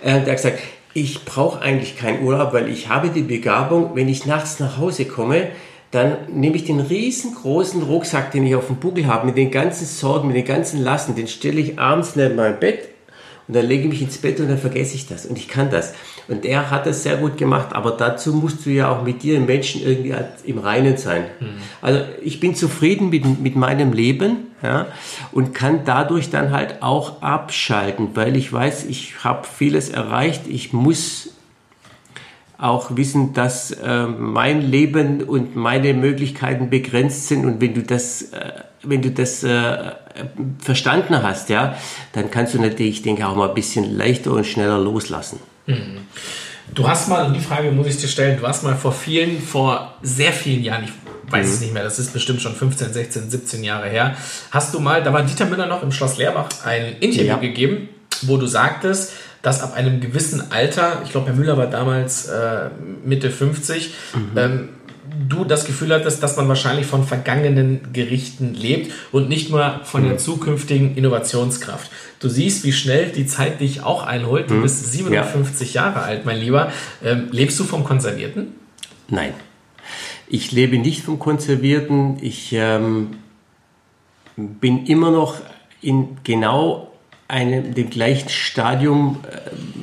[0.01, 0.59] Äh, der hat gesagt,
[0.93, 5.05] ich brauche eigentlich keinen Urlaub, weil ich habe die Begabung, wenn ich nachts nach Hause
[5.05, 5.47] komme,
[5.91, 9.85] dann nehme ich den riesengroßen Rucksack, den ich auf dem Buckel habe, mit den ganzen
[9.85, 12.89] Sorgen, mit den ganzen Lasten, den stelle ich abends neben mein Bett
[13.47, 15.71] und dann lege ich mich ins Bett und dann vergesse ich das und ich kann
[15.71, 15.95] das.
[16.27, 19.39] Und er hat das sehr gut gemacht, aber dazu musst du ja auch mit dir,
[19.39, 20.13] Menschen, irgendwie
[20.43, 21.23] im Reinen sein.
[21.39, 21.47] Mhm.
[21.81, 24.85] Also ich bin zufrieden mit, mit meinem Leben ja,
[25.31, 30.71] und kann dadurch dann halt auch abschalten, weil ich weiß, ich habe vieles erreicht, ich
[30.71, 31.31] muss
[32.59, 38.21] auch wissen, dass äh, mein Leben und meine Möglichkeiten begrenzt sind und wenn du das,
[38.33, 38.51] äh,
[38.83, 39.93] wenn du das äh,
[40.59, 41.77] verstanden hast, ja,
[42.11, 45.39] dann kannst du natürlich, ich denke, auch mal ein bisschen leichter und schneller loslassen.
[45.67, 45.99] Mhm.
[46.73, 49.41] Du hast mal, und die Frage muss ich dir stellen, du hast mal vor vielen,
[49.41, 50.91] vor sehr vielen Jahren, ich
[51.31, 51.53] weiß mhm.
[51.53, 54.15] es nicht mehr, das ist bestimmt schon 15, 16, 17 Jahre her,
[54.51, 57.37] hast du mal, da war Dieter Müller noch im Schloss Leerbach, ein Interview ja.
[57.37, 57.87] gegeben,
[58.23, 62.69] wo du sagtest, dass ab einem gewissen Alter, ich glaube, Herr Müller war damals äh,
[63.05, 64.37] Mitte 50, mhm.
[64.37, 64.69] ähm,
[65.27, 70.03] du das Gefühl hattest, dass man wahrscheinlich von vergangenen Gerichten lebt und nicht nur von
[70.03, 70.19] der mhm.
[70.19, 71.89] zukünftigen Innovationskraft.
[72.19, 74.49] Du siehst, wie schnell die Zeit dich auch einholt.
[74.49, 74.63] Du mhm.
[74.63, 75.85] bist 57 ja.
[75.85, 76.71] Jahre alt, mein Lieber.
[77.03, 78.49] Ähm, lebst du vom Konservierten?
[79.07, 79.33] Nein.
[80.27, 82.17] Ich lebe nicht vom Konservierten.
[82.21, 83.15] Ich ähm,
[84.35, 85.37] bin immer noch
[85.81, 86.88] in genau
[87.29, 89.37] einem, dem gleichen Stadium, äh,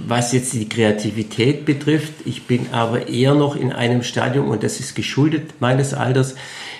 [0.06, 2.12] was jetzt die Kreativität betrifft.
[2.26, 6.34] Ich bin aber eher noch in einem Stadium, und das ist geschuldet meines Alters,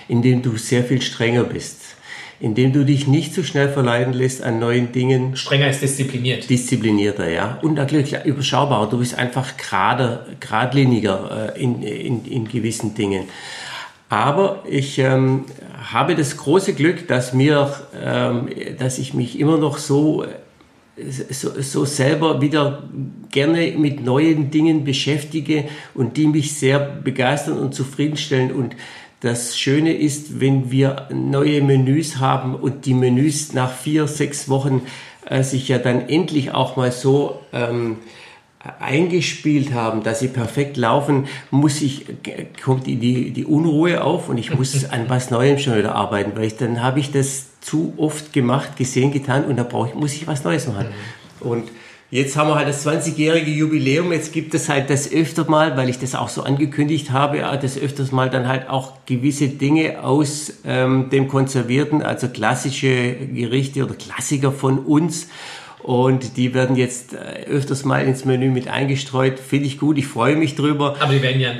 [0.07, 1.81] in dem du sehr viel strenger bist.
[2.39, 5.35] In dem du dich nicht so schnell verleiten lässt an neuen Dingen.
[5.35, 6.47] Strenger ist diszipliniert.
[6.47, 7.57] Disziplinierter, ja.
[7.63, 8.89] Und natürlich überschaubarer.
[8.89, 13.23] Du bist einfach gerade, geradliniger äh, in, in, in gewissen Dingen.
[14.09, 15.45] Aber ich ähm,
[15.91, 20.23] habe das große Glück, dass mir, ähm, dass ich mich immer noch so
[21.29, 22.83] so, so selber wieder
[23.31, 28.51] gerne mit neuen Dingen beschäftige und die mich sehr begeistern und zufriedenstellen.
[28.51, 28.75] Und
[29.19, 34.81] das Schöne ist, wenn wir neue Menüs haben und die Menüs nach vier, sechs Wochen
[35.25, 37.97] äh, sich ja dann endlich auch mal so ähm,
[38.79, 42.05] eingespielt haben, dass sie perfekt laufen, muss ich,
[42.63, 46.45] kommt die, die Unruhe auf und ich muss an was Neuem schon wieder arbeiten, weil
[46.45, 50.13] ich, dann habe ich das zu oft gemacht, gesehen, getan und da brauche ich, muss
[50.13, 50.87] ich was Neues machen.
[50.87, 51.47] Mhm.
[51.47, 51.63] Und
[52.09, 55.89] jetzt haben wir halt das 20-jährige Jubiläum, jetzt gibt es halt das öfter mal, weil
[55.89, 60.53] ich das auch so angekündigt habe, das öfters mal dann halt auch gewisse Dinge aus
[60.65, 65.27] ähm, dem Konservierten, also klassische Gerichte oder Klassiker von uns
[65.83, 69.39] und die werden jetzt äh, öfters mal ins Menü mit eingestreut.
[69.39, 70.97] Finde ich gut, ich freue mich drüber.
[70.99, 71.51] Aber die werden ja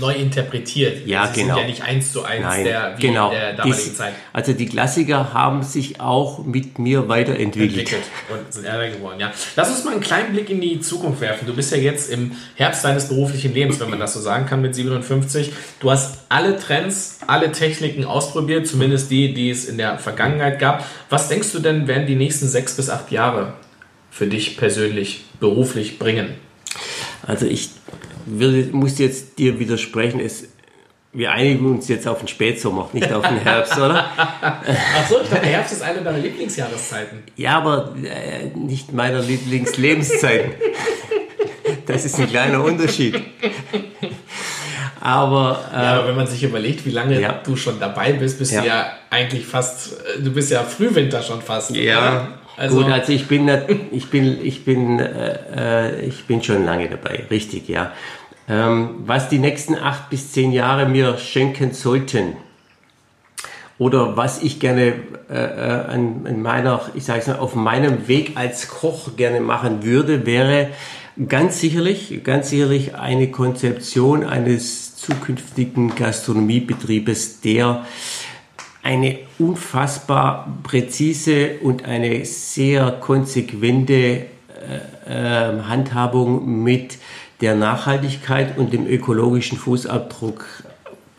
[0.00, 1.06] neu interpretiert.
[1.06, 1.54] Ja, Sie genau.
[1.54, 3.30] sind ja nicht eins zu eins Nein, der, wie genau.
[3.30, 4.12] der damaligen Dies, Zeit.
[4.32, 7.78] Also die Klassiker haben sich auch mit mir weiterentwickelt.
[7.78, 9.32] Entwickelt und sind ärger geworden, ja.
[9.56, 11.46] Lass uns mal einen kleinen Blick in die Zukunft werfen.
[11.46, 14.62] Du bist ja jetzt im Herbst deines beruflichen Lebens, wenn man das so sagen kann,
[14.62, 15.52] mit 57.
[15.78, 20.84] Du hast alle Trends, alle Techniken ausprobiert, zumindest die, die es in der Vergangenheit gab.
[21.08, 23.54] Was denkst du denn, werden die nächsten sechs bis acht Jahre
[24.10, 26.34] für dich persönlich beruflich bringen?
[27.26, 27.70] Also ich
[28.26, 30.48] würde, muss jetzt dir widersprechen, es,
[31.12, 34.10] wir einigen uns jetzt auf den Spätsommer, nicht auf den Herbst, oder?
[34.98, 37.22] Achso, ich dachte, Herbst ist eine deiner Lieblingsjahreszeiten.
[37.36, 40.52] Ja, aber äh, nicht meiner Lieblingslebenszeiten.
[41.86, 43.20] Das ist ein kleiner Unterschied.
[45.00, 47.40] Aber, äh, ja, aber wenn man sich überlegt, wie lange ja.
[47.42, 48.60] du schon dabei bist, bist ja.
[48.60, 51.74] du ja eigentlich fast, äh, du bist ja Frühwinter schon fast.
[51.74, 52.39] Ja?
[52.60, 53.50] Also, Gut, also ich bin,
[53.90, 57.92] ich bin, ich bin, äh, äh, ich bin schon lange dabei, richtig, ja.
[58.50, 62.36] Ähm, was die nächsten acht bis zehn Jahre mir schenken sollten
[63.78, 64.92] oder was ich gerne
[65.30, 69.40] äh, äh an, an meiner, ich sage es mal, auf meinem Weg als Koch gerne
[69.40, 70.68] machen würde, wäre
[71.28, 77.86] ganz sicherlich, ganz sicherlich eine Konzeption eines zukünftigen Gastronomiebetriebes, der
[78.82, 84.26] eine unfassbar präzise und eine sehr konsequente äh,
[85.06, 86.98] äh, Handhabung mit
[87.40, 90.44] der Nachhaltigkeit und dem ökologischen Fußabdruck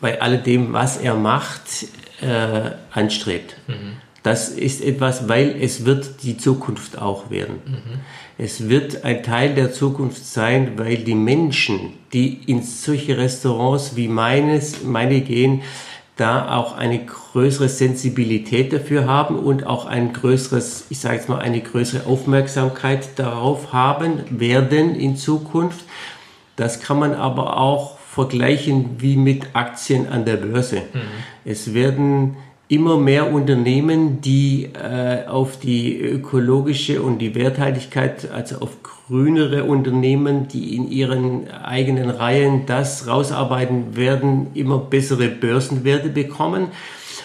[0.00, 1.86] bei alledem, was er macht,
[2.20, 3.56] äh, anstrebt.
[3.66, 3.96] Mhm.
[4.22, 7.56] Das ist etwas, weil es wird die Zukunft auch werden.
[7.66, 8.00] Mhm.
[8.38, 14.08] Es wird ein Teil der Zukunft sein, weil die Menschen, die in solche Restaurants wie
[14.08, 15.62] meines, meine gehen,
[16.16, 21.38] da auch eine größere Sensibilität dafür haben und auch ein größeres, ich sage jetzt mal,
[21.38, 25.84] eine größere Aufmerksamkeit darauf haben werden in Zukunft.
[26.56, 30.82] Das kann man aber auch vergleichen wie mit Aktien an der Börse.
[30.92, 31.00] Mhm.
[31.46, 32.36] Es werden
[32.72, 40.48] immer mehr Unternehmen, die äh, auf die ökologische und die Werthaltigkeit, also auf grünere Unternehmen,
[40.48, 46.68] die in ihren eigenen Reihen das rausarbeiten werden, immer bessere Börsenwerte bekommen.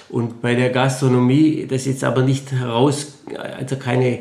[0.09, 3.19] Und bei der Gastronomie, das ist aber nicht heraus,
[3.57, 4.19] also keine,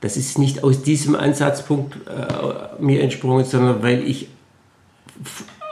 [0.00, 4.28] das ist nicht aus diesem Ansatzpunkt äh, mir entsprungen, sondern weil ich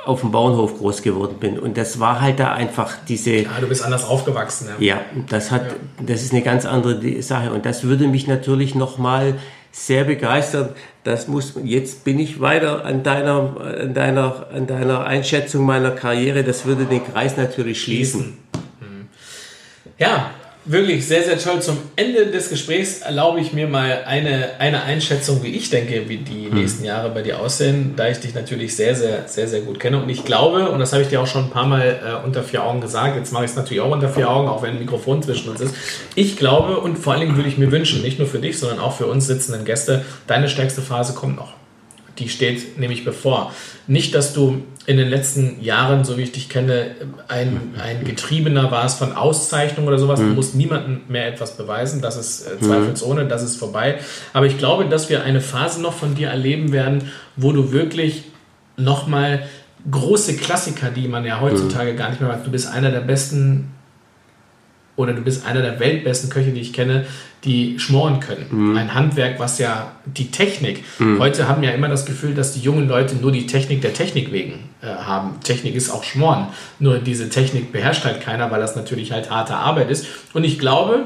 [0.06, 1.58] auf dem Bauernhof groß geworden bin.
[1.58, 3.32] Und das war halt da einfach diese.
[3.32, 4.68] Ja, du bist anders aufgewachsen.
[4.78, 6.04] Ja, ja das hat, ja.
[6.06, 7.52] das ist eine ganz andere Sache.
[7.52, 9.34] Und das würde mich natürlich nochmal
[9.72, 10.70] sehr begeistern.
[11.04, 16.44] Das muss, jetzt bin ich weiter an deiner, an deiner, an deiner Einschätzung meiner Karriere.
[16.44, 18.38] Das würde den Kreis natürlich schließen.
[18.80, 19.08] Mhm.
[19.98, 20.30] Ja,
[20.66, 21.62] wirklich sehr, sehr toll.
[21.62, 26.18] Zum Ende des Gesprächs erlaube ich mir mal eine, eine Einschätzung, wie ich denke, wie
[26.18, 26.54] die hm.
[26.54, 30.02] nächsten Jahre bei dir aussehen, da ich dich natürlich sehr, sehr, sehr, sehr gut kenne.
[30.02, 32.42] Und ich glaube, und das habe ich dir auch schon ein paar Mal äh, unter
[32.42, 34.78] vier Augen gesagt, jetzt mache ich es natürlich auch unter vier Augen, auch wenn ein
[34.78, 35.74] Mikrofon zwischen uns ist.
[36.14, 38.80] Ich glaube und vor allen Dingen würde ich mir wünschen, nicht nur für dich, sondern
[38.80, 41.54] auch für uns sitzenden Gäste, deine stärkste Phase kommt noch.
[42.18, 43.52] Die steht nämlich bevor.
[43.86, 46.92] Nicht, dass du in den letzten Jahren, so wie ich dich kenne,
[47.26, 50.20] ein, ein Getriebener warst von Auszeichnung oder sowas.
[50.20, 50.28] Mhm.
[50.28, 52.00] Du musst niemandem mehr etwas beweisen.
[52.00, 53.98] Das ist äh, zweifelsohne, das ist vorbei.
[54.32, 58.24] Aber ich glaube, dass wir eine Phase noch von dir erleben werden, wo du wirklich
[58.76, 59.42] nochmal
[59.90, 61.96] große Klassiker, die man ja heutzutage mhm.
[61.96, 62.46] gar nicht mehr macht.
[62.46, 63.72] Du bist einer der besten
[64.96, 67.06] oder du bist einer der weltbesten Köche, die ich kenne,
[67.44, 68.46] die schmoren können.
[68.50, 68.76] Mhm.
[68.76, 71.18] Ein Handwerk, was ja die Technik, mhm.
[71.18, 74.32] heute haben ja immer das Gefühl, dass die jungen Leute nur die Technik der Technik
[74.32, 75.40] wegen äh, haben.
[75.44, 76.48] Technik ist auch schmoren.
[76.78, 80.06] Nur diese Technik beherrscht halt keiner, weil das natürlich halt harte Arbeit ist.
[80.32, 81.04] Und ich glaube,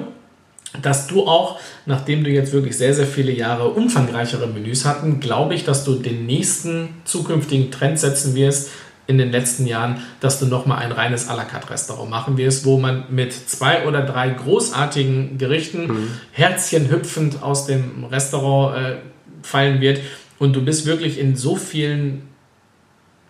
[0.83, 5.55] dass du auch, nachdem du jetzt wirklich sehr, sehr viele Jahre umfangreichere Menüs hatten, glaube
[5.55, 8.71] ich, dass du den nächsten zukünftigen Trend setzen wirst,
[9.11, 12.65] in den letzten Jahren, dass du nochmal ein reines à la carte Restaurant machen wirst,
[12.65, 16.11] wo man mit zwei oder drei großartigen Gerichten mhm.
[16.31, 18.97] Herzchen hüpfend aus dem Restaurant äh,
[19.43, 20.01] fallen wird.
[20.39, 22.23] Und du bist wirklich in so vielen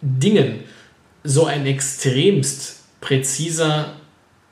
[0.02, 0.60] Dingen
[1.24, 3.94] so ein extremst präziser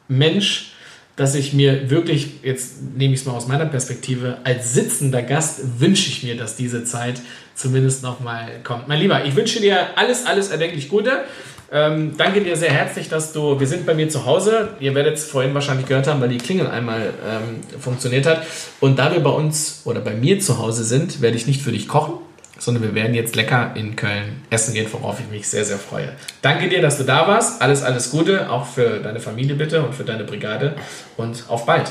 [0.08, 0.72] Mensch,
[1.14, 5.80] dass ich mir wirklich, jetzt nehme ich es mal aus meiner Perspektive, als sitzender Gast
[5.80, 7.20] wünsche ich mir, dass diese Zeit
[7.58, 8.88] zumindest nochmal kommt.
[8.88, 11.24] Mein Lieber, ich wünsche dir alles, alles erdenklich Gute.
[11.70, 14.70] Ähm, danke dir sehr herzlich, dass du, wir sind bei mir zu Hause.
[14.80, 18.42] Ihr werdet es vorhin wahrscheinlich gehört haben, weil die Klingel einmal ähm, funktioniert hat.
[18.80, 21.72] Und da wir bei uns oder bei mir zu Hause sind, werde ich nicht für
[21.72, 22.14] dich kochen,
[22.58, 26.12] sondern wir werden jetzt lecker in Köln essen gehen, worauf ich mich sehr, sehr freue.
[26.40, 27.60] Danke dir, dass du da warst.
[27.60, 30.74] Alles, alles Gute, auch für deine Familie bitte und für deine Brigade
[31.18, 31.90] und auf bald.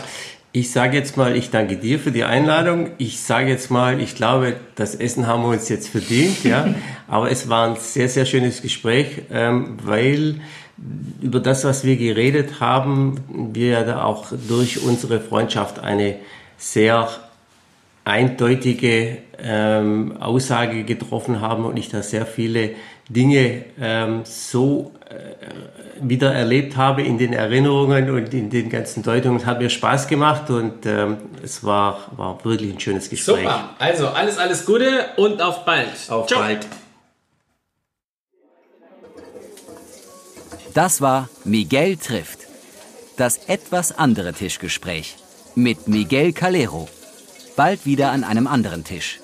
[0.53, 2.91] Ich sage jetzt mal, ich danke dir für die Einladung.
[2.97, 6.73] Ich sage jetzt mal, ich glaube, das Essen haben wir uns jetzt verdient, ja.
[7.07, 10.41] Aber es war ein sehr, sehr schönes Gespräch, ähm, weil
[11.21, 13.19] über das, was wir geredet haben,
[13.53, 16.15] wir ja da auch durch unsere Freundschaft eine
[16.57, 17.09] sehr
[18.05, 22.71] eindeutige ähm, Aussage getroffen haben und ich da sehr viele
[23.09, 29.45] Dinge ähm, so äh, wieder erlebt habe in den Erinnerungen und in den ganzen Deutungen.
[29.45, 33.39] Hat mir Spaß gemacht und ähm, es war, war wirklich ein schönes Gespräch.
[33.39, 35.89] Super, also alles, alles Gute und auf bald.
[36.09, 36.39] Auf Ciao.
[36.39, 36.67] bald.
[40.73, 42.39] Das war Miguel trifft.
[43.17, 45.15] Das etwas andere Tischgespräch
[45.55, 46.87] mit Miguel Calero
[47.55, 49.19] bald wieder an einem anderen Tisch.